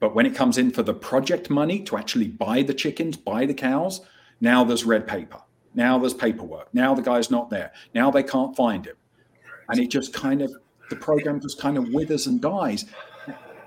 But 0.00 0.16
when 0.16 0.26
it 0.26 0.34
comes 0.34 0.58
in 0.58 0.72
for 0.72 0.82
the 0.82 0.92
project 0.92 1.48
money 1.48 1.84
to 1.84 1.96
actually 1.96 2.26
buy 2.26 2.64
the 2.64 2.74
chickens, 2.74 3.16
buy 3.16 3.46
the 3.46 3.54
cows, 3.54 4.00
now 4.40 4.64
there's 4.64 4.82
red 4.82 5.06
paper. 5.06 5.40
Now 5.76 5.96
there's 5.96 6.12
paperwork. 6.12 6.74
Now 6.74 6.92
the 6.92 7.02
guy's 7.02 7.30
not 7.30 7.50
there. 7.50 7.70
Now 7.94 8.10
they 8.10 8.24
can't 8.24 8.56
find 8.56 8.84
him. 8.84 8.96
And 9.70 9.80
it 9.80 9.88
just 9.88 10.12
kind 10.12 10.42
of, 10.42 10.52
the 10.88 10.96
program 10.96 11.40
just 11.40 11.60
kind 11.60 11.76
of 11.76 11.88
withers 11.88 12.26
and 12.26 12.40
dies. 12.40 12.84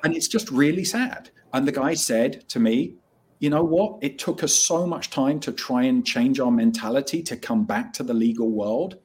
And 0.03 0.15
it's 0.15 0.27
just 0.27 0.49
really 0.51 0.83
sad. 0.83 1.29
And 1.53 1.67
the 1.67 1.71
guy 1.71 1.93
said 1.93 2.47
to 2.49 2.59
me, 2.59 2.95
you 3.39 3.49
know 3.49 3.63
what? 3.63 3.99
It 4.01 4.19
took 4.19 4.43
us 4.43 4.53
so 4.53 4.87
much 4.87 5.09
time 5.09 5.39
to 5.41 5.51
try 5.51 5.83
and 5.83 6.05
change 6.05 6.39
our 6.39 6.51
mentality 6.51 7.21
to 7.23 7.35
come 7.35 7.65
back 7.65 7.93
to 7.93 8.03
the 8.03 8.13
legal 8.13 8.49
world 8.49 8.99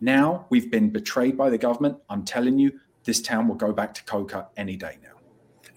now 0.00 0.46
we've 0.48 0.70
been 0.70 0.90
betrayed 0.90 1.36
by 1.36 1.50
the 1.50 1.58
government. 1.58 1.98
I'm 2.08 2.24
telling 2.24 2.58
you, 2.58 2.72
this 3.04 3.20
town 3.20 3.48
will 3.48 3.56
go 3.56 3.72
back 3.72 3.94
to 3.94 4.04
coca 4.04 4.48
any 4.56 4.76
day 4.76 4.98
now. 5.02 5.08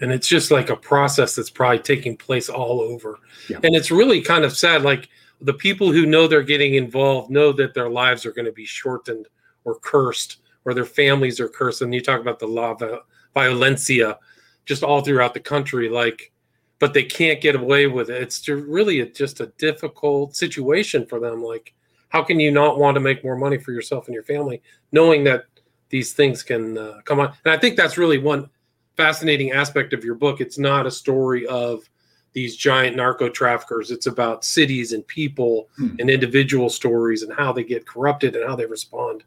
And 0.02 0.12
it's 0.12 0.28
just 0.28 0.52
like 0.52 0.70
a 0.70 0.76
process 0.76 1.36
that's 1.36 1.50
probably 1.50 1.80
taking 1.80 2.18
place 2.18 2.50
all 2.50 2.82
over. 2.82 3.20
Yeah. 3.50 3.60
And 3.64 3.76
it's 3.76 3.92
really 3.92 4.22
kind 4.22 4.44
of 4.44 4.58
sad. 4.58 4.82
Like 4.82 5.10
the 5.40 5.54
people 5.54 5.92
who 5.92 6.06
know 6.06 6.28
they're 6.28 6.42
getting 6.42 6.76
involved 6.76 7.30
know 7.30 7.52
that 7.54 7.74
their 7.74 7.90
lives 7.90 8.26
are 8.26 8.32
going 8.32 8.46
to 8.46 8.52
be 8.52 8.66
shortened 8.66 9.28
or 9.66 9.80
cursed 9.80 10.38
or 10.66 10.74
their 10.74 10.86
families 10.86 11.40
are 11.40 11.50
cursed. 11.50 11.82
And 11.82 11.94
you 11.94 12.02
talk 12.02 12.22
about 12.22 12.40
the 12.40 12.48
lava 12.48 13.02
violencia 13.36 14.18
just 14.66 14.84
all 14.84 15.02
throughout 15.02 15.34
the 15.34 15.40
country. 15.40 15.90
Like, 15.90 16.32
but 16.80 16.94
they 16.94 17.04
can't 17.04 17.42
get 17.42 17.56
away 17.56 17.88
with 17.88 18.10
it. 18.10 18.22
It's 18.22 18.48
really 18.48 19.00
a, 19.02 19.06
just 19.06 19.40
a 19.40 19.48
difficult 19.58 20.36
situation 20.36 21.06
for 21.06 21.20
them. 21.20 21.44
Like, 21.44 21.74
how 22.14 22.24
can 22.24 22.40
you 22.40 22.52
not 22.52 22.78
want 22.78 22.96
to 22.96 23.02
make 23.02 23.24
more 23.24 23.36
money 23.36 23.58
for 23.58 23.72
yourself 23.72 24.06
and 24.06 24.14
your 24.14 24.24
family 24.24 24.62
knowing 24.92 25.24
that 25.24 25.46
these 25.90 26.14
things 26.14 26.44
can 26.44 26.78
uh, 26.78 27.00
come 27.04 27.20
on 27.20 27.34
and 27.44 27.54
i 27.54 27.58
think 27.58 27.76
that's 27.76 27.98
really 27.98 28.18
one 28.18 28.50
fascinating 28.96 29.52
aspect 29.52 29.92
of 29.92 30.04
your 30.04 30.16
book 30.16 30.40
it's 30.40 30.60
not 30.60 30.86
a 30.86 30.92
story 30.92 31.46
of 31.48 31.90
these 32.34 32.56
giant 32.56 32.96
narco 32.96 33.28
traffickers 33.28 33.92
it's 33.92 34.08
about 34.08 34.46
cities 34.46 34.94
and 34.94 35.06
people 35.08 35.68
hmm. 35.76 35.96
and 36.00 36.10
individual 36.10 36.70
stories 36.70 37.24
and 37.24 37.34
how 37.34 37.52
they 37.52 37.64
get 37.64 37.86
corrupted 37.86 38.36
and 38.36 38.48
how 38.48 38.56
they 38.56 38.66
respond 38.66 39.24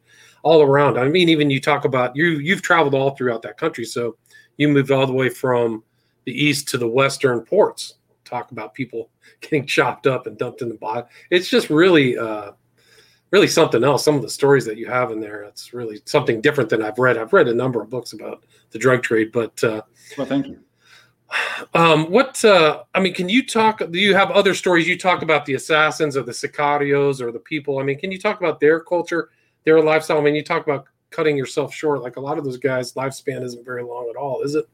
all 0.47 0.61
around 0.61 0.97
i 0.97 1.07
mean 1.07 1.29
even 1.29 1.49
you 1.49 1.59
talk 1.59 1.85
about 1.85 2.15
you 2.15 2.25
you've 2.39 2.61
traveled 2.61 2.93
all 2.93 3.11
throughout 3.11 3.41
that 3.41 3.57
country 3.57 3.85
so 3.85 4.15
you 4.57 4.67
moved 4.67 4.91
all 4.91 5.05
the 5.05 5.13
way 5.13 5.29
from 5.29 5.83
the 6.25 6.31
east 6.31 6.67
to 6.67 6.77
the 6.77 6.87
western 6.87 7.41
ports 7.41 7.95
talk 8.25 8.51
about 8.51 8.73
people 8.73 9.09
getting 9.41 9.65
chopped 9.65 10.07
up 10.07 10.27
and 10.27 10.37
dumped 10.37 10.61
in 10.61 10.69
the 10.69 10.75
bottom 10.75 11.05
it's 11.31 11.49
just 11.49 11.69
really 11.69 12.17
uh, 12.17 12.51
really 13.31 13.47
something 13.47 13.83
else. 13.83 14.03
Some 14.03 14.15
of 14.15 14.21
the 14.21 14.29
stories 14.29 14.65
that 14.65 14.77
you 14.77 14.87
have 14.87 15.11
in 15.11 15.19
there, 15.19 15.43
it's 15.43 15.73
really 15.73 16.01
something 16.05 16.41
different 16.41 16.69
than 16.69 16.81
I've 16.81 16.97
read. 16.97 17.17
I've 17.17 17.33
read 17.33 17.47
a 17.47 17.53
number 17.53 17.81
of 17.81 17.89
books 17.89 18.13
about 18.13 18.45
the 18.71 18.79
drug 18.79 19.03
trade, 19.03 19.31
but 19.31 19.61
uh, 19.63 19.81
well, 20.17 20.27
thank 20.27 20.47
you. 20.47 20.59
Um, 21.73 22.09
what 22.09 22.43
uh, 22.45 22.83
I 22.95 23.01
mean, 23.01 23.13
can 23.13 23.27
you 23.27 23.45
talk? 23.45 23.79
Do 23.79 23.99
you 23.99 24.15
have 24.15 24.31
other 24.31 24.53
stories? 24.53 24.87
You 24.87 24.97
talk 24.97 25.23
about 25.23 25.45
the 25.45 25.55
assassins 25.55 26.15
or 26.15 26.23
the 26.23 26.31
sicarios 26.31 27.19
or 27.19 27.31
the 27.33 27.39
people. 27.39 27.79
I 27.79 27.83
mean, 27.83 27.99
can 27.99 28.11
you 28.11 28.19
talk 28.19 28.39
about 28.39 28.61
their 28.61 28.79
culture, 28.79 29.29
their 29.67 29.81
lifestyle? 29.81 30.17
I 30.17 30.21
mean, 30.21 30.33
you 30.33 30.43
talk 30.43 30.63
about 30.63 30.85
cutting 31.09 31.37
yourself 31.37 31.73
short. 31.73 32.01
Like 32.01 32.15
a 32.15 32.21
lot 32.21 32.37
of 32.37 32.45
those 32.45 32.57
guys' 32.57 32.93
lifespan 32.93 33.43
isn't 33.43 33.65
very 33.65 33.83
long 33.83 34.09
at 34.09 34.15
all, 34.15 34.41
is 34.41 34.55
it? 34.55 34.65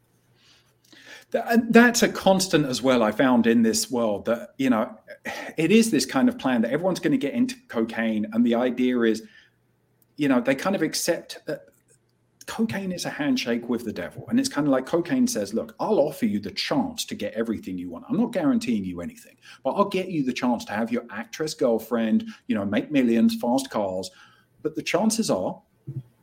that's 1.69 2.03
a 2.03 2.10
constant 2.10 2.67
as 2.67 2.84
well. 2.84 3.01
I 3.01 3.12
found 3.12 3.47
in 3.47 3.63
this 3.63 3.89
world 3.89 4.25
that 4.25 4.49
you 4.58 4.69
know 4.69 4.95
it 5.58 5.71
is 5.71 5.89
this 5.89 6.06
kind 6.06 6.29
of 6.29 6.38
plan 6.38 6.62
that 6.62 6.71
everyone's 6.71 6.99
going 6.99 7.12
to 7.12 7.17
get 7.17 7.34
into 7.34 7.56
cocaine, 7.69 8.27
and 8.34 8.45
the 8.45 8.53
idea 8.53 9.01
is, 9.01 9.23
you 10.15 10.27
know, 10.27 10.39
they 10.39 10.53
kind 10.53 10.75
of 10.75 10.84
accept 10.84 11.39
that 11.47 11.62
cocaine 12.45 12.91
is 12.91 13.06
a 13.06 13.10
handshake 13.10 13.67
with 13.67 13.84
the 13.84 13.91
devil, 13.91 14.25
and 14.29 14.39
it's 14.39 14.47
kind 14.47 14.67
of 14.67 14.71
like 14.71 14.86
cocaine 14.86 15.25
says, 15.25 15.56
"Look, 15.56 15.75
I'll 15.79 15.97
offer 15.97 16.27
you 16.27 16.39
the 16.39 16.51
chance 16.51 17.03
to 17.06 17.15
get 17.15 17.34
everything 17.34 17.79
you 17.79 17.89
want. 17.89 18.06
I'm 18.08 18.17
not 18.17 18.32
guaranteeing 18.32 18.86
you 18.86 19.01
anything, 19.01 19.38
but 19.63 19.71
I'll 19.71 19.89
get 19.89 20.10
you 20.10 20.23
the 20.23 20.34
chance 20.34 20.63
to 20.65 20.73
have 20.73 20.91
your 20.91 21.06
actress 21.10 21.56
girlfriend, 21.56 22.27
you 22.45 22.53
know, 22.53 22.63
make 22.63 22.91
millions, 22.91 23.36
fast 23.41 23.71
cars." 23.71 24.12
But 24.63 24.76
the 24.76 24.82
chances 24.82 25.30
are 25.30 25.62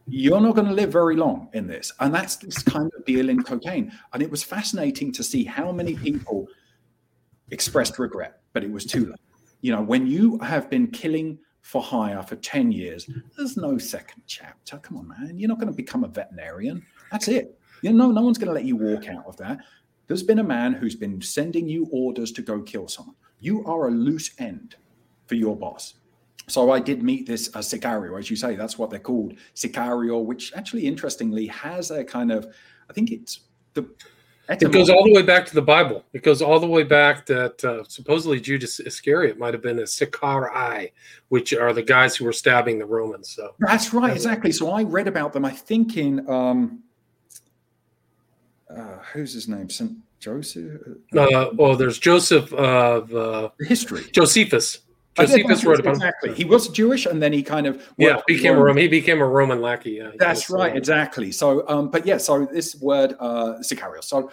you're 0.08 0.40
not 0.40 0.56
going 0.56 0.66
to 0.66 0.74
live 0.74 0.90
very 0.90 1.14
long 1.14 1.48
in 1.52 1.68
this. 1.68 1.92
And 2.00 2.12
that's 2.12 2.36
this 2.36 2.62
kind 2.62 2.90
of 2.96 3.04
deal 3.04 3.28
in 3.28 3.42
cocaine. 3.42 3.92
And 4.12 4.22
it 4.22 4.30
was 4.30 4.42
fascinating 4.42 5.12
to 5.12 5.22
see 5.22 5.44
how 5.44 5.70
many 5.70 5.94
people 5.94 6.48
expressed 7.50 7.98
regret, 7.98 8.40
but 8.52 8.64
it 8.64 8.70
was 8.70 8.84
too 8.84 9.06
late. 9.06 9.20
You 9.60 9.72
know, 9.72 9.82
when 9.82 10.06
you 10.06 10.38
have 10.38 10.68
been 10.68 10.88
killing 10.88 11.38
for 11.60 11.80
hire 11.82 12.22
for 12.22 12.36
10 12.36 12.72
years, 12.72 13.08
there's 13.36 13.56
no 13.56 13.78
second 13.78 14.22
chapter. 14.26 14.78
Come 14.78 14.96
on, 14.96 15.08
man. 15.08 15.38
You're 15.38 15.48
not 15.48 15.58
going 15.58 15.70
to 15.70 15.76
become 15.76 16.02
a 16.02 16.08
veterinarian. 16.08 16.84
That's 17.12 17.28
it. 17.28 17.58
You 17.82 17.92
know, 17.92 18.10
no 18.10 18.22
one's 18.22 18.38
going 18.38 18.48
to 18.48 18.54
let 18.54 18.64
you 18.64 18.76
walk 18.76 19.08
out 19.08 19.26
of 19.26 19.36
that. 19.36 19.58
There's 20.06 20.22
been 20.22 20.40
a 20.40 20.44
man 20.44 20.72
who's 20.72 20.96
been 20.96 21.20
sending 21.20 21.68
you 21.68 21.88
orders 21.92 22.32
to 22.32 22.42
go 22.42 22.62
kill 22.62 22.88
someone. 22.88 23.14
You 23.38 23.64
are 23.64 23.88
a 23.88 23.90
loose 23.90 24.30
end 24.38 24.76
for 25.26 25.36
your 25.36 25.56
boss. 25.56 25.94
So 26.48 26.70
I 26.70 26.80
did 26.80 27.02
meet 27.02 27.26
this 27.26 27.48
uh, 27.54 27.58
Sicario, 27.58 28.18
as 28.18 28.28
you 28.28 28.36
say, 28.36 28.56
that's 28.56 28.76
what 28.76 28.90
they're 28.90 28.98
called, 28.98 29.34
Sicario, 29.54 30.24
which 30.24 30.52
actually 30.54 30.86
interestingly 30.86 31.46
has 31.46 31.90
a 31.90 32.04
kind 32.04 32.32
of, 32.32 32.52
I 32.88 32.92
think 32.92 33.12
it's 33.12 33.40
the. 33.74 33.88
It 34.48 34.72
goes 34.72 34.90
all 34.90 35.04
the 35.04 35.12
way 35.12 35.22
back 35.22 35.46
to 35.46 35.54
the 35.54 35.62
Bible. 35.62 36.04
It 36.12 36.24
goes 36.24 36.42
all 36.42 36.58
the 36.58 36.66
way 36.66 36.82
back 36.82 37.24
that 37.26 37.64
uh, 37.64 37.84
supposedly 37.84 38.40
Judas 38.40 38.80
Iscariot 38.80 39.38
might 39.38 39.54
have 39.54 39.62
been 39.62 39.78
a 39.78 39.86
Sicarii, 39.86 40.92
which 41.28 41.54
are 41.54 41.72
the 41.72 41.84
guys 41.84 42.16
who 42.16 42.24
were 42.24 42.32
stabbing 42.32 42.80
the 42.80 42.84
Romans. 42.84 43.30
So 43.30 43.54
that's 43.60 43.94
right, 43.94 44.12
exactly. 44.12 44.50
So 44.50 44.72
I 44.72 44.82
read 44.82 45.06
about 45.06 45.32
them. 45.32 45.44
I 45.44 45.52
think 45.52 45.96
in 45.96 46.28
um, 46.28 46.82
uh, 48.68 48.96
who's 49.12 49.32
his 49.34 49.46
name? 49.46 49.70
Saint 49.70 49.92
Joseph. 50.18 50.80
Uh, 51.16 51.50
well, 51.54 51.76
there's 51.76 52.00
Joseph 52.00 52.52
of 52.52 53.14
uh, 53.14 53.50
history. 53.60 54.02
Josephus. 54.10 54.80
Josephus 55.16 55.64
wrote 55.64 55.80
about 55.80 55.96
exactly. 55.96 56.34
He 56.34 56.44
was 56.44 56.68
Jewish, 56.68 57.06
and 57.06 57.20
then 57.20 57.32
he 57.32 57.42
kind 57.42 57.66
of 57.66 57.92
yeah 57.96 58.20
became 58.26 58.54
a 58.54 58.62
Roman. 58.62 58.82
He 58.82 58.88
became 58.88 59.20
a 59.20 59.26
Roman 59.26 59.60
lackey. 59.60 59.92
Yeah, 59.92 60.12
that's 60.18 60.48
right, 60.50 60.76
exactly. 60.76 61.32
So, 61.32 61.66
um, 61.68 61.90
but 61.90 62.06
yeah, 62.06 62.18
so 62.18 62.46
this 62.46 62.76
word 62.76 63.16
uh, 63.18 63.56
Sicarios. 63.60 64.04
So, 64.04 64.30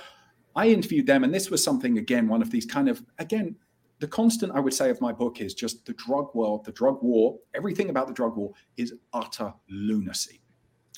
I 0.56 0.68
interviewed 0.68 1.08
them, 1.08 1.24
and 1.24 1.34
this 1.34 1.50
was 1.50 1.64
something 1.64 1.98
again, 1.98 2.28
one 2.28 2.42
of 2.42 2.52
these 2.52 2.66
kind 2.66 2.90
of 2.90 3.04
again. 3.20 3.56
The 4.00 4.08
constant 4.08 4.52
I 4.54 4.60
would 4.60 4.76
say 4.76 4.92
of 4.92 5.02
my 5.02 5.12
book 5.12 5.42
is 5.42 5.56
just 5.56 5.84
the 5.88 5.94
drug 5.94 6.36
world, 6.36 6.66
the 6.66 6.72
drug 6.72 7.02
war. 7.02 7.40
Everything 7.56 7.90
about 7.90 8.08
the 8.08 8.14
drug 8.14 8.38
war 8.38 8.54
is 8.78 8.94
utter 9.12 9.52
lunacy 9.72 10.40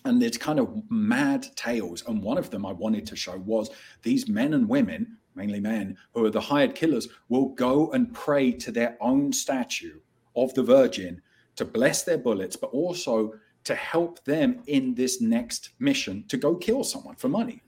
and 0.06 0.22
it's 0.24 0.38
kind 0.38 0.60
of 0.60 0.84
mad 0.90 1.48
tales. 1.56 2.04
And 2.08 2.22
one 2.22 2.38
of 2.38 2.50
them 2.50 2.66
I 2.66 2.72
wanted 2.72 3.06
to 3.08 3.16
show 3.16 3.38
was 3.38 3.70
these 4.04 4.28
men 4.28 4.54
and 4.54 4.68
women 4.68 5.18
mainly 5.40 5.60
men, 5.60 5.98
who 6.14 6.26
are 6.26 6.30
the 6.30 6.42
hired 6.52 6.76
killers, 6.76 7.08
will 7.30 7.50
go 7.50 7.92
and 7.92 8.14
pray 8.14 8.52
to 8.52 8.72
their 8.72 8.98
own 9.00 9.32
statue 9.32 10.00
of 10.36 10.54
the 10.54 10.64
Virgin 10.64 11.22
to 11.56 11.66
bless 11.66 12.04
their 12.04 12.18
bullets, 12.18 12.56
but 12.56 12.72
also 12.72 13.34
to 13.64 13.76
help 13.76 14.24
them 14.26 14.62
in 14.68 14.94
this 14.96 15.22
next 15.22 15.70
mission 15.80 16.26
to 16.28 16.38
go 16.38 16.56
kill 16.56 16.84
someone 16.84 17.16
for 17.16 17.30
money. 17.30 17.62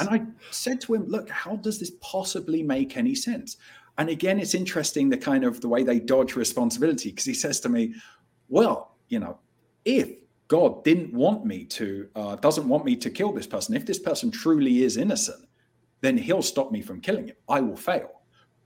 And 0.00 0.08
I 0.08 0.22
said 0.50 0.80
to 0.82 0.94
him, 0.94 1.06
look, 1.06 1.28
how 1.30 1.56
does 1.56 1.78
this 1.78 1.92
possibly 2.00 2.62
make 2.62 2.96
any 2.96 3.14
sense? 3.14 3.56
And 3.98 4.08
again, 4.08 4.38
it's 4.38 4.54
interesting 4.54 5.08
the 5.08 5.16
kind 5.16 5.44
of 5.44 5.60
the 5.60 5.68
way 5.68 5.82
they 5.82 5.98
dodge 5.98 6.36
responsibility 6.36 7.10
because 7.10 7.24
he 7.24 7.34
says 7.34 7.60
to 7.60 7.68
me, 7.68 7.94
well, 8.48 8.96
you 9.08 9.18
know, 9.18 9.38
if 9.84 10.10
God 10.48 10.84
didn't 10.84 11.12
want 11.12 11.44
me 11.44 11.64
to, 11.64 12.08
uh, 12.14 12.36
doesn't 12.36 12.68
want 12.68 12.84
me 12.84 12.96
to 12.96 13.10
kill 13.10 13.32
this 13.32 13.46
person, 13.46 13.74
if 13.74 13.86
this 13.86 13.98
person 13.98 14.30
truly 14.30 14.82
is 14.82 14.96
innocent, 14.96 15.47
then 16.00 16.16
he'll 16.16 16.42
stop 16.42 16.70
me 16.70 16.80
from 16.82 17.00
killing 17.00 17.28
him. 17.28 17.36
I 17.48 17.60
will 17.60 17.76
fail. 17.76 18.22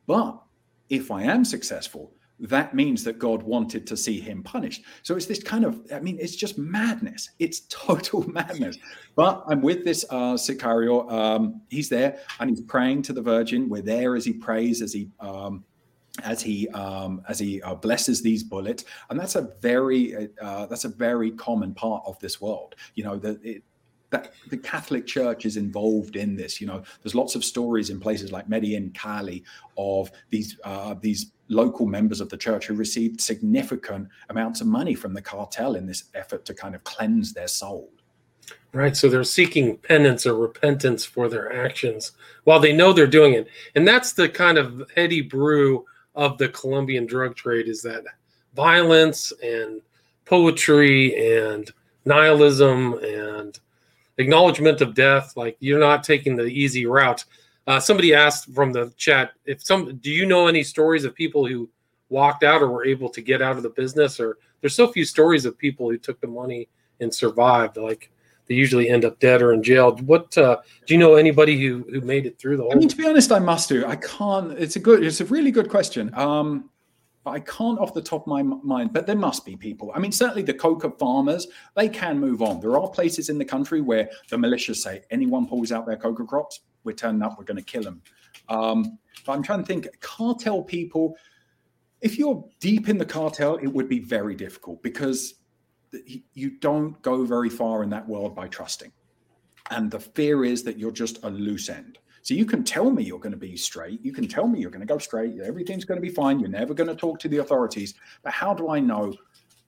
But 0.07 0.41
if 0.89 1.11
I 1.11 1.23
am 1.23 1.45
successful, 1.45 2.13
that 2.41 2.75
means 2.75 3.05
that 3.05 3.19
God 3.19 3.43
wanted 3.43 3.87
to 3.87 3.97
see 3.97 4.19
him 4.19 4.43
punished. 4.43 4.83
So 5.03 5.15
it's 5.15 5.27
this 5.27 5.43
kind 5.43 5.65
of, 5.65 5.81
I 5.95 6.01
mean, 6.01 6.19
it's 6.21 6.35
just 6.35 6.59
madness. 6.59 7.31
It's 7.39 7.61
total 7.69 8.29
madness. 8.29 8.79
But 9.15 9.45
I'm 9.47 9.63
with 9.63 9.85
this 9.85 10.05
uh, 10.11 10.35
Sicario. 10.35 11.11
Um, 11.11 11.63
he's 11.69 11.89
there 11.89 12.19
and 12.41 12.51
he's 12.51 12.61
praying 12.61 13.03
to 13.03 13.13
the 13.13 13.23
Virgin. 13.23 13.69
We're 13.69 13.83
there 13.83 14.17
as 14.17 14.25
he 14.25 14.33
prays, 14.33 14.83
as 14.83 14.93
he 14.93 15.09
um, 15.21 15.65
as 16.25 16.43
he 16.43 16.69
um, 16.69 17.23
as 17.29 17.39
he 17.39 17.63
uh, 17.63 17.75
blesses 17.75 18.23
these 18.23 18.43
bullets, 18.43 18.85
and 19.09 19.19
that's 19.19 19.35
a 19.35 19.53
very 19.61 20.29
uh, 20.41 20.67
that's 20.67 20.85
a 20.85 20.89
very 20.89 21.31
common 21.31 21.75
part 21.75 22.03
of 22.07 22.19
this 22.19 22.41
world. 22.41 22.75
You 22.95 23.05
know 23.05 23.17
that 23.17 23.43
it, 23.43 23.63
that 24.13 24.33
the 24.49 24.57
Catholic 24.57 25.07
Church 25.07 25.45
is 25.45 25.57
involved 25.57 26.17
in 26.17 26.37
this. 26.37 26.61
You 26.61 26.69
know, 26.69 26.83
there's 27.03 27.15
lots 27.15 27.35
of 27.35 27.45
stories 27.45 27.91
in 27.91 27.99
places 27.99 28.31
like 28.31 28.49
Medellin, 28.49 28.91
Cali, 28.95 29.43
of 29.77 30.13
these 30.31 30.59
uh, 30.63 30.95
these 31.01 31.33
local 31.49 31.87
members 31.87 32.21
of 32.21 32.29
the 32.29 32.37
church 32.37 32.67
who 32.67 32.75
received 32.75 33.21
significant 33.21 34.09
amounts 34.31 34.61
of 34.61 34.67
money 34.67 34.95
from 34.95 35.13
the 35.13 35.21
cartel 35.21 35.75
in 35.75 35.87
this 35.87 36.05
effort 36.15 36.45
to 36.45 36.55
kind 36.55 36.75
of 36.75 36.85
cleanse 36.85 37.33
their 37.33 37.49
soul. 37.49 37.91
Right. 38.73 38.97
So 38.97 39.09
they're 39.09 39.25
seeking 39.25 39.77
penance 39.77 40.25
or 40.27 40.35
repentance 40.35 41.05
for 41.05 41.29
their 41.29 41.65
actions 41.65 42.13
while 42.45 42.59
they 42.59 42.73
know 42.73 42.93
they're 42.93 43.07
doing 43.07 43.35
it. 43.35 43.49
And 43.75 43.87
that's 43.87 44.13
the 44.15 44.29
kind 44.29 44.57
of 44.57 44.91
heady 44.97 45.21
brew 45.21 45.85
of 46.15 46.39
the 46.39 46.49
Colombian 46.49 47.07
drug 47.07 47.37
trade 47.37 47.69
is 47.69 47.83
that 47.83 48.05
violence 48.55 49.33
and 49.43 49.83
poetry 50.25 51.39
and 51.39 51.71
nihilism 52.05 52.95
and 52.95 53.59
acknowledgement 54.19 54.81
of 54.81 54.95
death. 54.95 55.37
Like 55.37 55.57
you're 55.61 55.81
not 55.81 56.05
taking 56.05 56.37
the 56.37 56.47
easy 56.47 56.87
route. 56.87 57.25
Uh, 57.67 57.79
somebody 57.79 58.13
asked 58.15 58.53
from 58.53 58.73
the 58.73 58.93
chat 58.97 59.33
if 59.45 59.63
some 59.63 59.97
do 59.99 60.11
you 60.11 60.27
know 60.27 60.49
any 60.49 60.65
stories 60.65 61.05
of 61.05 61.15
people 61.15 61.47
who 61.47 61.69
walked 62.09 62.43
out 62.43 62.61
or 62.61 62.69
were 62.69 62.85
able 62.85 63.09
to 63.09 63.23
get 63.23 63.41
out 63.41 63.57
of 63.57 63.63
the 63.63 63.71
business 63.71 64.19
or 64.19 64.37
there's 64.61 64.75
so 64.75 64.91
few 64.91 65.05
stories 65.05 65.45
of 65.45 65.57
people 65.57 65.89
who 65.89 65.97
took 65.97 66.21
the 66.21 66.27
money 66.27 66.69
and 67.01 67.15
survived 67.15 67.77
like 67.77 68.11
they 68.47 68.55
usually 68.55 68.91
end 68.91 69.05
up 69.05 69.19
dead 69.21 69.41
or 69.41 69.53
in 69.53 69.63
jail 69.63 69.97
what 69.99 70.37
uh, 70.37 70.57
do 70.87 70.93
you 70.93 70.99
know 70.99 71.15
anybody 71.15 71.59
who 71.61 71.87
who 71.91 72.01
made 72.01 72.27
it 72.27 72.39
through 72.39 72.57
the 72.57 72.63
whole 72.63 72.73
i 72.73 72.75
mean 72.75 72.89
to 72.89 72.97
be 72.97 73.07
honest 73.07 73.33
i 73.33 73.39
must 73.39 73.69
do 73.69 73.87
i 73.87 73.97
can't 73.97 74.53
it's 74.53 74.77
a 74.77 74.81
good 74.81 75.03
it's 75.05 75.21
a 75.21 75.25
really 75.27 75.51
good 75.51 75.71
question 75.71 76.13
um 76.15 76.69
but 77.25 77.31
I 77.33 77.41
can't 77.41 77.79
off 77.79 77.95
the 77.95 78.03
top 78.03 78.23
of 78.23 78.27
my 78.27 78.43
mind, 78.43 78.93
but 78.93 79.07
there 79.07 79.17
must 79.17 79.45
be 79.45 79.57
people. 79.57 79.93
I 79.95 79.99
mean, 79.99 80.13
certainly 80.13 80.43
the 80.43 80.55
coca 80.55 80.91
farmers, 80.91 81.47
they 81.77 81.89
can 81.89 82.19
move 82.19 82.43
on. 82.43 82.61
There 82.61 82.79
are 82.79 82.89
places 82.89 83.29
in 83.29 83.39
the 83.39 83.45
country 83.45 83.81
where 83.81 84.11
the 84.29 84.37
militias 84.37 84.77
say 84.77 85.03
anyone 85.11 85.47
pulls 85.47 85.71
out 85.71 85.87
their 85.87 85.97
coca 85.97 86.25
crops, 86.25 86.61
we're 86.85 86.93
turning 86.93 87.23
up, 87.23 87.39
we're 87.39 87.45
going 87.45 87.59
to 87.59 87.63
kill 87.63 87.83
them. 87.83 88.03
Um, 88.49 88.99
but 89.25 89.33
I'm 89.33 89.43
trying 89.43 89.61
to 89.61 89.67
think 89.67 89.89
cartel 90.01 90.63
people, 90.63 91.17
if 92.01 92.19
you're 92.19 92.45
deep 92.59 92.89
in 92.89 92.99
the 92.99 93.05
cartel, 93.05 93.57
it 93.57 93.69
would 93.69 93.89
be 93.89 94.01
very 94.01 94.35
difficult 94.35 94.83
because 94.83 95.35
you 96.33 96.51
don't 96.59 97.01
go 97.03 97.25
very 97.25 97.51
far 97.51 97.83
in 97.83 97.91
that 97.91 98.09
world 98.09 98.35
by 98.35 98.49
trusting. 98.49 98.91
And 99.71 99.91
the 99.91 100.01
fear 100.01 100.45
is 100.45 100.65
that 100.65 100.79
you're 100.79 100.91
just 100.91 101.23
a 101.23 101.31
loose 101.31 101.69
end. 101.69 101.99
So 102.23 102.35
you 102.35 102.47
can 102.47 102.65
tell 102.65 102.91
me 102.91 103.03
you're 103.03 103.19
going 103.19 103.33
to 103.33 103.39
be 103.39 103.57
straight. 103.57 104.05
You 104.05 104.13
can 104.13 104.29
tell 104.29 104.47
me 104.47 104.61
you're 104.61 104.71
going 104.71 104.87
to 104.87 104.93
go 104.93 104.99
straight. 104.99 105.41
Everything's 105.41 105.85
going 105.85 106.01
to 106.01 106.07
be 106.07 106.15
fine. 106.15 106.39
You're 106.39 106.49
never 106.49 106.73
going 106.73 106.89
to 106.89 106.95
talk 106.95 107.19
to 107.21 107.29
the 107.29 107.39
authorities. 107.39 107.95
But 108.23 108.33
how 108.33 108.55
do 108.55 108.71
I 108.71 108.79
know 108.79 109.15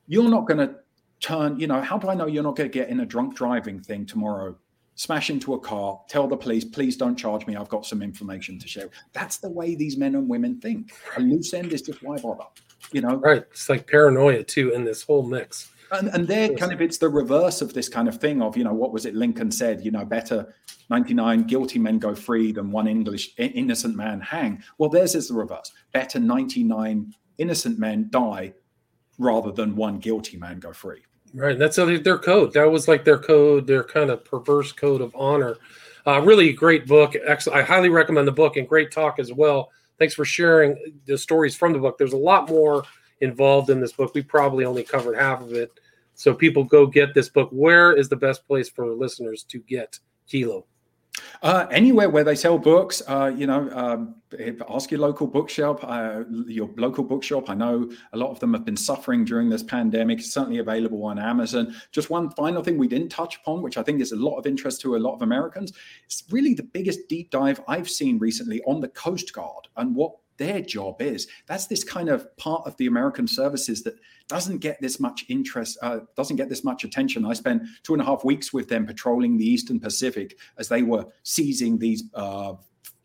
you're 0.06 0.30
not 0.30 0.46
going 0.46 0.58
to 0.58 0.76
turn, 1.20 1.58
you 1.58 1.66
know, 1.66 1.80
how 1.80 1.98
do 1.98 2.08
I 2.08 2.14
know 2.14 2.26
you're 2.26 2.44
not 2.44 2.56
going 2.56 2.70
to 2.70 2.72
get 2.72 2.88
in 2.88 3.00
a 3.00 3.06
drunk 3.06 3.34
driving 3.34 3.80
thing 3.80 4.06
tomorrow 4.06 4.56
smash 4.96 5.30
into 5.30 5.54
a 5.54 5.60
car, 5.60 6.00
tell 6.08 6.26
the 6.26 6.36
police, 6.36 6.64
please 6.64 6.96
don't 6.96 7.16
charge 7.16 7.46
me. 7.46 7.56
I've 7.56 7.68
got 7.68 7.84
some 7.84 8.02
information 8.02 8.58
to 8.58 8.68
share. 8.68 8.88
That's 9.12 9.38
the 9.38 9.50
way 9.50 9.74
these 9.74 9.96
men 9.96 10.14
and 10.14 10.28
women 10.28 10.60
think. 10.60 10.92
A 11.16 11.20
loose 11.20 11.52
end 11.54 11.72
is 11.72 11.82
just 11.82 12.02
why 12.02 12.16
bother, 12.18 12.44
you 12.92 13.00
know? 13.00 13.16
Right. 13.16 13.44
It's 13.50 13.68
like 13.68 13.88
paranoia 13.88 14.44
too 14.44 14.72
in 14.72 14.84
this 14.84 15.02
whole 15.02 15.24
mix. 15.24 15.70
And, 15.98 16.08
and 16.08 16.26
they're 16.26 16.54
kind 16.54 16.72
of, 16.72 16.80
it's 16.80 16.98
the 16.98 17.08
reverse 17.08 17.62
of 17.62 17.74
this 17.74 17.88
kind 17.88 18.08
of 18.08 18.18
thing 18.18 18.42
of, 18.42 18.56
you 18.56 18.64
know, 18.64 18.74
what 18.74 18.92
was 18.92 19.06
it 19.06 19.14
Lincoln 19.14 19.50
said, 19.50 19.84
you 19.84 19.90
know, 19.90 20.04
better 20.04 20.54
99 20.90 21.44
guilty 21.44 21.78
men 21.78 21.98
go 21.98 22.14
free 22.14 22.52
than 22.52 22.70
one 22.70 22.86
English 22.86 23.30
innocent 23.38 23.96
man 23.96 24.20
hang. 24.20 24.62
Well, 24.78 24.90
theirs 24.90 25.14
is 25.14 25.28
the 25.28 25.34
reverse. 25.34 25.72
Better 25.92 26.18
99 26.18 27.14
innocent 27.38 27.78
men 27.78 28.08
die 28.10 28.54
rather 29.18 29.52
than 29.52 29.76
one 29.76 29.98
guilty 29.98 30.36
man 30.36 30.58
go 30.58 30.72
free. 30.72 31.02
Right. 31.32 31.58
That's 31.58 31.76
their 31.76 32.18
code. 32.18 32.52
That 32.52 32.70
was 32.70 32.86
like 32.86 33.04
their 33.04 33.18
code, 33.18 33.66
their 33.66 33.82
kind 33.82 34.10
of 34.10 34.24
perverse 34.24 34.70
code 34.70 35.00
of 35.00 35.14
honor. 35.16 35.56
Uh, 36.06 36.20
really 36.20 36.52
great 36.52 36.86
book. 36.86 37.14
I 37.52 37.62
highly 37.62 37.88
recommend 37.88 38.28
the 38.28 38.32
book 38.32 38.56
and 38.56 38.68
great 38.68 38.92
talk 38.92 39.18
as 39.18 39.32
well. 39.32 39.70
Thanks 39.98 40.14
for 40.14 40.24
sharing 40.24 40.94
the 41.06 41.18
stories 41.18 41.56
from 41.56 41.72
the 41.72 41.78
book. 41.78 41.98
There's 41.98 42.12
a 42.12 42.16
lot 42.16 42.48
more 42.48 42.84
involved 43.20 43.70
in 43.70 43.80
this 43.80 43.92
book. 43.92 44.14
We 44.14 44.22
probably 44.22 44.64
only 44.64 44.84
covered 44.84 45.16
half 45.16 45.40
of 45.40 45.52
it. 45.54 45.72
So 46.14 46.34
people 46.34 46.64
go 46.64 46.86
get 46.86 47.14
this 47.14 47.28
book. 47.28 47.48
Where 47.50 47.92
is 47.92 48.08
the 48.08 48.16
best 48.16 48.46
place 48.46 48.68
for 48.68 48.92
listeners 48.94 49.44
to 49.44 49.58
get 49.58 49.98
Kilo? 50.28 50.66
Uh, 51.42 51.66
anywhere 51.70 52.08
where 52.08 52.24
they 52.24 52.34
sell 52.34 52.58
books, 52.58 53.02
uh, 53.06 53.30
you 53.36 53.46
know, 53.46 53.70
um, 53.70 54.16
ask 54.68 54.90
your 54.90 55.00
local 55.00 55.26
bookshop. 55.26 55.78
Uh, 55.82 56.24
your 56.46 56.70
local 56.76 57.04
bookshop. 57.04 57.50
I 57.50 57.54
know 57.54 57.90
a 58.12 58.16
lot 58.16 58.30
of 58.30 58.40
them 58.40 58.52
have 58.54 58.64
been 58.64 58.76
suffering 58.76 59.24
during 59.24 59.48
this 59.48 59.62
pandemic. 59.62 60.18
It's 60.18 60.32
certainly 60.32 60.58
available 60.58 61.04
on 61.04 61.18
Amazon. 61.18 61.74
Just 61.92 62.10
one 62.10 62.30
final 62.30 62.62
thing 62.62 62.78
we 62.78 62.88
didn't 62.88 63.10
touch 63.10 63.36
upon, 63.36 63.62
which 63.62 63.76
I 63.76 63.82
think 63.82 64.00
is 64.00 64.12
a 64.12 64.16
lot 64.16 64.38
of 64.38 64.46
interest 64.46 64.80
to 64.82 64.96
a 64.96 64.98
lot 64.98 65.14
of 65.14 65.22
Americans. 65.22 65.72
It's 66.04 66.24
really 66.30 66.54
the 66.54 66.62
biggest 66.62 67.08
deep 67.08 67.30
dive 67.30 67.60
I've 67.68 67.88
seen 67.88 68.18
recently 68.18 68.60
on 68.62 68.80
the 68.80 68.88
Coast 68.88 69.32
Guard 69.32 69.68
and 69.76 69.94
what 69.94 70.14
their 70.36 70.60
job 70.60 71.00
is. 71.00 71.26
That's 71.46 71.66
this 71.66 71.84
kind 71.84 72.08
of 72.08 72.34
part 72.36 72.66
of 72.66 72.76
the 72.76 72.86
American 72.86 73.26
services 73.26 73.82
that 73.82 73.94
doesn't 74.28 74.58
get 74.58 74.80
this 74.80 74.98
much 75.00 75.24
interest, 75.28 75.78
uh, 75.82 76.00
doesn't 76.16 76.36
get 76.36 76.48
this 76.48 76.64
much 76.64 76.84
attention. 76.84 77.24
I 77.24 77.34
spent 77.34 77.62
two 77.82 77.92
and 77.94 78.02
a 78.02 78.04
half 78.04 78.24
weeks 78.24 78.52
with 78.52 78.68
them 78.68 78.86
patrolling 78.86 79.36
the 79.36 79.46
Eastern 79.46 79.80
Pacific 79.80 80.38
as 80.58 80.68
they 80.68 80.82
were 80.82 81.06
seizing 81.22 81.78
these 81.78 82.04
uh, 82.14 82.54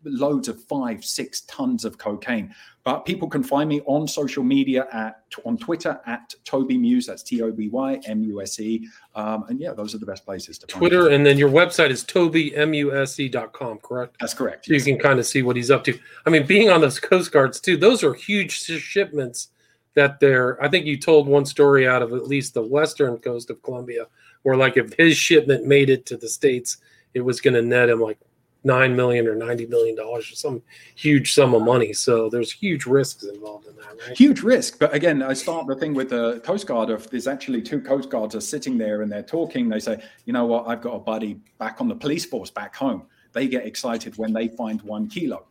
loads 0.03 0.47
of 0.47 0.63
five, 0.63 1.03
six 1.03 1.41
tons 1.41 1.85
of 1.85 1.97
cocaine. 1.97 2.53
But 2.83 3.05
people 3.05 3.27
can 3.27 3.43
find 3.43 3.69
me 3.69 3.81
on 3.85 4.07
social 4.07 4.43
media 4.43 4.87
at 4.91 5.21
on 5.45 5.57
Twitter 5.57 5.99
at 6.05 6.33
Toby 6.43 6.77
Muse. 6.77 7.05
That's 7.05 7.21
T 7.21 7.41
O 7.41 7.51
B 7.51 7.69
Y 7.69 7.99
M 8.05 8.23
U 8.23 8.41
S 8.41 8.59
E. 8.59 8.87
Um, 9.15 9.45
and 9.49 9.59
yeah, 9.59 9.73
those 9.73 9.93
are 9.93 9.97
the 9.97 10.05
best 10.05 10.25
places 10.25 10.57
to 10.59 10.67
Twitter. 10.67 11.09
And 11.09 11.25
then 11.25 11.37
your 11.37 11.49
website 11.49 11.89
is 11.89 12.03
tobymuse.com, 12.05 13.79
correct? 13.79 14.15
That's 14.19 14.33
correct. 14.33 14.65
So 14.65 14.73
yes. 14.73 14.87
you 14.87 14.93
can 14.93 15.01
kind 15.01 15.19
of 15.19 15.27
see 15.27 15.41
what 15.41 15.55
he's 15.55 15.69
up 15.69 15.83
to. 15.83 15.99
I 16.25 16.29
mean, 16.29 16.45
being 16.45 16.69
on 16.69 16.81
those 16.81 16.99
Coast 16.99 17.31
Guards 17.31 17.59
too, 17.59 17.77
those 17.77 18.03
are 18.03 18.13
huge 18.13 18.53
shipments 18.53 19.49
that 19.95 20.19
they're, 20.19 20.61
I 20.63 20.69
think 20.69 20.85
you 20.85 20.97
told 20.97 21.27
one 21.27 21.45
story 21.45 21.87
out 21.87 22.01
of 22.01 22.13
at 22.13 22.27
least 22.27 22.53
the 22.53 22.63
western 22.63 23.17
coast 23.17 23.49
of 23.49 23.61
Colombia, 23.61 24.07
where 24.43 24.55
like 24.55 24.77
if 24.77 24.93
his 24.93 25.17
shipment 25.17 25.65
made 25.65 25.89
it 25.89 26.05
to 26.07 26.17
the 26.17 26.29
States, 26.29 26.77
it 27.13 27.21
was 27.21 27.41
going 27.41 27.55
to 27.55 27.61
net 27.61 27.89
him 27.89 27.99
like 27.99 28.17
nine 28.63 28.95
million 28.95 29.27
or 29.27 29.35
ninety 29.35 29.65
million 29.65 29.95
dollars 29.95 30.31
or 30.31 30.35
some 30.35 30.61
huge 30.95 31.33
sum 31.33 31.53
of 31.53 31.61
money. 31.61 31.93
So 31.93 32.29
there's 32.29 32.51
huge 32.51 32.85
risks 32.85 33.23
involved 33.23 33.67
in 33.67 33.75
that, 33.77 34.07
right? 34.07 34.17
Huge 34.17 34.41
risk. 34.41 34.79
But 34.79 34.93
again, 34.93 35.21
I 35.21 35.33
start 35.33 35.67
the 35.67 35.75
thing 35.75 35.93
with 35.93 36.09
the 36.09 36.39
Coast 36.41 36.67
Guard 36.67 36.89
of 36.89 37.09
there's 37.09 37.27
actually 37.27 37.61
two 37.61 37.81
Coast 37.81 38.09
Guards 38.09 38.35
are 38.35 38.41
sitting 38.41 38.77
there 38.77 39.01
and 39.01 39.11
they're 39.11 39.23
talking. 39.23 39.69
They 39.69 39.79
say, 39.79 40.01
you 40.25 40.33
know 40.33 40.45
what, 40.45 40.67
I've 40.67 40.81
got 40.81 40.95
a 40.95 40.99
buddy 40.99 41.39
back 41.57 41.79
on 41.79 41.87
the 41.87 41.95
police 41.95 42.25
force 42.25 42.51
back 42.51 42.75
home. 42.75 43.03
They 43.31 43.47
get 43.47 43.65
excited 43.65 44.17
when 44.17 44.33
they 44.33 44.47
find 44.49 44.81
one 44.81 45.07
kilo. 45.07 45.45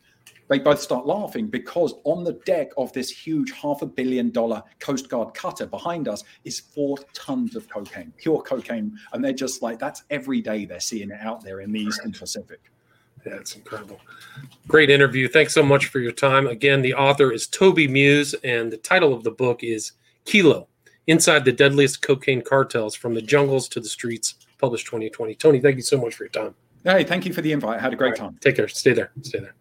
They 0.48 0.58
both 0.58 0.80
start 0.80 1.06
laughing 1.06 1.48
because 1.48 1.94
on 2.04 2.24
the 2.24 2.32
deck 2.46 2.70
of 2.78 2.90
this 2.94 3.10
huge 3.10 3.52
half 3.52 3.82
a 3.82 3.86
billion 3.86 4.30
dollar 4.30 4.62
Coast 4.80 5.08
Guard 5.10 5.34
cutter 5.34 5.66
behind 5.66 6.08
us 6.08 6.24
is 6.44 6.58
four 6.58 6.96
tons 7.12 7.54
of 7.54 7.68
cocaine, 7.68 8.12
pure 8.16 8.40
cocaine. 8.40 8.98
And 9.12 9.22
they're 9.22 9.32
just 9.34 9.62
like, 9.62 9.78
that's 9.78 10.04
every 10.10 10.40
day 10.40 10.64
they're 10.64 10.80
seeing 10.80 11.10
it 11.10 11.20
out 11.20 11.44
there 11.44 11.60
in 11.60 11.70
the 11.70 11.80
Eastern 11.80 12.12
Pacific. 12.12 12.60
It's 13.36 13.56
incredible. 13.56 14.00
Great 14.66 14.90
interview. 14.90 15.28
Thanks 15.28 15.54
so 15.54 15.62
much 15.62 15.86
for 15.86 16.00
your 16.00 16.12
time. 16.12 16.46
Again, 16.46 16.82
the 16.82 16.94
author 16.94 17.32
is 17.32 17.46
Toby 17.46 17.88
Muse, 17.88 18.34
and 18.44 18.70
the 18.70 18.76
title 18.76 19.12
of 19.14 19.24
the 19.24 19.30
book 19.30 19.62
is 19.62 19.92
Kilo 20.24 20.68
Inside 21.06 21.44
the 21.44 21.52
Deadliest 21.52 22.02
Cocaine 22.02 22.42
Cartels 22.42 22.94
from 22.94 23.14
the 23.14 23.22
Jungles 23.22 23.66
to 23.70 23.80
the 23.80 23.88
Streets, 23.88 24.34
published 24.58 24.86
2020. 24.86 25.34
Tony, 25.36 25.58
thank 25.58 25.76
you 25.76 25.82
so 25.82 25.98
much 25.98 26.14
for 26.14 26.24
your 26.24 26.30
time. 26.30 26.54
Hey, 26.84 27.02
thank 27.02 27.24
you 27.24 27.32
for 27.32 27.40
the 27.40 27.52
invite. 27.52 27.78
I 27.78 27.80
had 27.80 27.92
a 27.94 27.96
great 27.96 28.10
right, 28.10 28.18
time. 28.18 28.38
Take 28.40 28.56
care. 28.56 28.68
Stay 28.68 28.92
there. 28.92 29.10
Stay 29.22 29.40
there. 29.40 29.54